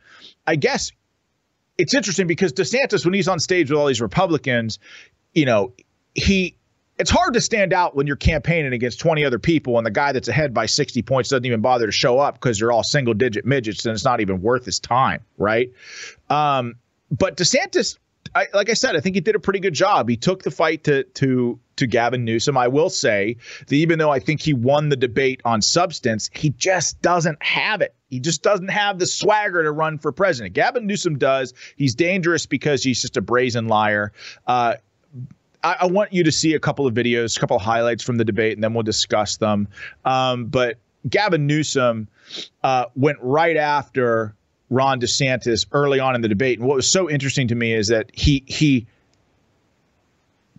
I 0.45 0.55
guess 0.55 0.91
it's 1.77 1.93
interesting 1.93 2.27
because 2.27 2.53
DeSantis, 2.53 3.05
when 3.05 3.13
he's 3.13 3.27
on 3.27 3.39
stage 3.39 3.69
with 3.69 3.79
all 3.79 3.87
these 3.87 4.01
Republicans, 4.01 4.79
you 5.33 5.45
know, 5.45 5.73
he 6.13 6.55
it's 6.97 7.09
hard 7.09 7.33
to 7.33 7.41
stand 7.41 7.73
out 7.73 7.95
when 7.95 8.05
you're 8.05 8.15
campaigning 8.15 8.73
against 8.73 8.99
20 8.99 9.25
other 9.25 9.39
people 9.39 9.77
and 9.77 9.87
the 9.87 9.91
guy 9.91 10.11
that's 10.11 10.27
ahead 10.27 10.53
by 10.53 10.67
60 10.67 11.01
points 11.01 11.29
doesn't 11.29 11.45
even 11.45 11.59
bother 11.61 11.87
to 11.87 11.91
show 11.91 12.19
up 12.19 12.35
because 12.35 12.59
they're 12.59 12.71
all 12.71 12.83
single 12.83 13.15
digit 13.15 13.43
midgets 13.43 13.85
and 13.87 13.95
it's 13.95 14.05
not 14.05 14.21
even 14.21 14.39
worth 14.41 14.65
his 14.65 14.79
time, 14.79 15.21
right? 15.39 15.71
Um, 16.29 16.75
but 17.09 17.37
DeSantis, 17.37 17.97
I, 18.33 18.47
like 18.53 18.69
I 18.69 18.73
said, 18.73 18.95
I 18.95 18.99
think 18.99 19.15
he 19.15 19.21
did 19.21 19.35
a 19.35 19.39
pretty 19.39 19.59
good 19.59 19.73
job. 19.73 20.07
He 20.07 20.17
took 20.17 20.43
the 20.43 20.51
fight 20.51 20.83
to 20.85 21.03
to 21.03 21.59
to 21.77 21.87
Gavin 21.87 22.23
Newsom. 22.23 22.57
I 22.57 22.67
will 22.67 22.89
say 22.89 23.37
that 23.67 23.75
even 23.75 23.99
though 23.99 24.11
I 24.11 24.19
think 24.19 24.41
he 24.41 24.53
won 24.53 24.89
the 24.89 24.95
debate 24.95 25.41
on 25.45 25.61
substance, 25.61 26.29
he 26.33 26.49
just 26.51 27.01
doesn't 27.01 27.41
have 27.43 27.81
it. 27.81 27.93
He 28.09 28.19
just 28.19 28.43
doesn't 28.43 28.69
have 28.69 28.99
the 28.99 29.07
swagger 29.07 29.63
to 29.63 29.71
run 29.71 29.97
for 29.97 30.11
president. 30.11 30.53
Gavin 30.53 30.85
Newsom 30.85 31.17
does. 31.17 31.53
He's 31.75 31.95
dangerous 31.95 32.45
because 32.45 32.83
he's 32.83 33.01
just 33.01 33.17
a 33.17 33.21
brazen 33.21 33.67
liar. 33.67 34.11
Uh, 34.47 34.75
I, 35.63 35.85
want 35.85 36.11
you 36.11 36.23
to 36.23 36.31
see 36.31 36.55
a 36.55 36.59
couple 36.59 36.87
of 36.87 36.93
videos, 36.95 37.37
a 37.37 37.39
couple 37.39 37.55
of 37.55 37.61
highlights 37.61 38.03
from 38.03 38.17
the 38.17 38.25
debate, 38.25 38.53
and 38.53 38.63
then 38.63 38.73
we'll 38.73 38.83
discuss 38.83 39.37
them. 39.37 39.67
Um, 40.05 40.45
but 40.45 40.77
Gavin 41.07 41.45
Newsom 41.47 42.07
uh, 42.63 42.85
went 42.95 43.19
right 43.21 43.57
after 43.57 44.35
Ron 44.71 44.99
DeSantis 44.99 45.67
early 45.73 45.99
on 45.99 46.15
in 46.15 46.21
the 46.21 46.29
debate, 46.29 46.57
and 46.57 46.67
what 46.67 46.75
was 46.75 46.89
so 46.89 47.09
interesting 47.09 47.49
to 47.49 47.55
me 47.55 47.73
is 47.73 47.89
that 47.89 48.09
he 48.13 48.43
he 48.47 48.87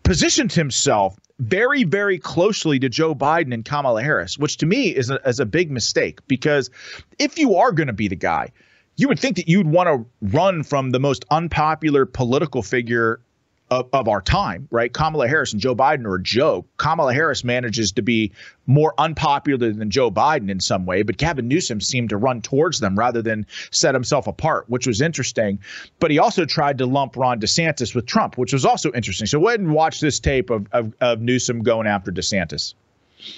positioned 0.05 0.53
himself 0.53 1.17
very, 1.41 1.83
very 1.83 2.19
closely 2.19 2.79
to 2.79 2.89
Joe 2.89 3.15
Biden 3.15 3.53
and 3.53 3.65
Kamala 3.65 4.03
Harris, 4.03 4.39
which 4.39 4.59
to 4.59 4.67
me 4.67 4.89
is 4.89 5.11
a, 5.11 5.19
is 5.29 5.41
a 5.41 5.47
big 5.47 5.71
mistake 5.71 6.21
because 6.29 6.71
if 7.19 7.39
you 7.39 7.57
are 7.57 7.73
going 7.73 7.87
to 7.89 7.93
be 7.93 8.07
the 8.07 8.17
guy, 8.17 8.53
you 8.97 9.09
would 9.09 9.19
think 9.19 9.37
that 9.37 9.49
you'd 9.49 9.67
want 9.67 9.89
to 9.89 10.07
run 10.37 10.63
from 10.63 10.91
the 10.91 11.01
most 11.01 11.25
unpopular 11.31 12.07
political 12.07 12.63
figure 12.63 13.21
of, 13.73 13.89
of 13.95 14.07
our 14.07 14.21
time, 14.21 14.69
right? 14.71 14.93
Kamala 14.93 15.27
Harris 15.27 15.53
and 15.53 15.63
Joe 15.63 15.75
Biden 15.75 16.05
are 16.05 16.17
a 16.17 16.23
joke. 16.23 16.67
Kamala 16.77 17.15
Harris 17.15 17.43
manages 17.43 17.91
to 17.93 18.03
be 18.03 18.31
more 18.67 18.93
unpopular 18.99 19.73
than 19.73 19.91
Joe 19.91 20.11
Biden 20.11 20.51
in 20.51 20.61
some 20.61 20.85
way, 20.85 21.03
but 21.03 21.17
Gavin 21.17 21.49
Newsom 21.49 21.81
seemed 21.81 22.11
to 22.11 22.19
run 22.19 22.43
towards 22.43 22.81
them 22.81 22.99
rather 22.99 23.23
than 23.23 23.47
set 23.71 23.95
himself 23.95 24.27
apart, 24.27 24.69
which 24.69 24.87
was 24.87 25.01
interesting. 25.01 25.59
But 26.01 26.11
he 26.11 26.19
also 26.19 26.45
tried 26.45 26.77
to 26.79 26.87
lump 26.87 27.17
Ron 27.17 27.41
DeSantis 27.41 27.95
with 27.95 28.05
Trump, 28.05 28.37
which 28.37 28.53
was 28.53 28.67
also 28.67 28.93
interesting. 28.93 29.27
So 29.27 29.41
go 29.41 29.49
ahead 29.49 29.61
and 29.61 29.73
watch 29.73 30.01
this 30.01 30.21
tape 30.21 30.51
of, 30.51 30.67
of, 30.73 30.93
of 31.01 31.23
Newsom 31.23 31.63
going 31.63 31.87
after 31.87 32.13
DeSantis. 32.13 32.75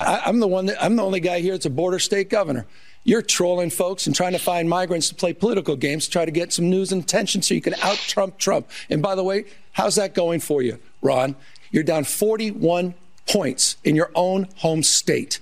I, 0.00 0.22
I'm 0.26 0.40
the 0.40 0.48
one 0.48 0.66
that 0.66 0.82
I'm 0.82 0.96
the 0.96 1.04
only 1.04 1.20
guy 1.20 1.40
here 1.40 1.52
that's 1.52 1.66
a 1.66 1.70
border 1.70 2.00
state 2.00 2.28
governor. 2.28 2.66
You're 3.04 3.22
trolling 3.22 3.68
folks 3.70 4.06
and 4.06 4.16
trying 4.16 4.32
to 4.32 4.38
find 4.38 4.68
migrants 4.68 5.10
to 5.10 5.14
play 5.14 5.34
political 5.34 5.76
games 5.76 6.06
to 6.06 6.10
try 6.10 6.24
to 6.24 6.30
get 6.30 6.54
some 6.54 6.70
news 6.70 6.90
and 6.90 7.02
attention 7.02 7.42
so 7.42 7.54
you 7.54 7.60
can 7.60 7.74
out 7.82 7.96
Trump 7.98 8.38
Trump. 8.38 8.68
And 8.88 9.02
by 9.02 9.14
the 9.14 9.22
way, 9.22 9.44
how's 9.74 9.96
that 9.96 10.14
going 10.14 10.40
for 10.40 10.62
you, 10.62 10.78
Ron? 11.02 11.36
You're 11.70 11.84
down 11.84 12.04
41 12.04 12.94
points 13.28 13.76
in 13.84 13.94
your 13.94 14.10
own 14.14 14.48
home 14.56 14.82
state. 14.82 15.40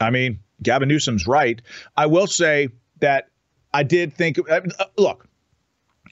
I 0.00 0.10
mean, 0.10 0.38
Gavin 0.62 0.88
Newsom's 0.88 1.26
right. 1.26 1.60
I 1.96 2.06
will 2.06 2.26
say 2.26 2.68
that 3.00 3.28
I 3.74 3.82
did 3.82 4.14
think, 4.14 4.38
uh, 4.48 4.60
look, 4.96 5.26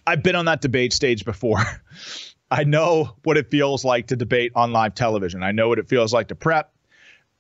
I've 0.07 0.23
been 0.23 0.37
on 0.37 0.47
that 0.47 0.61
debate 0.61 0.93
stage 0.93 1.25
before. 1.25 1.61
I 2.51 2.65
know 2.65 3.11
what 3.25 3.37
it 3.37 3.51
feels 3.51 3.85
like 3.85 4.07
to 4.07 4.17
debate 4.17 4.53
on 4.55 4.73
live 4.73 4.95
television. 4.95 5.43
I 5.43 5.53
know 5.53 5.69
what 5.69 5.79
it 5.79 5.89
feels 5.89 6.13
like 6.15 6.29
to 6.29 6.35
prep. 6.35 6.73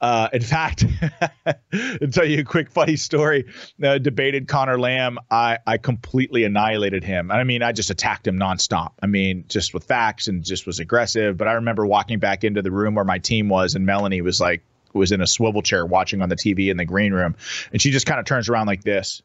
Uh, 0.00 0.28
in 0.32 0.42
fact, 0.42 0.84
to 1.72 2.08
tell 2.10 2.24
you 2.24 2.40
a 2.40 2.44
quick 2.44 2.70
funny 2.70 2.96
story, 2.96 3.46
uh, 3.82 3.98
debated 3.98 4.48
Conor 4.48 4.78
Lamb. 4.78 5.18
I, 5.30 5.58
I 5.66 5.78
completely 5.78 6.44
annihilated 6.44 7.04
him. 7.04 7.30
I 7.30 7.44
mean, 7.44 7.62
I 7.62 7.72
just 7.72 7.90
attacked 7.90 8.26
him 8.26 8.38
nonstop. 8.38 8.92
I 9.02 9.06
mean, 9.06 9.44
just 9.48 9.74
with 9.74 9.84
facts 9.84 10.28
and 10.28 10.44
just 10.44 10.66
was 10.66 10.78
aggressive. 10.78 11.36
But 11.36 11.48
I 11.48 11.54
remember 11.54 11.86
walking 11.86 12.18
back 12.18 12.44
into 12.44 12.62
the 12.62 12.70
room 12.70 12.94
where 12.94 13.04
my 13.04 13.18
team 13.18 13.48
was, 13.48 13.74
and 13.74 13.84
Melanie 13.86 14.22
was 14.22 14.40
like, 14.40 14.62
was 14.92 15.12
in 15.12 15.20
a 15.20 15.26
swivel 15.26 15.62
chair 15.62 15.84
watching 15.84 16.22
on 16.22 16.28
the 16.28 16.36
TV 16.36 16.70
in 16.70 16.76
the 16.76 16.84
green 16.84 17.12
room. 17.12 17.36
And 17.72 17.80
she 17.80 17.90
just 17.90 18.06
kind 18.06 18.18
of 18.18 18.26
turns 18.26 18.48
around 18.48 18.66
like 18.66 18.82
this. 18.82 19.22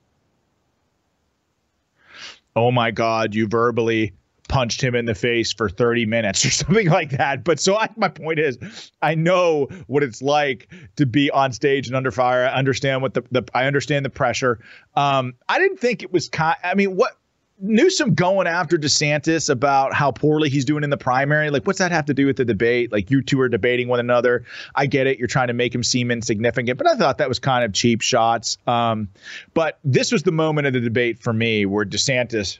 Oh 2.55 2.71
my 2.71 2.91
God, 2.91 3.33
you 3.33 3.47
verbally 3.47 4.13
punched 4.47 4.83
him 4.83 4.95
in 4.95 5.05
the 5.05 5.15
face 5.15 5.53
for 5.53 5.69
30 5.69 6.05
minutes 6.05 6.45
or 6.45 6.51
something 6.51 6.89
like 6.89 7.11
that. 7.11 7.43
But 7.43 7.59
so 7.59 7.77
I, 7.77 7.89
my 7.95 8.09
point 8.09 8.39
is, 8.39 8.91
I 9.01 9.15
know 9.15 9.67
what 9.87 10.03
it's 10.03 10.21
like 10.21 10.69
to 10.95 11.05
be 11.05 11.31
on 11.31 11.51
stage 11.51 11.87
and 11.87 11.95
under 11.95 12.11
fire. 12.11 12.45
I 12.45 12.53
understand 12.53 13.01
what 13.01 13.13
the, 13.13 13.23
the 13.31 13.43
I 13.53 13.65
understand 13.65 14.05
the 14.05 14.09
pressure. 14.09 14.59
Um, 14.95 15.33
I 15.49 15.59
didn't 15.59 15.79
think 15.79 16.03
it 16.03 16.11
was 16.11 16.29
kind. 16.29 16.57
I 16.63 16.75
mean, 16.75 16.95
what 16.95 17.17
Newsom 17.59 18.13
going 18.13 18.45
after 18.47 18.77
DeSantis 18.77 19.49
about 19.49 19.93
how 19.93 20.11
poorly 20.11 20.49
he's 20.49 20.65
doing 20.65 20.83
in 20.83 20.89
the 20.89 20.97
primary. 20.97 21.49
Like, 21.49 21.65
what's 21.65 21.79
that 21.79 21.91
have 21.91 22.05
to 22.07 22.13
do 22.13 22.25
with 22.25 22.35
the 22.35 22.43
debate? 22.43 22.91
Like, 22.91 23.09
you 23.09 23.21
two 23.21 23.39
are 23.39 23.47
debating 23.47 23.87
one 23.87 24.01
another. 24.01 24.43
I 24.75 24.85
get 24.85 25.07
it. 25.07 25.17
You're 25.17 25.27
trying 25.27 25.47
to 25.47 25.53
make 25.53 25.73
him 25.73 25.83
seem 25.83 26.11
insignificant, 26.11 26.77
but 26.77 26.87
I 26.87 26.95
thought 26.95 27.19
that 27.19 27.29
was 27.29 27.39
kind 27.39 27.63
of 27.63 27.71
cheap 27.71 28.01
shots. 28.01 28.57
Um, 28.67 29.07
but 29.53 29.79
this 29.85 30.11
was 30.11 30.23
the 30.23 30.31
moment 30.31 30.67
of 30.67 30.73
the 30.73 30.81
debate 30.81 31.19
for 31.19 31.31
me 31.31 31.65
where 31.65 31.85
DeSantis 31.85 32.59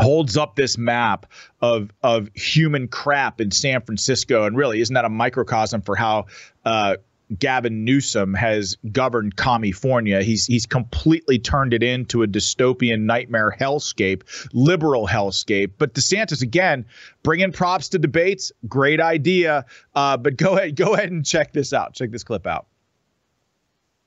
holds 0.00 0.36
up 0.36 0.56
this 0.56 0.76
map 0.76 1.26
of 1.60 1.90
of 2.02 2.28
human 2.34 2.88
crap 2.88 3.40
in 3.40 3.50
San 3.50 3.80
Francisco, 3.82 4.44
and 4.44 4.56
really 4.56 4.80
isn't 4.80 4.94
that 4.94 5.04
a 5.04 5.10
microcosm 5.10 5.82
for 5.82 5.96
how 5.96 6.26
uh, 6.64 6.96
Gavin 7.38 7.84
Newsom 7.84 8.34
has 8.34 8.76
governed 8.92 9.36
California? 9.36 10.22
He's 10.22 10.46
he's 10.46 10.66
completely 10.66 11.38
turned 11.38 11.72
it 11.72 11.82
into 11.82 12.22
a 12.22 12.26
dystopian 12.26 13.02
nightmare 13.02 13.54
hellscape, 13.58 14.22
liberal 14.52 15.06
hellscape. 15.06 15.72
But 15.78 15.94
DeSantis 15.94 16.42
again 16.42 16.86
bringing 17.22 17.52
props 17.52 17.88
to 17.90 17.98
debates, 17.98 18.52
great 18.68 19.00
idea. 19.00 19.64
Uh, 19.94 20.16
but 20.16 20.36
go 20.36 20.56
ahead, 20.56 20.76
go 20.76 20.94
ahead 20.94 21.10
and 21.10 21.24
check 21.24 21.52
this 21.52 21.72
out. 21.72 21.94
Check 21.94 22.10
this 22.10 22.24
clip 22.24 22.46
out. 22.46 22.66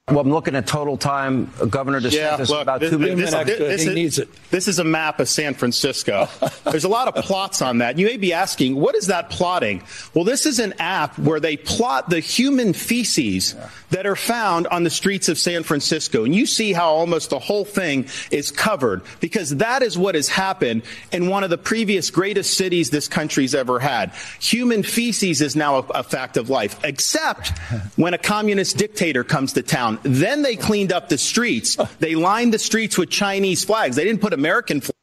Well, 0.09 0.21
I'm 0.21 0.31
looking 0.31 0.55
at 0.55 0.65
total 0.65 0.95
time. 0.95 1.51
Governor 1.69 1.99
DeSantis 1.99 2.13
yeah, 2.13 2.37
look, 2.37 2.61
about 2.61 2.79
this, 2.79 2.91
two 2.91 2.97
minutes. 2.97 3.29
This, 3.29 3.45
this, 3.45 3.57
this, 3.57 3.83
he 3.83 3.93
needs 3.93 4.19
it. 4.19 4.29
This 4.51 4.69
is 4.69 4.79
a 4.79 4.85
map 4.85 5.19
of 5.19 5.27
San 5.27 5.53
Francisco. 5.53 6.29
There's 6.63 6.85
a 6.85 6.87
lot 6.87 7.09
of 7.09 7.25
plots 7.25 7.61
on 7.61 7.79
that. 7.79 7.99
You 7.99 8.05
may 8.05 8.15
be 8.15 8.31
asking, 8.31 8.77
what 8.77 8.95
is 8.95 9.07
that 9.07 9.29
plotting? 9.29 9.83
Well, 10.13 10.23
this 10.23 10.45
is 10.45 10.59
an 10.59 10.75
app 10.79 11.19
where 11.19 11.41
they 11.41 11.57
plot 11.57 12.09
the 12.09 12.21
human 12.21 12.71
feces 12.71 13.53
that 13.89 14.07
are 14.07 14.15
found 14.15 14.67
on 14.67 14.85
the 14.85 14.89
streets 14.89 15.27
of 15.27 15.37
San 15.37 15.63
Francisco. 15.63 16.23
And 16.23 16.33
you 16.33 16.45
see 16.45 16.71
how 16.71 16.87
almost 16.89 17.31
the 17.31 17.39
whole 17.39 17.65
thing 17.65 18.07
is 18.31 18.49
covered 18.49 19.01
because 19.19 19.57
that 19.57 19.81
is 19.81 19.97
what 19.97 20.15
has 20.15 20.29
happened 20.29 20.83
in 21.11 21.27
one 21.27 21.43
of 21.43 21.49
the 21.49 21.57
previous 21.57 22.11
greatest 22.11 22.53
cities 22.53 22.91
this 22.91 23.09
country's 23.09 23.53
ever 23.53 23.77
had. 23.77 24.13
Human 24.39 24.83
feces 24.83 25.41
is 25.41 25.57
now 25.57 25.79
a, 25.79 25.81
a 25.95 26.03
fact 26.03 26.37
of 26.37 26.49
life, 26.49 26.79
except 26.85 27.49
when 27.97 28.13
a 28.13 28.17
communist 28.17 28.77
dictator 28.77 29.25
comes 29.25 29.51
to 29.51 29.61
town 29.61 29.96
then 30.03 30.41
they 30.41 30.55
cleaned 30.55 30.91
up 30.91 31.09
the 31.09 31.17
streets. 31.17 31.77
They 31.99 32.15
lined 32.15 32.53
the 32.53 32.59
streets 32.59 32.97
with 32.97 33.09
Chinese 33.09 33.63
flags. 33.63 33.95
They 33.95 34.03
didn't 34.03 34.21
put 34.21 34.33
American 34.33 34.81
flags. 34.81 34.93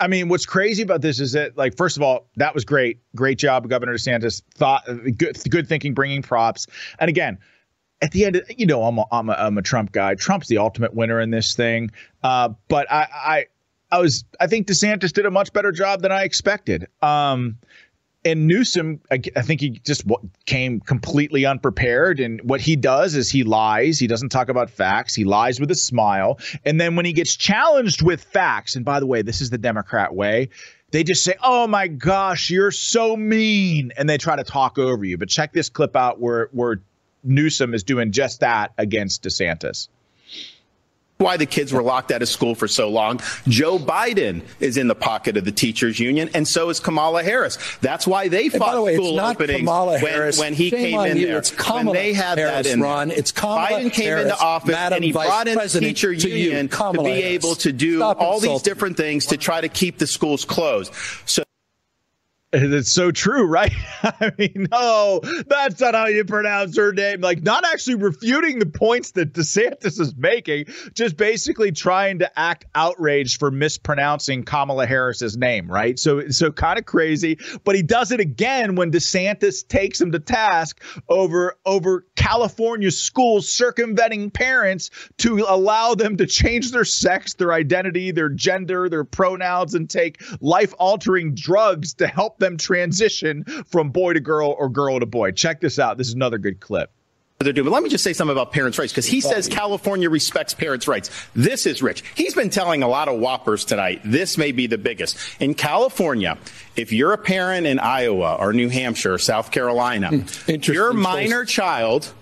I 0.00 0.06
mean, 0.06 0.28
what's 0.28 0.46
crazy 0.46 0.82
about 0.82 1.00
this 1.00 1.18
is 1.18 1.32
that, 1.32 1.56
like, 1.56 1.76
first 1.76 1.96
of 1.96 2.04
all, 2.04 2.28
that 2.36 2.54
was 2.54 2.64
great, 2.64 3.00
great 3.16 3.36
job, 3.36 3.68
Governor 3.68 3.94
DeSantis. 3.94 4.42
Thought 4.54 4.84
good, 5.16 5.36
good 5.50 5.68
thinking, 5.68 5.92
bringing 5.92 6.22
props. 6.22 6.68
And 7.00 7.08
again, 7.08 7.38
at 8.00 8.12
the 8.12 8.24
end, 8.24 8.40
you 8.48 8.64
know, 8.64 8.84
I'm 8.84 8.98
a, 8.98 9.06
I'm 9.10 9.28
a, 9.28 9.32
I'm 9.32 9.58
a 9.58 9.62
Trump 9.62 9.90
guy. 9.90 10.14
Trump's 10.14 10.46
the 10.46 10.58
ultimate 10.58 10.94
winner 10.94 11.20
in 11.20 11.30
this 11.30 11.56
thing. 11.56 11.90
Uh, 12.22 12.50
but 12.68 12.88
I, 12.92 13.08
I, 13.12 13.46
I 13.90 13.98
was, 14.00 14.24
I 14.38 14.46
think 14.46 14.68
DeSantis 14.68 15.12
did 15.12 15.26
a 15.26 15.32
much 15.32 15.52
better 15.52 15.72
job 15.72 16.02
than 16.02 16.12
I 16.12 16.22
expected. 16.22 16.86
Um, 17.02 17.58
and 18.24 18.46
Newsom, 18.46 19.00
I, 19.10 19.20
I, 19.36 19.42
think 19.42 19.60
he 19.60 19.70
just 19.70 20.04
came 20.44 20.80
completely 20.80 21.46
unprepared. 21.46 22.20
And 22.20 22.40
what 22.42 22.60
he 22.60 22.74
does 22.74 23.14
is 23.14 23.30
he 23.30 23.44
lies. 23.44 23.98
He 23.98 24.06
doesn't 24.06 24.30
talk 24.30 24.48
about 24.48 24.70
facts. 24.70 25.14
He 25.14 25.24
lies 25.24 25.60
with 25.60 25.70
a 25.70 25.76
smile. 25.76 26.38
And 26.64 26.80
then 26.80 26.96
when 26.96 27.04
he 27.04 27.12
gets 27.12 27.36
challenged 27.36 28.02
with 28.02 28.24
facts, 28.24 28.76
and 28.76 28.84
by 28.84 29.00
the 29.00 29.06
way, 29.06 29.22
this 29.22 29.40
is 29.40 29.50
the 29.50 29.58
Democrat 29.58 30.14
way, 30.14 30.48
they 30.90 31.04
just 31.04 31.22
say, 31.22 31.34
"Oh 31.42 31.66
my 31.66 31.86
gosh, 31.86 32.50
you're 32.50 32.70
so 32.70 33.16
mean," 33.16 33.92
and 33.96 34.08
they 34.08 34.18
try 34.18 34.36
to 34.36 34.44
talk 34.44 34.78
over 34.78 35.04
you. 35.04 35.18
But 35.18 35.28
check 35.28 35.52
this 35.52 35.68
clip 35.68 35.94
out 35.94 36.18
where 36.18 36.48
where 36.52 36.80
Newsom 37.22 37.74
is 37.74 37.82
doing 37.82 38.10
just 38.10 38.40
that 38.40 38.72
against 38.78 39.22
DeSantis 39.22 39.88
why 41.18 41.36
the 41.36 41.46
kids 41.46 41.72
were 41.72 41.82
locked 41.82 42.12
out 42.12 42.22
of 42.22 42.28
school 42.28 42.54
for 42.54 42.68
so 42.68 42.88
long. 42.88 43.20
Joe 43.48 43.76
Biden 43.76 44.40
is 44.60 44.76
in 44.76 44.86
the 44.86 44.94
pocket 44.94 45.36
of 45.36 45.44
the 45.44 45.50
teachers 45.50 45.98
union, 45.98 46.30
and 46.32 46.46
so 46.46 46.68
is 46.70 46.78
Kamala 46.78 47.24
Harris. 47.24 47.58
That's 47.80 48.06
why 48.06 48.28
they 48.28 48.48
fought 48.48 48.76
the 48.76 48.82
way, 48.82 48.94
school 48.94 49.18
openings 49.18 49.68
when, 49.68 50.32
when, 50.36 50.54
he 50.54 50.70
Shame 50.70 50.78
came 50.78 51.00
in 51.10 51.16
you. 51.16 51.26
there. 51.26 51.38
It's 51.38 51.50
Kamala 51.50 51.86
when 51.86 51.94
they 51.94 52.12
had 52.12 52.38
Harris, 52.38 52.66
that 52.68 52.72
in 52.72 52.80
Ron. 52.80 53.10
It's 53.10 53.32
Kamala 53.32 53.66
Biden 53.68 53.92
came 53.92 54.06
Harris, 54.06 54.22
into 54.30 54.38
office 54.38 54.70
Madam 54.70 54.96
and 54.96 55.04
he 55.04 55.10
Vice 55.10 55.26
brought 55.26 55.48
in 55.48 55.54
the 55.54 55.58
President 55.58 55.90
teacher 55.90 56.14
to 56.14 56.28
union 56.28 56.66
you, 56.66 56.68
to 56.68 56.92
be 57.02 57.10
Harris. 57.10 57.22
able 57.24 57.54
to 57.56 57.72
do 57.72 57.96
Stop 57.96 58.20
all 58.20 58.34
insulting. 58.34 58.52
these 58.52 58.62
different 58.62 58.96
things 58.96 59.26
to 59.26 59.36
try 59.36 59.60
to 59.60 59.68
keep 59.68 59.98
the 59.98 60.06
schools 60.06 60.44
closed. 60.44 60.92
So 61.26 61.42
it's 62.52 62.90
so 62.90 63.10
true, 63.10 63.44
right? 63.44 63.72
I 64.02 64.32
mean, 64.38 64.68
no, 64.70 65.20
that's 65.46 65.80
not 65.80 65.94
how 65.94 66.06
you 66.06 66.24
pronounce 66.24 66.76
her 66.78 66.92
name. 66.92 67.20
Like, 67.20 67.42
not 67.42 67.64
actually 67.66 67.96
refuting 67.96 68.58
the 68.58 68.66
points 68.66 69.10
that 69.12 69.34
DeSantis 69.34 70.00
is 70.00 70.16
making, 70.16 70.66
just 70.94 71.16
basically 71.18 71.72
trying 71.72 72.18
to 72.20 72.38
act 72.38 72.64
outraged 72.74 73.38
for 73.38 73.50
mispronouncing 73.50 74.44
Kamala 74.44 74.86
Harris's 74.86 75.36
name, 75.36 75.70
right? 75.70 75.98
So, 75.98 76.28
so 76.30 76.50
kind 76.50 76.78
of 76.78 76.86
crazy. 76.86 77.38
But 77.64 77.76
he 77.76 77.82
does 77.82 78.12
it 78.12 78.20
again 78.20 78.76
when 78.76 78.90
DeSantis 78.90 79.66
takes 79.66 80.00
him 80.00 80.12
to 80.12 80.18
task 80.18 80.82
over 81.08 81.56
over 81.66 82.06
California 82.16 82.90
schools 82.90 83.48
circumventing 83.48 84.30
parents 84.30 84.90
to 85.18 85.44
allow 85.48 85.94
them 85.94 86.16
to 86.16 86.26
change 86.26 86.70
their 86.70 86.84
sex, 86.84 87.34
their 87.34 87.52
identity, 87.52 88.10
their 88.10 88.28
gender, 88.30 88.88
their 88.88 89.04
pronouns, 89.04 89.74
and 89.74 89.90
take 89.90 90.22
life 90.40 90.72
altering 90.78 91.34
drugs 91.34 91.92
to 91.94 92.06
help 92.06 92.37
them 92.38 92.56
transition 92.56 93.44
from 93.66 93.90
boy 93.90 94.14
to 94.14 94.20
girl 94.20 94.54
or 94.58 94.68
girl 94.68 95.00
to 95.00 95.06
boy. 95.06 95.32
Check 95.32 95.60
this 95.60 95.78
out. 95.78 95.98
This 95.98 96.08
is 96.08 96.14
another 96.14 96.38
good 96.38 96.60
clip 96.60 96.90
they're 97.44 97.52
doing. 97.52 97.66
But 97.66 97.72
let 97.72 97.82
me 97.82 97.88
just 97.88 98.02
say 98.02 98.12
something 98.12 98.32
about 98.32 98.52
parents' 98.52 98.78
rights 98.78 98.92
because 98.92 99.06
he 99.06 99.20
says 99.20 99.48
California 99.48 100.10
respects 100.10 100.54
parents' 100.54 100.88
rights. 100.88 101.10
This 101.34 101.66
is 101.66 101.82
rich. 101.82 102.02
He's 102.16 102.34
been 102.34 102.50
telling 102.50 102.82
a 102.82 102.88
lot 102.88 103.08
of 103.08 103.20
whoppers 103.20 103.64
tonight. 103.64 104.00
This 104.04 104.36
may 104.36 104.50
be 104.50 104.66
the 104.66 104.78
biggest. 104.78 105.16
In 105.40 105.54
California, 105.54 106.36
if 106.74 106.92
you're 106.92 107.12
a 107.12 107.18
parent 107.18 107.66
in 107.66 107.78
Iowa 107.78 108.36
or 108.40 108.52
New 108.52 108.68
Hampshire 108.68 109.14
or 109.14 109.18
South 109.18 109.52
Carolina, 109.52 110.08
hmm. 110.08 110.54
your 110.62 110.92
minor 110.92 111.44
choice. 111.44 111.54
child 111.54 112.12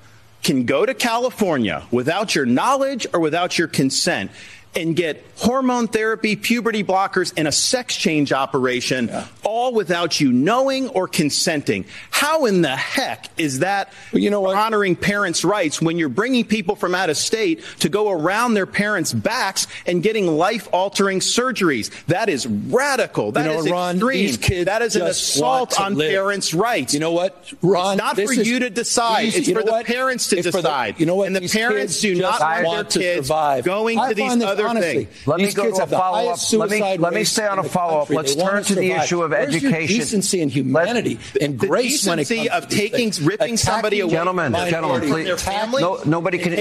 can 0.43 0.65
go 0.65 0.85
to 0.85 0.95
California 0.95 1.87
without 1.91 2.35
your 2.35 2.47
knowledge 2.47 3.07
or 3.13 3.21
without 3.21 3.59
your 3.59 3.69
consent 3.69 4.31
and 4.77 4.95
get 4.95 5.25
hormone 5.37 5.89
therapy, 5.89 6.37
puberty 6.37 6.85
blockers, 6.85 7.33
and 7.37 7.49
a 7.49 7.53
sex 7.53 7.97
change 7.97 8.33
operation, 8.33 9.09
yeah. 9.09 9.27
all 9.43 9.73
without 9.73 10.21
you 10.21 10.33
knowing 10.33 10.89
or 10.91 11.09
consenting. 11.09 11.85
How 12.11 12.45
in 12.45 12.63
the 12.63 12.77
heck 12.77 13.29
is 13.39 13.61
that 13.61 13.93
well, 14.13 14.23
you 14.23 14.31
know 14.31 14.43
what? 14.43 14.57
honoring 14.57 14.97
parents' 14.97 15.45
rights 15.45 15.81
when 15.81 15.99
you're 15.99 16.09
bringing 16.09 16.45
people 16.45 16.77
from 16.77 16.95
out 16.95 17.11
of 17.11 17.17
state 17.17 17.65
to 17.81 17.89
go 17.89 18.11
around 18.11 18.55
their 18.55 18.67
parents' 18.67 19.13
backs 19.13 19.67
and 19.87 20.03
getting 20.03 20.27
life-altering 20.27 21.21
surgeries? 21.21 21.91
That 22.07 22.29
is 22.29 22.47
radical. 22.47 23.33
That 23.33 23.47
you 23.47 23.53
know, 23.53 23.59
is 23.61 23.71
Ron, 23.71 23.97
extreme. 23.97 24.65
that 24.65 24.83
is 24.83 24.97
an 24.97 25.03
assault 25.03 25.81
on 25.81 25.95
live. 25.95 26.11
parents' 26.11 26.53
rights. 26.55 26.93
You 26.93 27.01
know 27.01 27.13
what, 27.13 27.53
Ron? 27.63 27.95
It's 27.95 28.03
not 28.03 28.17
for 28.17 28.33
is, 28.33 28.47
you 28.47 28.59
to 28.61 28.71
decide. 28.71 29.27
These, 29.27 29.37
it's 29.37 29.49
for 29.49 29.63
the 29.63 29.73
what? 29.73 29.87
parents 29.87 30.29
to 30.29 30.43
decide. 30.43 30.97
The, 30.97 31.01
you 31.01 31.07
know 31.07 31.15
what? 31.17 31.29
And 31.29 31.37
the 31.37 31.49
parents 31.49 32.01
do 32.01 32.15
not 32.15 32.41
want 32.65 32.91
their 32.91 33.03
kids 33.03 33.29
survive. 33.29 33.65
going 33.65 33.99
I 33.99 34.11
to 34.11 34.15
these 34.15 34.43
other 34.43 34.66
honestly, 34.69 35.05
thing. 35.05 35.23
Let 35.27 35.41
me 35.41 35.53
go 35.53 35.71
to 35.71 35.83
a 35.83 35.87
follow 35.87 36.31
up. 36.31 36.39
Let 36.53 36.71
me 36.71 36.99
let 36.99 37.13
me 37.13 37.25
stay 37.25 37.47
on 37.47 37.59
a 37.59 37.65
follow 37.65 38.01
up. 38.01 38.11
Let's 38.11 38.35
turn 38.35 38.65
to, 38.65 38.75
the 38.75 38.93
issue 38.93 39.23
of 39.23 39.31
Where's 39.31 39.55
education. 39.55 39.97
decency 39.97 40.43
and 40.43 40.51
humanity 40.51 41.19
and 41.41 41.59
the 41.59 41.67
grace 41.67 42.03
decency 42.03 42.37
when 42.37 42.47
it 42.47 42.51
comes 42.51 42.65
of 42.65 42.71
taking 42.71 43.13
ripping 43.25 43.57
somebody 43.57 44.01
away, 44.01 44.13
gentlemen, 44.13 44.53
gentlemen, 44.53 45.09
please. 45.09 45.27
Their 45.27 45.37
family, 45.37 45.83
no, 45.83 46.01
nobody 46.05 46.39
can. 46.39 46.57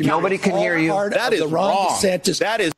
Nobody 0.00 0.38
can 0.38 0.56
hear 0.56 0.78
you. 0.78 0.92
That 1.10 1.32
is 1.32 1.44
wrong. 1.44 1.98
That 2.02 2.60
is. 2.60 2.72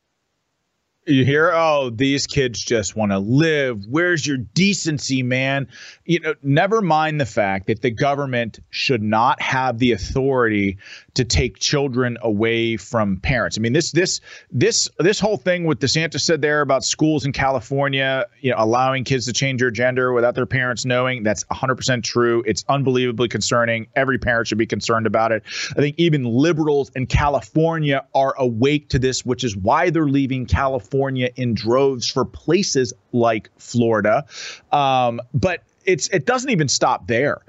You 1.05 1.25
hear, 1.25 1.51
oh, 1.53 1.89
these 1.89 2.27
kids 2.27 2.63
just 2.63 2.95
want 2.95 3.11
to 3.11 3.19
live. 3.19 3.85
Where's 3.87 4.25
your 4.25 4.37
decency, 4.37 5.21
man? 5.21 5.67
You 6.05 6.21
know, 6.21 6.35
never 6.41 6.81
mind 6.81 7.19
the 7.19 7.25
fact 7.25 7.67
that 7.67 7.81
the 7.81 7.91
government 7.91 8.59
should 8.69 9.03
not 9.03 9.41
have 9.41 9.79
the 9.79 9.91
authority 9.91 10.77
to 11.15 11.23
take 11.23 11.59
children 11.59 12.17
away 12.21 12.77
from 12.77 13.17
parents. 13.17 13.57
I 13.57 13.61
mean, 13.61 13.73
this 13.73 13.91
this 13.91 14.21
this 14.51 14.89
this 14.99 15.19
whole 15.19 15.37
thing 15.37 15.65
with 15.65 15.79
DeSantis 15.79 16.21
said 16.21 16.41
there 16.41 16.61
about 16.61 16.83
schools 16.83 17.25
in 17.25 17.31
California, 17.31 18.25
you 18.41 18.51
know, 18.51 18.57
allowing 18.59 19.03
kids 19.03 19.25
to 19.25 19.33
change 19.33 19.59
their 19.59 19.71
gender 19.71 20.13
without 20.13 20.35
their 20.35 20.45
parents 20.45 20.85
knowing, 20.85 21.23
that's 21.23 21.43
100% 21.45 22.03
true. 22.03 22.43
It's 22.45 22.65
unbelievably 22.67 23.29
concerning. 23.29 23.87
Every 23.95 24.17
parent 24.17 24.47
should 24.47 24.57
be 24.57 24.65
concerned 24.65 25.05
about 25.05 25.31
it. 25.31 25.43
I 25.71 25.81
think 25.81 25.95
even 25.99 26.23
liberals 26.25 26.89
in 26.95 27.05
California 27.05 28.05
are 28.15 28.33
awake 28.37 28.89
to 28.89 28.99
this, 28.99 29.25
which 29.25 29.43
is 29.43 29.55
why 29.55 29.89
they're 29.89 30.07
leaving 30.07 30.45
California 30.45 31.29
in 31.35 31.53
droves 31.53 32.09
for 32.09 32.25
places 32.25 32.93
like 33.11 33.49
Florida. 33.57 34.25
Um, 34.71 35.21
but 35.33 35.63
it's 35.85 36.07
it 36.09 36.25
doesn't 36.25 36.49
even 36.49 36.67
stop 36.67 37.07
there. 37.07 37.41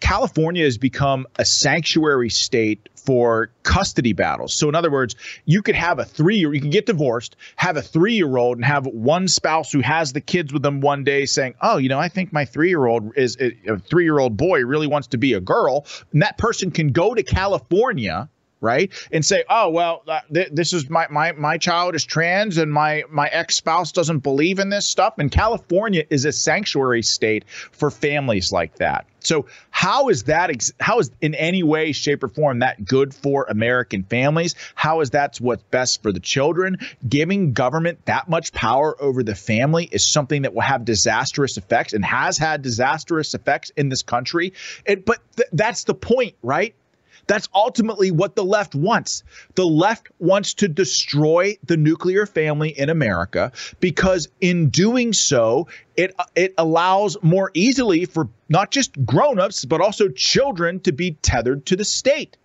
California 0.00 0.64
has 0.64 0.78
become 0.78 1.26
a 1.36 1.44
sanctuary 1.44 2.30
state 2.30 2.88
for 2.94 3.50
custody 3.62 4.12
battles. 4.12 4.54
So 4.54 4.68
in 4.68 4.74
other 4.74 4.90
words, 4.90 5.16
you 5.44 5.62
could 5.62 5.74
have 5.74 5.98
a 5.98 6.04
three 6.04 6.36
year 6.36 6.54
you 6.54 6.60
can 6.60 6.70
get 6.70 6.86
divorced, 6.86 7.36
have 7.56 7.76
a 7.76 7.82
three 7.82 8.14
year 8.14 8.36
old, 8.36 8.58
and 8.58 8.64
have 8.64 8.86
one 8.86 9.28
spouse 9.28 9.72
who 9.72 9.80
has 9.80 10.12
the 10.12 10.20
kids 10.20 10.52
with 10.52 10.62
them 10.62 10.80
one 10.80 11.04
day 11.04 11.26
saying, 11.26 11.54
"Oh, 11.60 11.76
you 11.78 11.88
know, 11.88 11.98
I 11.98 12.08
think 12.08 12.32
my 12.32 12.44
three 12.44 12.68
year 12.68 12.86
old 12.86 13.16
is 13.16 13.36
a 13.40 13.78
three 13.78 14.04
year 14.04 14.18
old 14.18 14.36
boy 14.36 14.64
really 14.64 14.86
wants 14.86 15.08
to 15.08 15.18
be 15.18 15.34
a 15.34 15.40
girl," 15.40 15.86
and 16.12 16.22
that 16.22 16.38
person 16.38 16.70
can 16.70 16.92
go 16.92 17.14
to 17.14 17.22
California 17.22 18.28
right? 18.62 18.90
And 19.12 19.22
say, 19.22 19.44
oh 19.50 19.68
well, 19.68 20.02
uh, 20.08 20.20
th- 20.32 20.48
this 20.52 20.72
is 20.72 20.88
my 20.88 21.06
my 21.10 21.32
my 21.32 21.58
child 21.58 21.94
is 21.94 22.04
trans, 22.04 22.56
and 22.56 22.72
my 22.72 23.04
my 23.10 23.28
ex 23.28 23.56
spouse 23.56 23.92
doesn't 23.92 24.20
believe 24.20 24.58
in 24.58 24.70
this 24.70 24.86
stuff. 24.86 25.14
And 25.18 25.30
California 25.30 26.04
is 26.08 26.24
a 26.24 26.32
sanctuary 26.32 27.02
state 27.02 27.44
for 27.48 27.90
families 27.90 28.52
like 28.52 28.76
that. 28.76 29.04
So 29.24 29.46
how 29.70 30.08
is 30.08 30.24
that? 30.24 30.50
Ex- 30.50 30.72
how 30.80 30.98
is 30.98 31.10
in 31.20 31.34
any 31.34 31.62
way, 31.62 31.92
shape, 31.92 32.22
or 32.22 32.28
form 32.28 32.60
that 32.60 32.84
good 32.84 33.14
for 33.14 33.46
American 33.48 34.04
families? 34.04 34.54
How 34.74 35.00
is 35.00 35.10
that 35.10 35.36
what's 35.38 35.62
best 35.64 36.02
for 36.02 36.12
the 36.12 36.20
children? 36.20 36.78
Giving 37.08 37.52
government 37.52 38.04
that 38.06 38.28
much 38.28 38.52
power 38.52 39.00
over 39.00 39.22
the 39.22 39.34
family 39.34 39.88
is 39.90 40.06
something 40.06 40.42
that 40.42 40.54
will 40.54 40.62
have 40.62 40.84
disastrous 40.84 41.56
effects 41.56 41.92
and 41.92 42.04
has 42.04 42.38
had 42.38 42.62
disastrous 42.62 43.34
effects 43.34 43.70
in 43.76 43.88
this 43.88 44.02
country. 44.02 44.52
It, 44.86 45.04
but 45.04 45.18
th- 45.36 45.48
that's 45.52 45.84
the 45.84 45.94
point, 45.94 46.34
right? 46.42 46.74
That's 47.26 47.48
ultimately 47.54 48.10
what 48.10 48.36
the 48.36 48.44
left 48.44 48.74
wants. 48.74 49.22
The 49.54 49.66
left 49.66 50.08
wants 50.18 50.54
to 50.54 50.68
destroy 50.68 51.56
the 51.64 51.76
nuclear 51.76 52.26
family 52.26 52.70
in 52.70 52.90
America 52.90 53.52
because 53.80 54.28
in 54.40 54.70
doing 54.70 55.12
so, 55.12 55.68
it 55.96 56.14
it 56.34 56.54
allows 56.58 57.16
more 57.22 57.50
easily 57.54 58.04
for 58.04 58.28
not 58.48 58.70
just 58.70 59.04
grown-ups 59.04 59.64
but 59.64 59.80
also 59.80 60.08
children 60.08 60.80
to 60.80 60.92
be 60.92 61.12
tethered 61.22 61.66
to 61.66 61.76
the 61.76 61.84
state. 61.84 62.36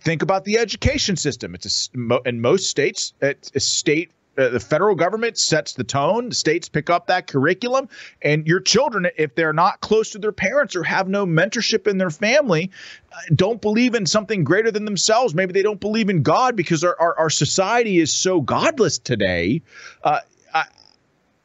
Think 0.00 0.22
about 0.22 0.44
the 0.44 0.58
education 0.58 1.16
system. 1.16 1.54
It's 1.54 1.90
a, 1.94 2.18
in 2.26 2.40
most 2.40 2.68
states, 2.68 3.12
it's 3.20 3.50
a 3.54 3.60
state 3.60 4.10
the 4.36 4.60
federal 4.60 4.94
government 4.94 5.38
sets 5.38 5.72
the 5.74 5.84
tone. 5.84 6.30
The 6.30 6.34
states 6.34 6.68
pick 6.68 6.88
up 6.88 7.08
that 7.08 7.26
curriculum, 7.26 7.88
and 8.22 8.46
your 8.46 8.60
children, 8.60 9.06
if 9.16 9.34
they're 9.34 9.52
not 9.52 9.80
close 9.80 10.10
to 10.12 10.18
their 10.18 10.32
parents 10.32 10.76
or 10.76 10.82
have 10.82 11.08
no 11.08 11.26
mentorship 11.26 11.86
in 11.86 11.98
their 11.98 12.10
family, 12.10 12.70
uh, 13.12 13.16
don't 13.34 13.60
believe 13.60 13.94
in 13.94 14.06
something 14.06 14.44
greater 14.44 14.70
than 14.70 14.84
themselves. 14.84 15.34
Maybe 15.34 15.52
they 15.52 15.62
don't 15.62 15.80
believe 15.80 16.08
in 16.08 16.22
God 16.22 16.56
because 16.56 16.84
our, 16.84 16.96
our, 16.98 17.18
our 17.18 17.30
society 17.30 17.98
is 17.98 18.12
so 18.12 18.40
godless 18.40 18.98
today. 18.98 19.62
Uh, 20.02 20.20
I, 20.54 20.64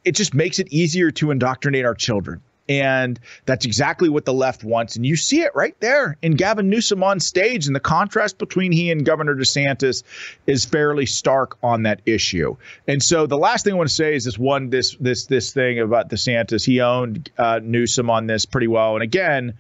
it 0.03 0.13
just 0.13 0.33
makes 0.33 0.59
it 0.59 0.71
easier 0.71 1.11
to 1.11 1.31
indoctrinate 1.31 1.85
our 1.85 1.95
children. 1.95 2.41
And 2.67 3.19
that's 3.45 3.65
exactly 3.65 4.09
what 4.09 4.25
the 4.25 4.33
left 4.33 4.63
wants. 4.63 4.95
And 4.95 5.05
you 5.05 5.15
see 5.15 5.41
it 5.41 5.51
right 5.53 5.79
there 5.81 6.17
in 6.21 6.33
Gavin 6.33 6.69
Newsom 6.69 7.03
on 7.03 7.19
stage. 7.19 7.67
And 7.67 7.75
the 7.75 7.79
contrast 7.79 8.37
between 8.37 8.71
he 8.71 8.91
and 8.91 9.05
Governor 9.05 9.35
DeSantis 9.35 10.03
is 10.47 10.65
fairly 10.65 11.05
stark 11.05 11.57
on 11.61 11.83
that 11.83 12.01
issue. 12.05 12.55
And 12.87 13.03
so 13.03 13.27
the 13.27 13.37
last 13.37 13.65
thing 13.65 13.73
I 13.73 13.77
want 13.77 13.89
to 13.89 13.95
say 13.95 14.15
is 14.15 14.25
this 14.25 14.37
one, 14.37 14.69
this 14.69 14.95
this 14.99 15.25
this 15.27 15.53
thing 15.53 15.79
about 15.79 16.09
DeSantis. 16.09 16.65
He 16.65 16.81
owned 16.81 17.29
uh, 17.37 17.59
Newsom 17.63 18.09
on 18.09 18.25
this 18.25 18.45
pretty 18.45 18.67
well. 18.67 18.95
And 18.95 19.03
again, 19.03 19.53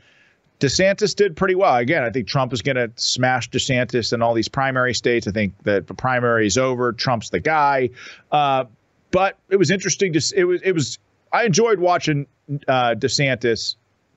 DeSantis 0.59 1.15
did 1.15 1.35
pretty 1.35 1.55
well. 1.55 1.75
Again, 1.75 2.03
I 2.03 2.09
think 2.09 2.27
Trump 2.27 2.53
is 2.53 2.61
going 2.61 2.77
to 2.77 2.91
smash 2.95 3.49
DeSantis 3.49 4.13
in 4.13 4.21
all 4.21 4.33
these 4.33 4.47
primary 4.47 4.93
states. 4.93 5.27
I 5.27 5.31
think 5.31 5.53
that 5.63 5.87
the 5.87 5.93
primary 5.93 6.47
is 6.47 6.57
over. 6.57 6.93
Trump's 6.93 7.29
the 7.29 7.39
guy. 7.39 7.89
Uh, 8.31 8.65
but 9.11 9.37
it 9.49 9.57
was 9.57 9.71
interesting 9.71 10.13
to 10.13 10.21
it 10.35 10.43
was 10.43 10.61
it 10.61 10.73
was 10.73 10.99
I 11.31 11.43
enjoyed 11.43 11.79
watching 11.79 12.27
uh, 12.67 12.95
DeSantis 12.95 13.75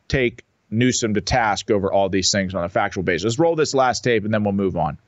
take 0.08 0.44
Newsom 0.70 1.14
to 1.14 1.20
task 1.20 1.70
over 1.70 1.92
all 1.92 2.08
these 2.08 2.30
things 2.30 2.54
on 2.54 2.64
a 2.64 2.68
factual 2.68 3.02
basis. 3.02 3.24
Let's 3.24 3.38
roll 3.38 3.56
this 3.56 3.74
last 3.74 4.04
tape 4.04 4.24
and 4.24 4.32
then 4.32 4.44
we'll 4.44 4.52
move 4.52 4.76
on. 4.76 4.98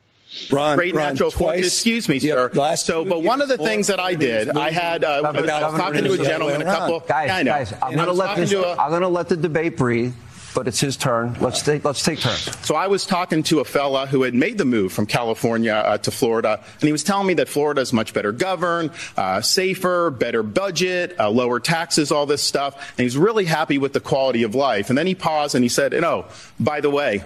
Ron, 0.50 0.76
Great 0.76 0.94
Ron, 0.94 1.14
natural 1.14 1.32
twice, 1.32 1.66
Excuse 1.66 2.08
me, 2.08 2.20
sir. 2.20 2.50
Yeah, 2.54 2.74
so, 2.76 3.04
but 3.04 3.22
one 3.22 3.42
of 3.42 3.48
the 3.48 3.58
things 3.58 3.88
that 3.88 3.98
I 3.98 4.14
did, 4.14 4.50
I 4.50 4.70
had 4.70 5.02
uh, 5.02 5.22
I 5.24 5.30
was 5.32 5.46
talking 5.76 6.04
to 6.04 6.12
a 6.12 6.18
gentleman 6.18 6.62
a 6.62 6.64
couple. 6.64 7.00
Guys, 7.00 7.44
guys, 7.44 7.72
I'm 7.82 7.94
going 7.94 8.06
to 8.06 8.12
let 8.12 8.36
this. 8.36 8.54
I'm 8.54 8.90
going 8.90 9.02
to 9.02 9.08
let 9.08 9.28
the 9.28 9.36
debate 9.36 9.76
breathe 9.76 10.14
but 10.54 10.68
it's 10.68 10.80
his 10.80 10.96
turn. 10.96 11.36
Let's 11.40 11.62
take 11.62 11.84
let's 11.84 12.02
take 12.02 12.20
turns. 12.20 12.66
So 12.66 12.74
I 12.74 12.86
was 12.86 13.06
talking 13.06 13.42
to 13.44 13.60
a 13.60 13.64
fella 13.64 14.06
who 14.06 14.22
had 14.22 14.34
made 14.34 14.58
the 14.58 14.64
move 14.64 14.92
from 14.92 15.06
California 15.06 15.74
uh, 15.74 15.98
to 15.98 16.10
Florida, 16.10 16.62
and 16.74 16.82
he 16.82 16.92
was 16.92 17.04
telling 17.04 17.26
me 17.26 17.34
that 17.34 17.48
Florida 17.48 17.80
is 17.80 17.92
much 17.92 18.12
better 18.12 18.32
governed, 18.32 18.90
uh, 19.16 19.40
safer, 19.40 20.10
better 20.10 20.42
budget, 20.42 21.14
uh, 21.18 21.30
lower 21.30 21.60
taxes, 21.60 22.10
all 22.10 22.26
this 22.26 22.42
stuff, 22.42 22.94
and 22.98 23.04
he's 23.04 23.16
really 23.16 23.44
happy 23.44 23.78
with 23.78 23.92
the 23.92 24.00
quality 24.00 24.42
of 24.42 24.54
life. 24.54 24.88
And 24.88 24.98
then 24.98 25.06
he 25.06 25.14
paused 25.14 25.54
and 25.54 25.64
he 25.64 25.68
said, 25.68 25.92
"You 25.92 26.00
know, 26.00 26.26
by 26.58 26.80
the 26.80 26.90
way, 26.90 27.22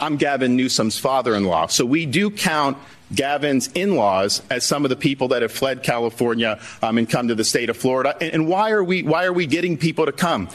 I'm 0.00 0.16
Gavin 0.16 0.56
Newsom's 0.56 0.98
father-in-law, 0.98 1.68
so 1.68 1.84
we 1.84 2.06
do 2.06 2.30
count." 2.30 2.76
Gavin's 3.14 3.68
in-laws 3.74 4.42
as 4.50 4.64
some 4.64 4.84
of 4.84 4.88
the 4.88 4.96
people 4.96 5.28
that 5.28 5.42
have 5.42 5.52
fled 5.52 5.82
California 5.82 6.58
um, 6.82 6.98
and 6.98 7.08
come 7.08 7.28
to 7.28 7.34
the 7.34 7.44
state 7.44 7.68
of 7.68 7.76
Florida. 7.76 8.16
And, 8.20 8.32
and 8.32 8.48
why 8.48 8.70
are 8.70 8.82
we 8.82 9.02
why 9.02 9.24
are 9.24 9.32
we 9.32 9.46
getting 9.46 9.76
people 9.76 10.06
to 10.06 10.12
come? 10.12 10.48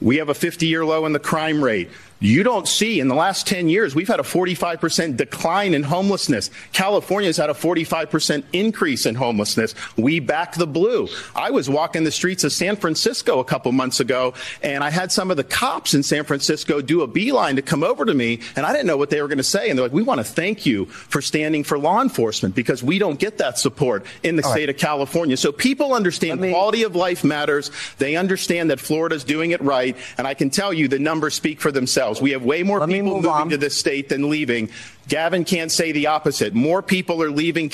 We 0.00 0.16
have 0.16 0.28
a 0.28 0.34
50 0.34 0.66
year 0.66 0.84
low 0.84 1.06
in 1.06 1.12
the 1.12 1.18
crime 1.18 1.62
rate. 1.62 1.90
You 2.20 2.42
don't 2.42 2.66
see 2.66 2.98
in 2.98 3.06
the 3.06 3.14
last 3.14 3.46
10 3.46 3.68
years, 3.68 3.94
we've 3.94 4.08
had 4.08 4.18
a 4.18 4.24
45% 4.24 5.16
decline 5.16 5.72
in 5.72 5.84
homelessness. 5.84 6.50
California's 6.72 7.36
had 7.36 7.48
a 7.48 7.54
45% 7.54 8.42
increase 8.52 9.06
in 9.06 9.14
homelessness. 9.14 9.74
We 9.96 10.18
back 10.18 10.54
the 10.54 10.66
blue. 10.66 11.08
I 11.36 11.50
was 11.50 11.70
walking 11.70 12.02
the 12.02 12.10
streets 12.10 12.42
of 12.42 12.52
San 12.52 12.74
Francisco 12.74 13.38
a 13.38 13.44
couple 13.44 13.70
months 13.70 14.00
ago, 14.00 14.34
and 14.64 14.82
I 14.82 14.90
had 14.90 15.12
some 15.12 15.30
of 15.30 15.36
the 15.36 15.44
cops 15.44 15.94
in 15.94 16.02
San 16.02 16.24
Francisco 16.24 16.80
do 16.80 17.02
a 17.02 17.06
beeline 17.06 17.54
to 17.54 17.62
come 17.62 17.84
over 17.84 18.04
to 18.04 18.14
me, 18.14 18.40
and 18.56 18.66
I 18.66 18.72
didn't 18.72 18.88
know 18.88 18.96
what 18.96 19.10
they 19.10 19.22
were 19.22 19.28
going 19.28 19.38
to 19.38 19.44
say. 19.44 19.70
And 19.70 19.78
they're 19.78 19.84
like, 19.84 19.92
We 19.92 20.02
want 20.02 20.18
to 20.18 20.24
thank 20.24 20.66
you 20.66 20.86
for 20.86 21.22
standing 21.22 21.62
for 21.62 21.78
law 21.78 22.02
enforcement 22.02 22.56
because 22.56 22.82
we 22.82 22.98
don't 22.98 23.20
get 23.20 23.38
that 23.38 23.58
support 23.58 24.04
in 24.24 24.34
the 24.34 24.44
All 24.44 24.50
state 24.50 24.62
right. 24.62 24.70
of 24.70 24.76
California. 24.76 25.36
So 25.36 25.52
people 25.52 25.94
understand 25.94 26.40
me, 26.40 26.50
quality 26.50 26.82
of 26.82 26.96
life 26.96 27.22
matters. 27.22 27.70
They 27.98 28.16
understand 28.16 28.70
that 28.70 28.80
Florida's 28.80 29.22
doing 29.22 29.52
it 29.52 29.60
right. 29.60 29.96
And 30.16 30.26
I 30.26 30.34
can 30.34 30.50
tell 30.50 30.72
you 30.72 30.88
the 30.88 30.98
numbers 30.98 31.34
speak 31.34 31.60
for 31.60 31.70
themselves. 31.70 32.07
We 32.20 32.30
have 32.32 32.44
way 32.44 32.62
more 32.62 32.80
Let 32.80 32.88
people 32.88 33.14
moving 33.14 33.30
on. 33.30 33.48
to 33.50 33.56
this 33.56 33.76
state 33.76 34.08
than 34.08 34.28
leaving. 34.30 34.70
Gavin 35.08 35.44
can't 35.44 35.70
say 35.70 35.92
the 35.92 36.06
opposite. 36.06 36.54
More 36.54 36.82
people 36.82 37.22
are 37.22 37.30
leaving. 37.30 37.70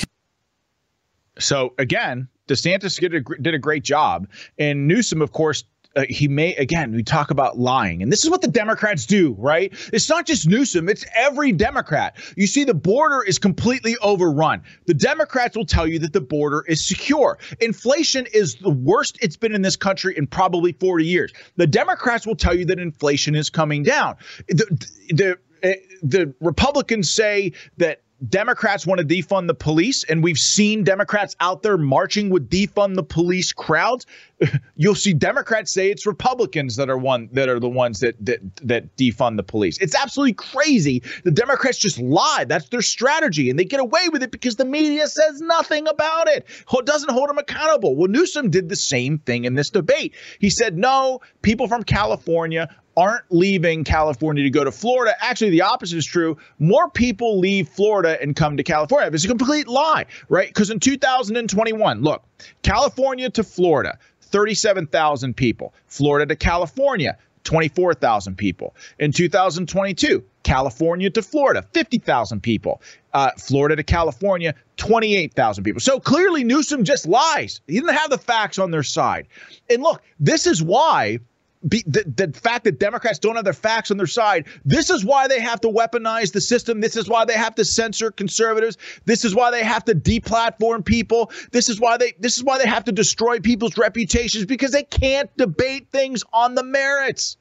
So 1.39 1.73
again, 1.77 2.27
DeSantis 2.47 2.99
did 2.99 3.13
a, 3.15 3.21
did 3.41 3.53
a 3.53 3.59
great 3.59 3.83
job. 3.83 4.27
And 4.57 4.87
Newsom, 4.87 5.21
of 5.21 5.31
course, 5.31 5.63
uh, 5.95 6.03
he 6.09 6.27
may 6.27 6.53
again 6.55 6.91
we 6.91 7.03
talk 7.03 7.31
about 7.31 7.57
lying 7.57 8.01
and 8.01 8.11
this 8.11 8.23
is 8.23 8.29
what 8.29 8.41
the 8.41 8.47
democrats 8.47 9.05
do 9.05 9.35
right? 9.37 9.73
It's 9.93 10.09
not 10.09 10.25
just 10.25 10.47
newsom 10.47 10.89
it's 10.89 11.05
every 11.15 11.51
democrat. 11.51 12.17
You 12.35 12.47
see 12.47 12.63
the 12.63 12.73
border 12.73 13.23
is 13.23 13.39
completely 13.39 13.95
overrun. 14.01 14.63
The 14.85 14.93
democrats 14.93 15.55
will 15.55 15.65
tell 15.65 15.87
you 15.87 15.99
that 15.99 16.13
the 16.13 16.21
border 16.21 16.63
is 16.67 16.85
secure. 16.85 17.37
Inflation 17.59 18.27
is 18.33 18.55
the 18.55 18.69
worst 18.69 19.17
it's 19.21 19.37
been 19.37 19.53
in 19.53 19.61
this 19.61 19.75
country 19.75 20.17
in 20.17 20.27
probably 20.27 20.73
40 20.73 21.05
years. 21.05 21.33
The 21.55 21.67
democrats 21.67 22.27
will 22.27 22.35
tell 22.35 22.55
you 22.55 22.65
that 22.65 22.79
inflation 22.79 23.35
is 23.35 23.49
coming 23.49 23.83
down. 23.83 24.15
The 24.47 24.87
the 25.09 25.37
eh, 25.63 25.75
the 26.01 26.33
Republicans 26.39 27.09
say 27.09 27.53
that 27.77 28.01
Democrats 28.29 28.87
want 28.87 28.99
to 28.99 29.05
defund 29.05 29.47
the 29.47 29.53
police, 29.53 30.05
and 30.05 30.23
we've 30.23 30.37
seen 30.37 30.85
Democrats 30.85 31.35
out 31.41 31.63
there 31.63 31.77
marching 31.77 32.29
with 32.29 32.49
defund 32.49 32.95
the 32.95 33.03
police 33.03 33.51
crowds. 33.51 34.05
You'll 34.77 34.95
see 34.95 35.13
Democrats 35.13 35.73
say 35.73 35.91
it's 35.91 36.05
Republicans 36.05 36.77
that 36.77 36.89
are 36.89 36.97
one 36.97 37.27
that 37.33 37.49
are 37.49 37.59
the 37.59 37.69
ones 37.69 37.99
that 37.99 38.15
that 38.25 38.39
that 38.63 38.95
defund 38.95 39.35
the 39.35 39.43
police. 39.43 39.77
It's 39.79 39.95
absolutely 39.95 40.33
crazy. 40.33 41.03
The 41.25 41.31
Democrats 41.31 41.77
just 41.77 41.99
lie. 41.99 42.45
That's 42.47 42.69
their 42.69 42.81
strategy, 42.81 43.49
and 43.49 43.59
they 43.59 43.65
get 43.65 43.81
away 43.81 44.07
with 44.09 44.23
it 44.23 44.31
because 44.31 44.55
the 44.55 44.65
media 44.65 45.07
says 45.07 45.41
nothing 45.41 45.87
about 45.87 46.29
it. 46.29 46.45
It 46.71 46.85
doesn't 46.85 47.11
hold 47.11 47.29
them 47.29 47.37
accountable. 47.37 47.95
Well, 47.95 48.09
Newsom 48.09 48.49
did 48.49 48.69
the 48.69 48.75
same 48.75 49.17
thing 49.19 49.43
in 49.45 49.55
this 49.55 49.69
debate. 49.69 50.15
He 50.39 50.49
said, 50.49 50.77
"No, 50.77 51.19
people 51.41 51.67
from 51.67 51.83
California 51.83 52.69
aren't 52.97 53.23
leaving 53.29 53.83
California 53.83 54.43
to 54.43 54.49
go 54.49 54.63
to 54.63 54.71
Florida. 54.71 55.15
Actually, 55.19 55.51
the 55.51 55.61
opposite 55.61 55.97
is 55.97 56.05
true. 56.05 56.37
More 56.59 56.89
people 56.89 57.39
leave 57.39 57.67
Florida 57.67 58.21
and 58.21 58.35
come 58.35 58.57
to 58.57 58.63
California. 58.63 59.09
It's 59.11 59.25
a 59.25 59.27
complete 59.27 59.67
lie, 59.67 60.05
right? 60.29 60.47
Because 60.47 60.69
in 60.69 60.79
2021, 60.79 62.01
look, 62.01 62.23
California 62.63 63.29
to 63.31 63.43
Florida, 63.43 63.97
37,000 64.21 65.35
people. 65.35 65.73
Florida 65.87 66.25
to 66.25 66.35
California, 66.35 67.17
24,000 67.43 68.35
people. 68.35 68.75
In 68.99 69.11
2022, 69.11 70.23
California 70.43 71.09
to 71.09 71.21
Florida, 71.21 71.63
50,000 71.73 72.41
people. 72.41 72.81
Uh, 73.13 73.31
Florida 73.37 73.75
to 73.75 73.83
California, 73.83 74.53
28,000 74.77 75.63
people. 75.63 75.79
So 75.79 75.99
clearly, 75.99 76.43
Newsom 76.43 76.83
just 76.83 77.07
lies. 77.07 77.61
He 77.67 77.75
didn't 77.75 77.95
have 77.95 78.09
the 78.09 78.17
facts 78.17 78.59
on 78.59 78.71
their 78.71 78.83
side. 78.83 79.27
And 79.69 79.81
look, 79.81 80.01
this 80.19 80.47
is 80.47 80.61
why 80.61 81.19
be, 81.67 81.83
the, 81.87 82.03
the 82.03 82.39
fact 82.39 82.63
that 82.65 82.79
Democrats 82.79 83.19
don't 83.19 83.35
have 83.35 83.43
their 83.43 83.53
facts 83.53 83.91
on 83.91 83.97
their 83.97 84.07
side. 84.07 84.45
This 84.63 84.89
is 84.89 85.03
why 85.03 85.27
they 85.27 85.39
have 85.39 85.61
to 85.61 85.67
weaponize 85.69 86.31
the 86.31 86.41
system. 86.41 86.81
This 86.81 86.95
is 86.95 87.07
why 87.07 87.25
they 87.25 87.33
have 87.33 87.55
to 87.55 87.65
censor 87.65 88.11
conservatives. 88.11 88.77
This 89.05 89.25
is 89.25 89.33
why 89.33 89.51
they 89.51 89.63
have 89.63 89.85
to 89.85 89.95
deplatform 89.95 90.85
people. 90.85 91.31
This 91.51 91.69
is 91.69 91.79
why 91.79 91.97
they 91.97 92.13
this 92.19 92.37
is 92.37 92.43
why 92.43 92.57
they 92.57 92.67
have 92.67 92.85
to 92.85 92.91
destroy 92.91 93.39
people's 93.39 93.77
reputations 93.77 94.45
because 94.45 94.71
they 94.71 94.83
can't 94.83 95.35
debate 95.37 95.87
things 95.91 96.23
on 96.33 96.55
the 96.55 96.63
merits. 96.63 97.37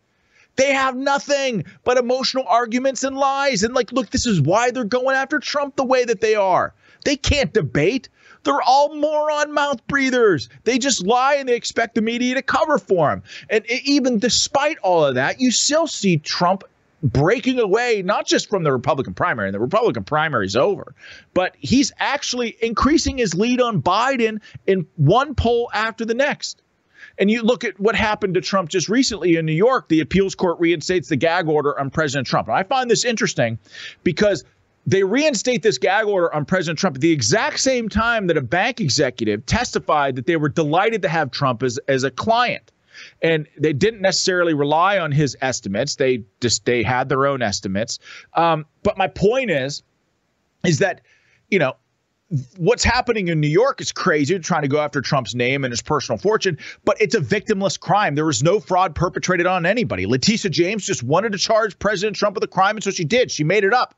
They 0.57 0.73
have 0.73 0.97
nothing 0.97 1.65
but 1.83 1.99
emotional 1.99 2.45
arguments 2.47 3.03
and 3.03 3.17
lies. 3.17 3.63
And 3.63 3.75
like, 3.75 3.93
look, 3.93 4.11
this 4.11 4.27
is 4.27 4.41
why 4.41 4.71
they're 4.71 4.85
going 4.85 5.17
after 5.17 5.39
Trump 5.39 5.77
the 5.77 5.85
way 5.85 6.05
that 6.05 6.21
they 6.21 6.37
are. 6.37 6.75
They 7.05 7.17
can't 7.17 7.53
debate. 7.53 8.09
They're 8.45 8.63
all 8.63 8.95
moron 8.95 9.53
mouth 9.53 9.87
breathers. 9.87 10.49
They 10.65 10.79
just 10.79 11.07
lie 11.07 11.35
and 11.35 11.49
they 11.49 11.57
expect 11.57 11.95
the 11.95 12.03
media 12.03 12.35
to 12.35 12.43
cover 12.43 12.79
for 12.79 13.11
them. 13.11 13.23
And 13.51 13.65
even 13.85 14.19
despite 14.19 14.79
all 14.79 15.05
of 15.05 15.15
that, 15.17 15.41
you 15.41 15.51
still 15.51 15.87
see 15.87 16.19
Trump 16.19 16.65
breaking 17.03 17.59
away 17.59 18.03
not 18.03 18.27
just 18.27 18.49
from 18.49 18.63
the 18.63 18.73
Republican 18.73 19.13
primary, 19.13 19.49
and 19.49 19.55
the 19.55 19.61
Republican 19.61 20.05
primary 20.05 20.47
is 20.47 20.57
over, 20.57 20.95
but 21.35 21.55
he's 21.61 21.93
actually 21.99 22.57
increasing 22.63 23.19
his 23.19 23.35
lead 23.35 23.61
on 23.61 23.83
Biden 23.83 24.41
in 24.67 24.87
one 24.97 25.35
poll 25.35 25.71
after 25.75 26.05
the 26.05 26.15
next. 26.15 26.63
And 27.19 27.31
you 27.31 27.43
look 27.43 27.63
at 27.63 27.79
what 27.79 27.95
happened 27.95 28.35
to 28.35 28.41
Trump 28.41 28.71
just 28.71 28.89
recently 28.89 29.37
in 29.37 29.47
New 29.47 29.53
York, 29.53 29.89
the 29.89 30.01
appeals 30.01 30.35
court 30.35 30.59
reinstates 30.59 31.09
the 31.09 31.17
gag 31.17 31.47
order 31.47 31.79
on 31.79 31.91
President 31.91 32.27
Trump. 32.27 32.49
And 32.49 32.57
I 32.57 32.63
find 32.65 32.91
this 32.91 33.05
interesting 33.05 33.59
because 34.03 34.43
they 34.87 35.03
reinstate 35.03 35.63
this 35.63 35.79
gag 35.79 36.07
order 36.07 36.33
on 36.35 36.45
President 36.45 36.79
Trump 36.79 36.97
at 36.97 37.01
the 37.01 37.13
exact 37.13 37.61
same 37.61 37.89
time 37.89 38.27
that 38.27 38.37
a 38.37 38.43
bank 38.43 38.81
executive 38.81 39.47
testified 39.47 40.17
that 40.17 40.27
they 40.27 40.37
were 40.37 40.49
delighted 40.49 41.03
to 41.03 41.09
have 41.09 41.31
Trump 41.31 41.63
as, 41.63 41.79
as 41.89 42.05
a 42.05 42.11
client. 42.11 42.71
And 43.23 43.49
they 43.59 43.73
didn't 43.73 44.03
necessarily 44.03 44.55
rely 44.55 44.99
on 44.99 45.11
his 45.11 45.37
estimates. 45.41 45.97
They 45.97 46.23
just 46.41 46.65
they 46.65 46.83
had 46.83 47.09
their 47.09 47.27
own 47.27 47.43
estimates. 47.43 47.99
Um, 48.35 48.67
but 48.83 48.97
my 48.97 49.09
point 49.09 49.51
is, 49.51 49.83
is 50.65 50.79
that, 50.79 51.01
you 51.51 51.59
know, 51.59 51.75
what's 52.57 52.85
happening 52.85 53.29
in 53.29 53.41
New 53.41 53.49
York 53.49 53.81
is 53.81 53.91
crazy. 53.91 54.39
Trying 54.39 54.63
to 54.63 54.69
go 54.69 54.79
after 54.79 55.01
Trump's 55.01 55.35
name 55.35 55.65
and 55.65 55.73
his 55.73 55.83
personal 55.83 56.19
fortune, 56.19 56.59
but 56.85 57.01
it's 57.01 57.15
a 57.15 57.21
victimless 57.21 57.79
crime. 57.79 58.15
There 58.15 58.25
was 58.25 58.43
no 58.43 58.61
fraud 58.61 58.95
perpetrated 58.95 59.47
on 59.47 59.67
anybody. 59.67 60.07
Letitia 60.07 60.51
James 60.51 60.87
just 60.87 61.03
wanted 61.03 61.33
to 61.33 61.39
charge 61.39 61.79
President 61.79 62.17
Trump 62.17 62.37
with 62.37 62.45
a 62.45 62.49
crime, 62.49 62.77
and 62.77 62.85
so 62.85 62.91
she 62.91 63.05
did. 63.05 63.31
She 63.31 63.45
made 63.45 63.65
it 63.65 63.73
up. 63.73 63.95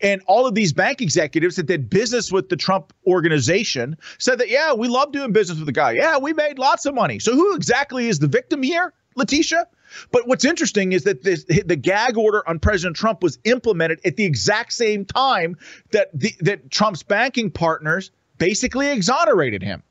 And 0.00 0.22
all 0.26 0.46
of 0.46 0.54
these 0.54 0.72
bank 0.72 1.00
executives 1.00 1.56
that 1.56 1.66
did 1.66 1.90
business 1.90 2.32
with 2.32 2.48
the 2.48 2.56
Trump 2.56 2.92
organization 3.06 3.96
said 4.18 4.38
that, 4.38 4.48
yeah, 4.48 4.72
we 4.72 4.88
love 4.88 5.12
doing 5.12 5.32
business 5.32 5.58
with 5.58 5.66
the 5.66 5.72
guy. 5.72 5.92
Yeah, 5.92 6.18
we 6.18 6.32
made 6.32 6.58
lots 6.58 6.86
of 6.86 6.94
money. 6.94 7.18
So 7.18 7.34
who 7.34 7.54
exactly 7.54 8.08
is 8.08 8.18
the 8.18 8.28
victim 8.28 8.62
here, 8.62 8.92
Letitia? 9.14 9.66
But 10.10 10.26
what's 10.26 10.44
interesting 10.44 10.92
is 10.92 11.04
that 11.04 11.22
this, 11.22 11.44
the 11.44 11.76
gag 11.76 12.16
order 12.18 12.46
on 12.48 12.58
President 12.58 12.96
Trump 12.96 13.22
was 13.22 13.38
implemented 13.44 14.00
at 14.04 14.16
the 14.16 14.24
exact 14.24 14.72
same 14.72 15.04
time 15.04 15.56
that 15.92 16.08
the, 16.12 16.34
that 16.40 16.70
Trump's 16.70 17.02
banking 17.02 17.50
partners 17.50 18.10
basically 18.38 18.90
exonerated 18.90 19.62
him. 19.62 19.82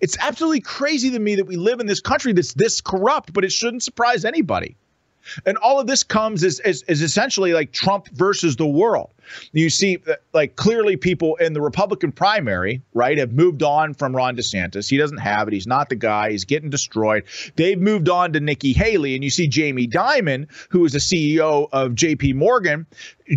It's 0.00 0.16
absolutely 0.18 0.60
crazy 0.60 1.10
to 1.10 1.18
me 1.18 1.36
that 1.36 1.46
we 1.46 1.56
live 1.56 1.80
in 1.80 1.86
this 1.86 2.00
country 2.00 2.32
that's 2.32 2.54
this 2.54 2.80
corrupt, 2.80 3.32
but 3.32 3.44
it 3.44 3.52
shouldn't 3.52 3.82
surprise 3.82 4.24
anybody. 4.24 4.76
And 5.44 5.56
all 5.58 5.78
of 5.80 5.86
this 5.86 6.02
comes 6.02 6.44
as, 6.44 6.60
as, 6.60 6.82
essentially 6.88 7.52
like 7.52 7.72
Trump 7.72 8.08
versus 8.12 8.56
the 8.56 8.66
world. 8.66 9.10
You 9.52 9.70
see, 9.70 9.98
uh, 10.08 10.14
like 10.32 10.56
clearly 10.56 10.96
people 10.96 11.36
in 11.36 11.52
the 11.52 11.60
Republican 11.60 12.12
primary, 12.12 12.82
right, 12.94 13.18
have 13.18 13.32
moved 13.32 13.62
on 13.62 13.94
from 13.94 14.14
Ron 14.14 14.36
DeSantis. 14.36 14.88
He 14.88 14.96
doesn't 14.96 15.18
have 15.18 15.48
it. 15.48 15.54
He's 15.54 15.66
not 15.66 15.88
the 15.88 15.96
guy. 15.96 16.30
He's 16.30 16.44
getting 16.44 16.70
destroyed. 16.70 17.24
They've 17.56 17.80
moved 17.80 18.08
on 18.08 18.32
to 18.32 18.40
Nikki 18.40 18.72
Haley. 18.72 19.14
And 19.14 19.24
you 19.24 19.30
see 19.30 19.48
Jamie 19.48 19.88
Dimon, 19.88 20.46
who 20.70 20.84
is 20.84 20.92
the 20.92 20.98
CEO 20.98 21.68
of 21.72 21.92
JP 21.92 22.34
Morgan, 22.34 22.86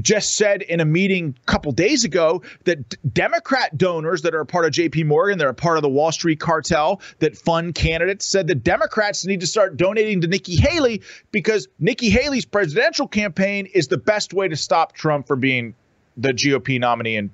just 0.02 0.36
said 0.36 0.62
in 0.64 0.80
a 0.80 0.86
meeting 0.86 1.36
a 1.42 1.46
couple 1.46 1.72
days 1.72 2.04
ago 2.04 2.42
that 2.66 2.96
Democrat 3.14 3.78
donors 3.78 4.22
that 4.22 4.36
are 4.36 4.42
a 4.42 4.46
part 4.46 4.66
of 4.66 4.72
JP 4.72 5.06
Morgan, 5.06 5.38
that 5.40 5.46
are 5.46 5.52
a 5.52 5.54
part 5.54 5.78
of 5.78 5.82
the 5.82 5.90
Wall 5.90 6.12
Street 6.12 6.40
cartel 6.40 7.02
that 7.20 7.38
fund 7.38 7.76
candidates, 7.76 8.26
said 8.26 8.48
that 8.48 8.64
Democrats 8.64 9.26
need 9.26 9.40
to 9.40 9.48
start 9.48 9.78
donating 9.78 10.22
to 10.22 10.28
Nikki 10.28 10.56
Haley 10.56 11.02
because 11.32 11.68
Nikki 11.80 12.10
Haley's 12.10 12.46
presidential 12.46 13.08
campaign 13.08 13.66
is 13.74 13.88
the 13.88 13.98
best 13.98 14.34
way 14.34 14.48
to 14.48 14.56
stop 14.56 14.94
Trump 14.94 15.28
from 15.28 15.40
being 15.40 15.74
the 16.20 16.34
GOP 16.34 16.80
nominee 16.80 17.16
in 17.16 17.32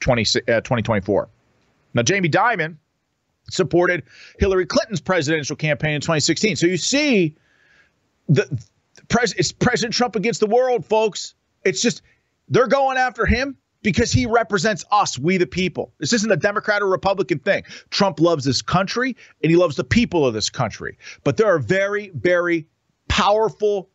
20, 0.00 0.22
uh, 0.22 0.60
2024. 0.60 1.28
Now, 1.94 2.02
Jamie 2.02 2.28
Dimon 2.28 2.76
supported 3.50 4.04
Hillary 4.38 4.66
Clinton's 4.66 5.00
presidential 5.00 5.56
campaign 5.56 5.94
in 5.94 6.00
2016. 6.00 6.56
So 6.56 6.66
you 6.66 6.76
see, 6.76 7.36
the, 8.28 8.44
the 8.94 9.04
pres- 9.08 9.34
it's 9.34 9.52
President 9.52 9.94
Trump 9.94 10.16
against 10.16 10.40
the 10.40 10.46
world, 10.46 10.86
folks. 10.86 11.34
It's 11.64 11.82
just 11.82 12.02
they're 12.48 12.66
going 12.66 12.96
after 12.96 13.26
him 13.26 13.56
because 13.82 14.12
he 14.12 14.26
represents 14.26 14.84
us, 14.90 15.18
we 15.18 15.36
the 15.36 15.46
people. 15.46 15.92
This 15.98 16.12
isn't 16.12 16.30
a 16.30 16.36
Democrat 16.36 16.82
or 16.82 16.88
Republican 16.88 17.40
thing. 17.40 17.64
Trump 17.90 18.20
loves 18.20 18.44
this 18.44 18.62
country 18.62 19.16
and 19.42 19.50
he 19.50 19.56
loves 19.56 19.76
the 19.76 19.84
people 19.84 20.26
of 20.26 20.34
this 20.34 20.50
country. 20.50 20.98
But 21.24 21.36
there 21.36 21.48
are 21.48 21.58
very, 21.58 22.10
very 22.14 22.66
powerful 23.08 23.90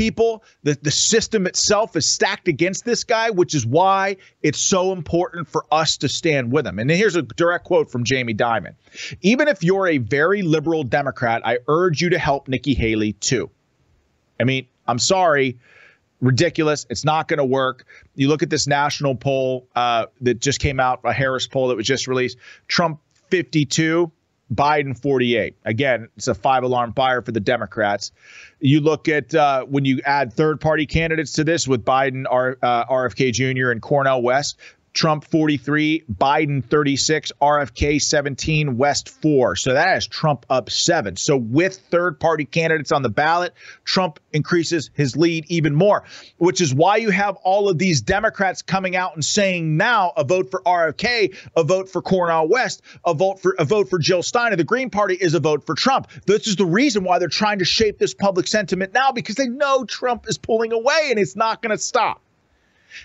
people. 0.00 0.42
The, 0.62 0.78
the 0.80 0.90
system 0.90 1.46
itself 1.46 1.94
is 1.94 2.06
stacked 2.06 2.48
against 2.48 2.86
this 2.86 3.04
guy, 3.04 3.28
which 3.28 3.54
is 3.54 3.66
why 3.66 4.16
it's 4.42 4.58
so 4.58 4.92
important 4.92 5.46
for 5.46 5.66
us 5.70 5.98
to 5.98 6.08
stand 6.08 6.50
with 6.50 6.66
him. 6.66 6.78
And 6.78 6.90
here's 6.90 7.16
a 7.16 7.22
direct 7.22 7.66
quote 7.66 7.90
from 7.90 8.04
Jamie 8.04 8.32
Dimon 8.32 8.74
Even 9.20 9.46
if 9.46 9.62
you're 9.62 9.88
a 9.88 9.98
very 9.98 10.40
liberal 10.40 10.84
Democrat, 10.84 11.42
I 11.44 11.58
urge 11.68 12.00
you 12.00 12.08
to 12.08 12.18
help 12.18 12.48
Nikki 12.48 12.72
Haley 12.72 13.12
too. 13.12 13.50
I 14.40 14.44
mean, 14.44 14.66
I'm 14.88 14.98
sorry 14.98 15.58
ridiculous. 16.22 16.86
It's 16.88 17.04
not 17.04 17.28
going 17.28 17.38
to 17.38 17.44
work. 17.44 17.84
You 18.14 18.28
look 18.28 18.42
at 18.42 18.48
this 18.48 18.66
national 18.66 19.16
poll 19.16 19.68
uh, 19.74 20.06
that 20.22 20.40
just 20.40 20.60
came 20.60 20.80
out, 20.80 21.00
a 21.04 21.12
Harris 21.12 21.46
poll 21.46 21.68
that 21.68 21.76
was 21.76 21.86
just 21.86 22.06
released. 22.06 22.38
Trump 22.68 23.00
52, 23.28 24.10
Biden 24.52 25.00
48. 25.00 25.56
Again, 25.64 26.08
it's 26.16 26.28
a 26.28 26.34
five 26.34 26.62
alarm 26.62 26.92
fire 26.92 27.22
for 27.22 27.32
the 27.32 27.40
Democrats. 27.40 28.10
You 28.58 28.80
look 28.80 29.08
at 29.08 29.34
uh, 29.34 29.64
when 29.64 29.84
you 29.84 30.00
add 30.04 30.32
third 30.32 30.60
party 30.60 30.86
candidates 30.86 31.32
to 31.34 31.44
this 31.44 31.68
with 31.68 31.84
Biden, 31.84 32.24
R, 32.28 32.58
uh, 32.62 32.84
RFK 32.86 33.32
Jr., 33.32 33.70
and 33.70 33.80
Cornel 33.80 34.22
West, 34.22 34.58
Trump 34.92 35.24
43, 35.24 36.04
Biden 36.12 36.64
36, 36.64 37.32
RFK 37.40 38.02
17, 38.02 38.76
West 38.76 39.08
4. 39.08 39.56
So 39.56 39.72
that 39.72 39.88
has 39.88 40.06
Trump 40.06 40.44
up 40.50 40.70
seven. 40.70 41.16
So 41.16 41.36
with 41.36 41.76
third 41.90 42.18
party 42.18 42.44
candidates 42.44 42.90
on 42.92 43.02
the 43.02 43.08
ballot, 43.08 43.54
Trump 43.84 44.18
increases 44.32 44.90
his 44.94 45.16
lead 45.16 45.44
even 45.48 45.74
more, 45.74 46.04
which 46.38 46.60
is 46.60 46.74
why 46.74 46.96
you 46.96 47.10
have 47.10 47.36
all 47.36 47.68
of 47.68 47.78
these 47.78 48.00
Democrats 48.00 48.62
coming 48.62 48.96
out 48.96 49.14
and 49.14 49.24
saying 49.24 49.76
now 49.76 50.12
a 50.16 50.24
vote 50.24 50.50
for 50.50 50.62
RFK, 50.62 51.36
a 51.56 51.62
vote 51.62 51.88
for 51.88 52.02
Cornel 52.02 52.48
West, 52.48 52.82
a 53.04 53.14
vote 53.14 53.40
for 53.40 53.54
a 53.58 53.64
vote 53.64 53.88
for 53.88 53.98
Jill 53.98 54.22
Stein. 54.22 54.56
The 54.56 54.64
Green 54.64 54.90
Party 54.90 55.14
is 55.14 55.34
a 55.34 55.40
vote 55.40 55.64
for 55.64 55.74
Trump. 55.74 56.08
This 56.26 56.46
is 56.46 56.56
the 56.56 56.66
reason 56.66 57.04
why 57.04 57.18
they're 57.18 57.28
trying 57.28 57.60
to 57.60 57.64
shape 57.64 57.98
this 57.98 58.14
public 58.14 58.46
sentiment 58.48 58.92
now 58.92 59.12
because 59.12 59.36
they 59.36 59.48
know 59.48 59.84
Trump 59.84 60.28
is 60.28 60.38
pulling 60.38 60.72
away 60.72 61.08
and 61.10 61.18
it's 61.18 61.36
not 61.36 61.62
going 61.62 61.70
to 61.70 61.78
stop. 61.78 62.22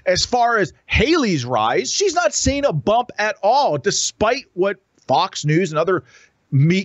As 0.06 0.26
far 0.26 0.58
as 0.58 0.74
Haley's 0.86 1.46
rise, 1.46 1.92
she's 1.92 2.14
not 2.14 2.34
seeing 2.34 2.66
a 2.66 2.74
bump 2.74 3.12
at 3.18 3.36
all, 3.42 3.78
despite 3.78 4.46
what 4.54 4.78
Fox 5.08 5.46
News 5.46 5.72
and 5.72 5.80
other 5.80 6.04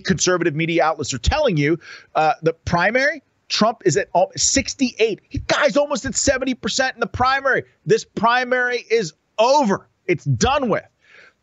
conservative 0.03 0.55
media 0.55 0.83
outlets 0.83 1.13
are 1.13 1.19
telling 1.19 1.57
you. 1.57 1.79
Uh, 2.15 2.33
the 2.41 2.53
primary, 2.53 3.23
Trump 3.49 3.81
is 3.85 3.97
at 3.97 4.09
68. 4.35 5.21
He 5.27 5.39
guy's 5.39 5.77
almost 5.77 6.05
at 6.05 6.13
70% 6.13 6.93
in 6.93 6.99
the 6.99 7.07
primary. 7.07 7.63
This 7.85 8.05
primary 8.05 8.85
is 8.89 9.13
over. 9.37 9.87
It's 10.05 10.25
done 10.25 10.69
with. 10.69 10.85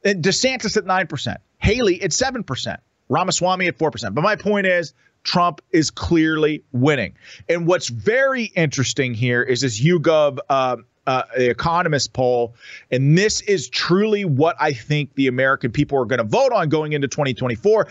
And 0.05 0.25
DeSantis 0.25 0.77
at 0.77 0.85
9%. 0.85 1.37
Haley 1.59 2.03
at 2.03 2.11
7%. 2.11 2.77
Ramaswamy 3.09 3.67
at 3.67 3.79
4%. 3.79 4.15
But 4.15 4.23
my 4.23 4.37
point 4.37 4.67
is, 4.67 4.95
Trump 5.25 5.61
is 5.71 5.91
clearly 5.91 6.65
winning. 6.73 7.15
And 7.49 7.67
what's 7.67 7.89
very 7.89 8.45
interesting 8.45 9.15
here 9.15 9.43
is 9.43 9.61
this 9.61 9.81
YouGov 9.81 10.39
uh, 10.49 10.77
uh, 11.09 11.23
the 11.35 11.49
Economist 11.49 12.13
poll, 12.13 12.55
and 12.91 13.17
this 13.17 13.41
is 13.41 13.71
truly 13.71 14.27
what 14.27 14.57
I 14.61 14.75
think 14.75 15.15
the 15.15 15.27
American 15.27 15.73
people 15.73 15.99
are 15.99 16.05
going 16.05 16.19
to 16.19 16.25
vote 16.25 16.53
on 16.53 16.69
going 16.69 16.93
into 16.93 17.09
2024. 17.09 17.89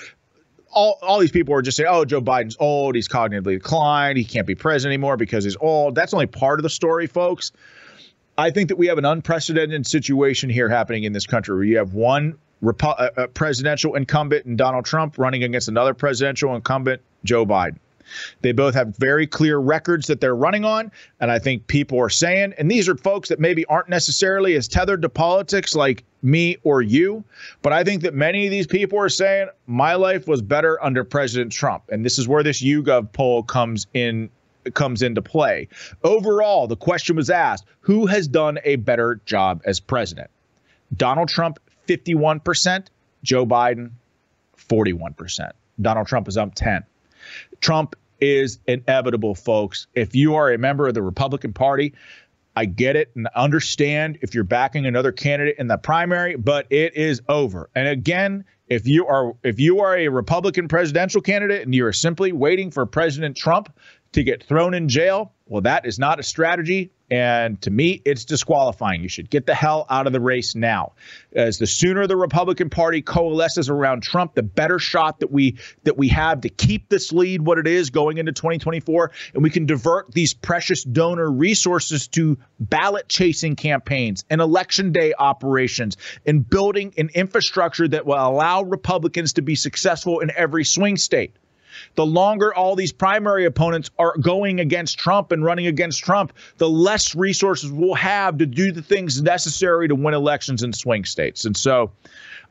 All, 0.71 0.99
all 1.01 1.17
these 1.17 1.31
people 1.31 1.55
are 1.55 1.63
just 1.63 1.77
saying, 1.77 1.89
oh, 1.91 2.05
Joe 2.05 2.21
Biden's 2.21 2.55
old. 2.59 2.93
He's 2.93 3.07
cognitively 3.07 3.55
declined. 3.57 4.19
He 4.19 4.23
can't 4.23 4.45
be 4.45 4.53
president 4.53 4.93
anymore 4.93 5.17
because 5.17 5.43
he's 5.43 5.57
old. 5.59 5.95
That's 5.95 6.13
only 6.13 6.27
part 6.27 6.59
of 6.59 6.63
the 6.63 6.69
story, 6.69 7.07
folks. 7.07 7.51
I 8.37 8.51
think 8.51 8.69
that 8.69 8.75
we 8.75 8.85
have 8.85 8.99
an 8.99 9.05
unprecedented 9.05 9.87
situation 9.87 10.51
here 10.51 10.69
happening 10.69 11.03
in 11.03 11.11
this 11.11 11.25
country 11.25 11.55
where 11.55 11.63
you 11.63 11.77
have 11.77 11.95
one 11.95 12.37
uh, 12.63 12.85
uh 12.85 13.27
presidential 13.27 13.95
incumbent 13.95 14.45
and 14.45 14.59
Donald 14.59 14.85
Trump 14.85 15.17
running 15.17 15.43
against 15.43 15.69
another 15.69 15.95
presidential 15.95 16.55
incumbent, 16.55 17.01
Joe 17.23 17.47
Biden. 17.47 17.79
They 18.41 18.51
both 18.51 18.73
have 18.73 18.95
very 18.97 19.27
clear 19.27 19.57
records 19.57 20.07
that 20.07 20.21
they're 20.21 20.35
running 20.35 20.65
on. 20.65 20.91
And 21.19 21.31
I 21.31 21.39
think 21.39 21.67
people 21.67 21.99
are 21.99 22.09
saying, 22.09 22.53
and 22.57 22.69
these 22.69 22.87
are 22.87 22.95
folks 22.95 23.29
that 23.29 23.39
maybe 23.39 23.65
aren't 23.65 23.89
necessarily 23.89 24.55
as 24.55 24.67
tethered 24.67 25.01
to 25.01 25.09
politics 25.09 25.75
like 25.75 26.03
me 26.21 26.57
or 26.63 26.81
you, 26.81 27.23
but 27.61 27.73
I 27.73 27.83
think 27.83 28.01
that 28.03 28.13
many 28.13 28.45
of 28.45 28.51
these 28.51 28.67
people 28.67 28.99
are 28.99 29.09
saying, 29.09 29.47
my 29.67 29.95
life 29.95 30.27
was 30.27 30.41
better 30.41 30.83
under 30.83 31.03
President 31.03 31.51
Trump. 31.51 31.83
And 31.89 32.03
this 32.03 32.17
is 32.17 32.27
where 32.27 32.43
this 32.43 32.61
YouGov 32.63 33.11
poll 33.13 33.43
comes 33.43 33.87
in 33.93 34.29
comes 34.73 35.01
into 35.01 35.21
play. 35.21 35.67
Overall, 36.03 36.67
the 36.67 36.75
question 36.75 37.15
was 37.15 37.29
asked, 37.29 37.65
who 37.79 38.05
has 38.05 38.27
done 38.27 38.59
a 38.65 38.75
better 38.75 39.21
job 39.25 39.61
as 39.63 39.79
president? 39.79 40.29
Donald 40.95 41.29
Trump 41.29 41.59
51%, 41.87 42.87
Joe 43.23 43.45
Biden 43.45 43.91
41%. 44.57 45.51
Donald 45.81 46.07
Trump 46.07 46.27
is 46.27 46.37
up 46.37 46.53
10. 46.55 46.83
Trump 47.61 47.95
is 48.19 48.59
inevitable, 48.67 49.35
folks. 49.35 49.87
If 49.93 50.15
you 50.15 50.35
are 50.35 50.51
a 50.51 50.57
member 50.57 50.87
of 50.87 50.93
the 50.93 51.01
Republican 51.01 51.53
Party, 51.53 51.93
I 52.55 52.65
get 52.65 52.95
it 52.95 53.11
and 53.15 53.27
understand 53.35 54.17
if 54.21 54.33
you're 54.33 54.43
backing 54.43 54.87
another 54.87 55.11
candidate 55.11 55.57
in 55.59 55.67
the 55.67 55.77
primary, 55.77 56.35
but 56.35 56.65
it 56.71 56.95
is 56.95 57.21
over. 57.29 57.69
And 57.75 57.87
again, 57.87 58.45
if 58.67 58.87
you 58.87 59.05
are 59.05 59.33
if 59.43 59.59
you 59.59 59.79
are 59.79 59.95
a 59.95 60.07
Republican 60.07 60.67
presidential 60.67 61.21
candidate 61.21 61.61
and 61.61 61.73
you 61.73 61.85
are 61.85 61.93
simply 61.93 62.31
waiting 62.31 62.71
for 62.71 62.85
President 62.85 63.37
Trump 63.37 63.71
to 64.13 64.23
get 64.23 64.43
thrown 64.43 64.73
in 64.73 64.89
jail, 64.89 65.33
well, 65.47 65.61
that 65.61 65.85
is 65.85 65.97
not 65.97 66.19
a 66.19 66.23
strategy. 66.23 66.91
And 67.09 67.61
to 67.61 67.71
me, 67.71 68.01
it's 68.03 68.25
disqualifying. 68.25 69.01
You 69.01 69.07
should 69.07 69.29
get 69.29 69.45
the 69.45 69.55
hell 69.55 69.85
out 69.89 70.07
of 70.07 70.13
the 70.13 70.19
race 70.19 70.55
now. 70.55 70.91
As 71.31 71.57
the 71.57 71.65
sooner 71.65 72.05
the 72.05 72.17
Republican 72.17 72.69
Party 72.69 73.01
coalesces 73.01 73.69
around 73.69 74.03
Trump, 74.03 74.35
the 74.35 74.43
better 74.43 74.77
shot 74.77 75.21
that 75.21 75.31
we 75.31 75.57
that 75.83 75.97
we 75.97 76.09
have 76.09 76.41
to 76.41 76.49
keep 76.49 76.89
this 76.89 77.13
lead 77.13 77.41
what 77.41 77.59
it 77.59 77.67
is 77.67 77.91
going 77.91 78.17
into 78.17 78.33
2024, 78.33 79.11
and 79.33 79.41
we 79.41 79.49
can 79.49 79.65
divert 79.65 80.11
these 80.11 80.33
precious 80.33 80.83
donor 80.83 81.31
resources 81.31 82.09
to 82.09 82.37
ballot 82.59 83.07
chasing 83.07 83.55
campaigns 83.55 84.25
and 84.29 84.41
election 84.41 84.91
day 84.91 85.13
operations 85.17 85.95
and 86.25 86.49
building 86.49 86.93
an 86.97 87.09
infrastructure 87.15 87.87
that 87.87 88.05
will 88.05 88.15
allow 88.15 88.63
Republicans 88.63 89.33
to 89.33 89.41
be 89.41 89.55
successful 89.55 90.19
in 90.19 90.29
every 90.35 90.65
swing 90.65 90.97
state 90.97 91.37
the 91.95 92.05
longer 92.05 92.53
all 92.53 92.75
these 92.75 92.91
primary 92.91 93.45
opponents 93.45 93.89
are 93.97 94.17
going 94.17 94.59
against 94.59 94.97
Trump 94.97 95.31
and 95.31 95.43
running 95.43 95.67
against 95.67 96.03
Trump, 96.03 96.33
the 96.57 96.69
less 96.69 97.15
resources 97.15 97.71
we'll 97.71 97.93
have 97.93 98.37
to 98.37 98.45
do 98.45 98.71
the 98.71 98.81
things 98.81 99.21
necessary 99.21 99.87
to 99.87 99.95
win 99.95 100.13
elections 100.13 100.63
in 100.63 100.73
swing 100.73 101.05
states. 101.05 101.45
And 101.45 101.55
so 101.55 101.91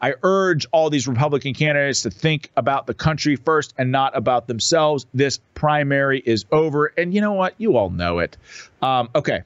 I 0.00 0.14
urge 0.22 0.66
all 0.72 0.90
these 0.90 1.08
Republican 1.08 1.54
candidates 1.54 2.02
to 2.02 2.10
think 2.10 2.50
about 2.56 2.86
the 2.86 2.94
country 2.94 3.36
first 3.36 3.74
and 3.78 3.90
not 3.90 4.16
about 4.16 4.46
themselves. 4.46 5.06
This 5.14 5.40
primary 5.54 6.22
is 6.24 6.44
over. 6.52 6.92
And 6.96 7.14
you 7.14 7.20
know 7.20 7.32
what? 7.32 7.54
You 7.58 7.76
all 7.76 7.90
know 7.90 8.18
it. 8.18 8.36
Um, 8.82 9.08
okay. 9.14 9.42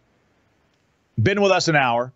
Been 1.21 1.41
with 1.41 1.53
us 1.53 1.69
an 1.69 1.77
hour 1.77 2.13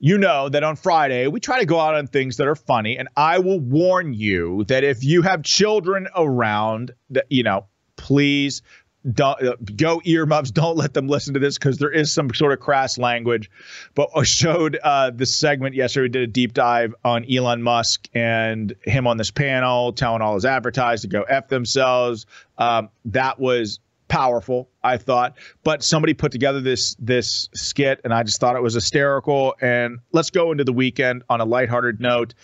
you 0.00 0.18
know 0.18 0.48
that 0.48 0.62
on 0.62 0.76
Friday 0.76 1.26
we 1.26 1.40
try 1.40 1.60
to 1.60 1.66
go 1.66 1.80
out 1.80 1.94
on 1.94 2.06
things 2.06 2.36
that 2.36 2.46
are 2.46 2.56
funny, 2.56 2.98
and 2.98 3.08
I 3.16 3.38
will 3.38 3.60
warn 3.60 4.14
you 4.14 4.64
that 4.64 4.84
if 4.84 5.04
you 5.04 5.22
have 5.22 5.42
children 5.42 6.08
around, 6.16 6.92
that 7.10 7.26
you 7.30 7.42
know, 7.42 7.66
please 7.96 8.62
don't 9.10 9.42
uh, 9.42 9.56
go 9.76 10.00
earmuffs. 10.04 10.50
Don't 10.54 10.76
let 10.76 10.94
them 10.94 11.08
listen 11.08 11.34
to 11.34 11.40
this 11.40 11.58
because 11.58 11.78
there 11.78 11.90
is 11.90 12.12
some 12.12 12.32
sort 12.32 12.52
of 12.52 12.60
crass 12.60 12.96
language. 12.96 13.50
But 13.94 14.10
I 14.16 14.22
showed 14.22 14.78
uh, 14.82 15.12
segment 15.24 15.74
yesterday. 15.74 16.04
We 16.04 16.08
did 16.08 16.22
a 16.22 16.32
deep 16.32 16.54
dive 16.54 16.94
on 17.04 17.30
Elon 17.30 17.62
Musk 17.62 18.08
and 18.14 18.74
him 18.82 19.06
on 19.06 19.16
this 19.16 19.30
panel, 19.30 19.92
telling 19.92 20.22
all 20.22 20.34
his 20.34 20.44
advertisers 20.44 21.02
to 21.02 21.08
go 21.08 21.22
f 21.22 21.48
themselves. 21.48 22.26
Um, 22.56 22.88
that 23.06 23.38
was 23.38 23.80
powerful, 24.08 24.68
I 24.82 24.96
thought. 24.96 25.36
But 25.62 25.82
somebody 25.82 26.14
put 26.14 26.32
together 26.32 26.60
this 26.60 26.96
this 26.98 27.48
skit, 27.54 28.00
and 28.04 28.12
I 28.12 28.22
just 28.22 28.40
thought 28.40 28.56
it 28.56 28.62
was 28.62 28.74
hysterical. 28.74 29.54
And 29.60 29.98
let's 30.12 30.30
go 30.30 30.52
into 30.52 30.64
the 30.64 30.72
weekend 30.72 31.22
on 31.28 31.40
a 31.40 31.44
lighthearted 31.44 32.00
note. 32.00 32.34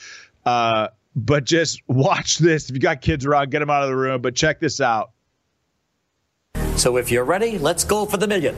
Uh, 0.44 0.88
but 1.14 1.44
just 1.44 1.82
watch 1.86 2.38
this. 2.38 2.68
If 2.68 2.74
you 2.74 2.80
got 2.80 3.00
kids 3.00 3.26
around, 3.26 3.50
get 3.50 3.60
them 3.60 3.70
out 3.70 3.82
of 3.82 3.88
the 3.88 3.96
room. 3.96 4.22
But 4.22 4.34
check 4.34 4.60
this 4.60 4.80
out. 4.80 5.12
So 6.76 6.96
if 6.96 7.10
you're 7.10 7.24
ready, 7.24 7.58
let's 7.58 7.84
go 7.84 8.06
for 8.06 8.16
the 8.16 8.26
million. 8.26 8.54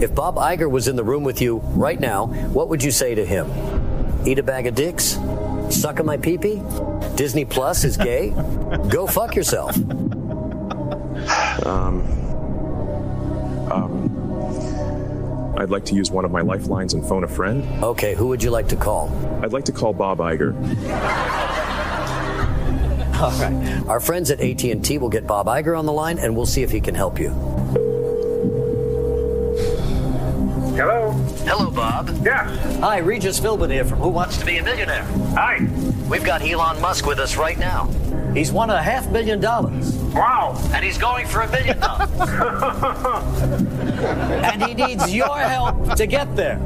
If 0.00 0.14
Bob 0.16 0.34
Iger 0.36 0.68
was 0.68 0.88
in 0.88 0.96
the 0.96 1.04
room 1.04 1.22
with 1.22 1.40
you 1.40 1.58
right 1.58 1.98
now, 1.98 2.26
what 2.26 2.68
would 2.68 2.82
you 2.82 2.90
say 2.90 3.14
to 3.14 3.24
him? 3.24 3.48
Eat 4.26 4.38
a 4.38 4.42
bag 4.42 4.66
of 4.66 4.74
dicks? 4.74 5.16
Sucking 5.72 6.06
my 6.06 6.16
peepee? 6.16 7.16
Disney 7.16 7.44
Plus 7.44 7.84
is 7.84 7.96
gay? 7.96 8.30
Go 8.90 9.06
fuck 9.06 9.34
yourself. 9.34 9.76
Um, 11.66 12.02
um, 13.70 15.54
I'd 15.58 15.70
like 15.70 15.84
to 15.86 15.94
use 15.94 16.10
one 16.10 16.24
of 16.24 16.30
my 16.30 16.40
lifelines 16.42 16.94
and 16.94 17.04
phone 17.06 17.24
a 17.24 17.28
friend. 17.28 17.64
Okay, 17.82 18.14
who 18.14 18.28
would 18.28 18.42
you 18.42 18.50
like 18.50 18.68
to 18.68 18.76
call? 18.76 19.10
I'd 19.42 19.52
like 19.52 19.64
to 19.66 19.72
call 19.72 19.92
Bob 19.92 20.18
Iger. 20.18 20.52
All 23.22 23.30
right. 23.40 23.86
Our 23.88 24.00
friends 24.00 24.30
at 24.30 24.40
AT&T 24.40 24.98
will 24.98 25.08
get 25.08 25.26
Bob 25.26 25.46
Iger 25.46 25.78
on 25.78 25.86
the 25.86 25.92
line 25.92 26.18
and 26.18 26.36
we'll 26.36 26.46
see 26.46 26.62
if 26.62 26.70
he 26.70 26.80
can 26.80 26.94
help 26.94 27.18
you. 27.20 27.30
Bob. 32.02 32.24
Yes. 32.24 32.76
Hi, 32.80 32.98
Regis 32.98 33.40
Philbin 33.40 33.70
here 33.70 33.84
from 33.84 33.98
Who 33.98 34.08
Wants 34.08 34.36
to 34.38 34.46
Be 34.46 34.58
a 34.58 34.62
Millionaire. 34.62 35.04
Hi. 35.34 35.58
We've 36.08 36.24
got 36.24 36.42
Elon 36.42 36.80
Musk 36.80 37.06
with 37.06 37.18
us 37.18 37.36
right 37.36 37.58
now. 37.58 37.86
He's 38.34 38.50
won 38.50 38.70
a 38.70 38.82
half 38.82 39.10
million 39.10 39.40
dollars. 39.40 39.94
Wow. 40.14 40.60
And 40.72 40.84
he's 40.84 40.98
going 40.98 41.26
for 41.26 41.42
a 41.42 41.50
million 41.50 41.78
dollars. 41.78 42.10
and 44.44 44.62
he 44.62 44.74
needs 44.74 45.14
your 45.14 45.38
help 45.38 45.94
to 45.96 46.06
get 46.06 46.34
there. 46.34 46.58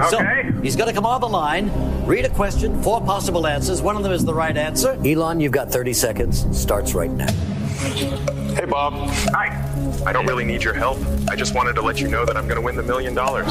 Okay. 0.00 0.10
So 0.10 0.60
he's 0.62 0.76
going 0.76 0.88
to 0.88 0.94
come 0.94 1.06
on 1.06 1.20
the 1.20 1.28
line, 1.28 1.70
read 2.06 2.24
a 2.24 2.30
question, 2.30 2.82
four 2.82 3.00
possible 3.00 3.46
answers. 3.46 3.82
One 3.82 3.96
of 3.96 4.02
them 4.02 4.12
is 4.12 4.24
the 4.24 4.34
right 4.34 4.56
answer. 4.56 4.98
Elon, 5.04 5.40
you've 5.40 5.52
got 5.52 5.70
30 5.70 5.92
seconds. 5.92 6.58
Starts 6.58 6.94
right 6.94 7.10
now. 7.10 7.32
Hey, 8.54 8.66
Bob. 8.66 8.92
Hi. 9.32 9.71
I 10.04 10.12
don't 10.12 10.26
really 10.26 10.44
need 10.44 10.64
your 10.64 10.74
help. 10.74 10.98
I 11.28 11.36
just 11.36 11.54
wanted 11.54 11.74
to 11.74 11.82
let 11.82 12.00
you 12.00 12.08
know 12.08 12.24
that 12.24 12.36
I'm 12.36 12.48
going 12.48 12.56
to 12.56 12.64
win 12.64 12.74
the 12.74 12.82
million 12.82 13.14
dollars. 13.14 13.46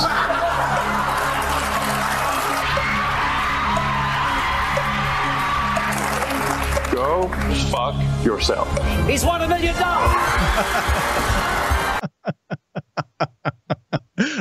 Go 6.94 7.30
fuck 7.72 7.96
yourself. 8.26 8.68
He's 9.08 9.24
won 9.26 9.42
a 9.42 9.48
million 9.48 9.76
dollars. 9.76 10.16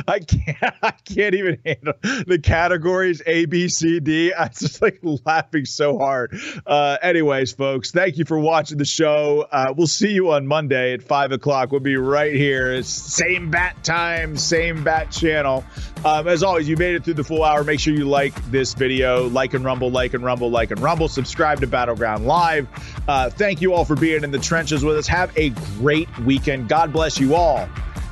I 0.07 0.19
can't. 0.19 0.57
I 0.81 0.91
can't 1.05 1.35
even 1.35 1.59
handle 1.65 1.93
the 2.27 2.39
categories 2.41 3.21
A, 3.25 3.45
B, 3.45 3.67
C, 3.67 3.99
D. 3.99 4.33
I'm 4.33 4.49
just 4.49 4.81
like 4.81 4.99
laughing 5.25 5.65
so 5.65 5.97
hard. 5.97 6.39
Uh, 6.65 6.97
anyways, 7.01 7.51
folks, 7.53 7.91
thank 7.91 8.17
you 8.17 8.25
for 8.25 8.39
watching 8.39 8.77
the 8.77 8.85
show. 8.85 9.47
Uh, 9.51 9.73
we'll 9.75 9.87
see 9.87 10.11
you 10.11 10.31
on 10.31 10.47
Monday 10.47 10.93
at 10.93 11.03
five 11.03 11.31
o'clock. 11.31 11.71
We'll 11.71 11.81
be 11.81 11.97
right 11.97 12.33
here. 12.33 12.81
Same 12.83 13.51
bat 13.51 13.83
time, 13.83 14.37
same 14.37 14.83
bat 14.83 15.11
channel. 15.11 15.63
Um, 16.03 16.27
as 16.27 16.43
always, 16.43 16.67
you 16.67 16.77
made 16.77 16.95
it 16.95 17.03
through 17.03 17.15
the 17.15 17.23
full 17.23 17.43
hour. 17.43 17.63
Make 17.63 17.79
sure 17.79 17.93
you 17.93 18.05
like 18.05 18.33
this 18.51 18.73
video, 18.73 19.27
like 19.29 19.53
and 19.53 19.63
rumble, 19.63 19.91
like 19.91 20.13
and 20.13 20.23
rumble, 20.23 20.49
like 20.49 20.71
and 20.71 20.79
rumble. 20.79 21.07
Subscribe 21.07 21.61
to 21.61 21.67
Battleground 21.67 22.25
Live. 22.25 22.67
Uh, 23.07 23.29
thank 23.29 23.61
you 23.61 23.73
all 23.73 23.85
for 23.85 23.95
being 23.95 24.23
in 24.23 24.31
the 24.31 24.39
trenches 24.39 24.83
with 24.83 24.97
us. 24.97 25.07
Have 25.07 25.35
a 25.37 25.49
great 25.77 26.07
weekend. 26.19 26.69
God 26.69 26.91
bless 26.91 27.19
you 27.19 27.35
all. 27.35 27.69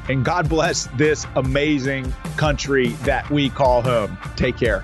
And 0.09 0.25
God 0.25 0.49
bless 0.49 0.87
this 0.97 1.25
amazing 1.35 2.11
country 2.35 2.89
that 3.03 3.29
we 3.29 3.49
call 3.49 3.83
home. 3.83 4.17
Take 4.35 4.57
care. 4.57 4.83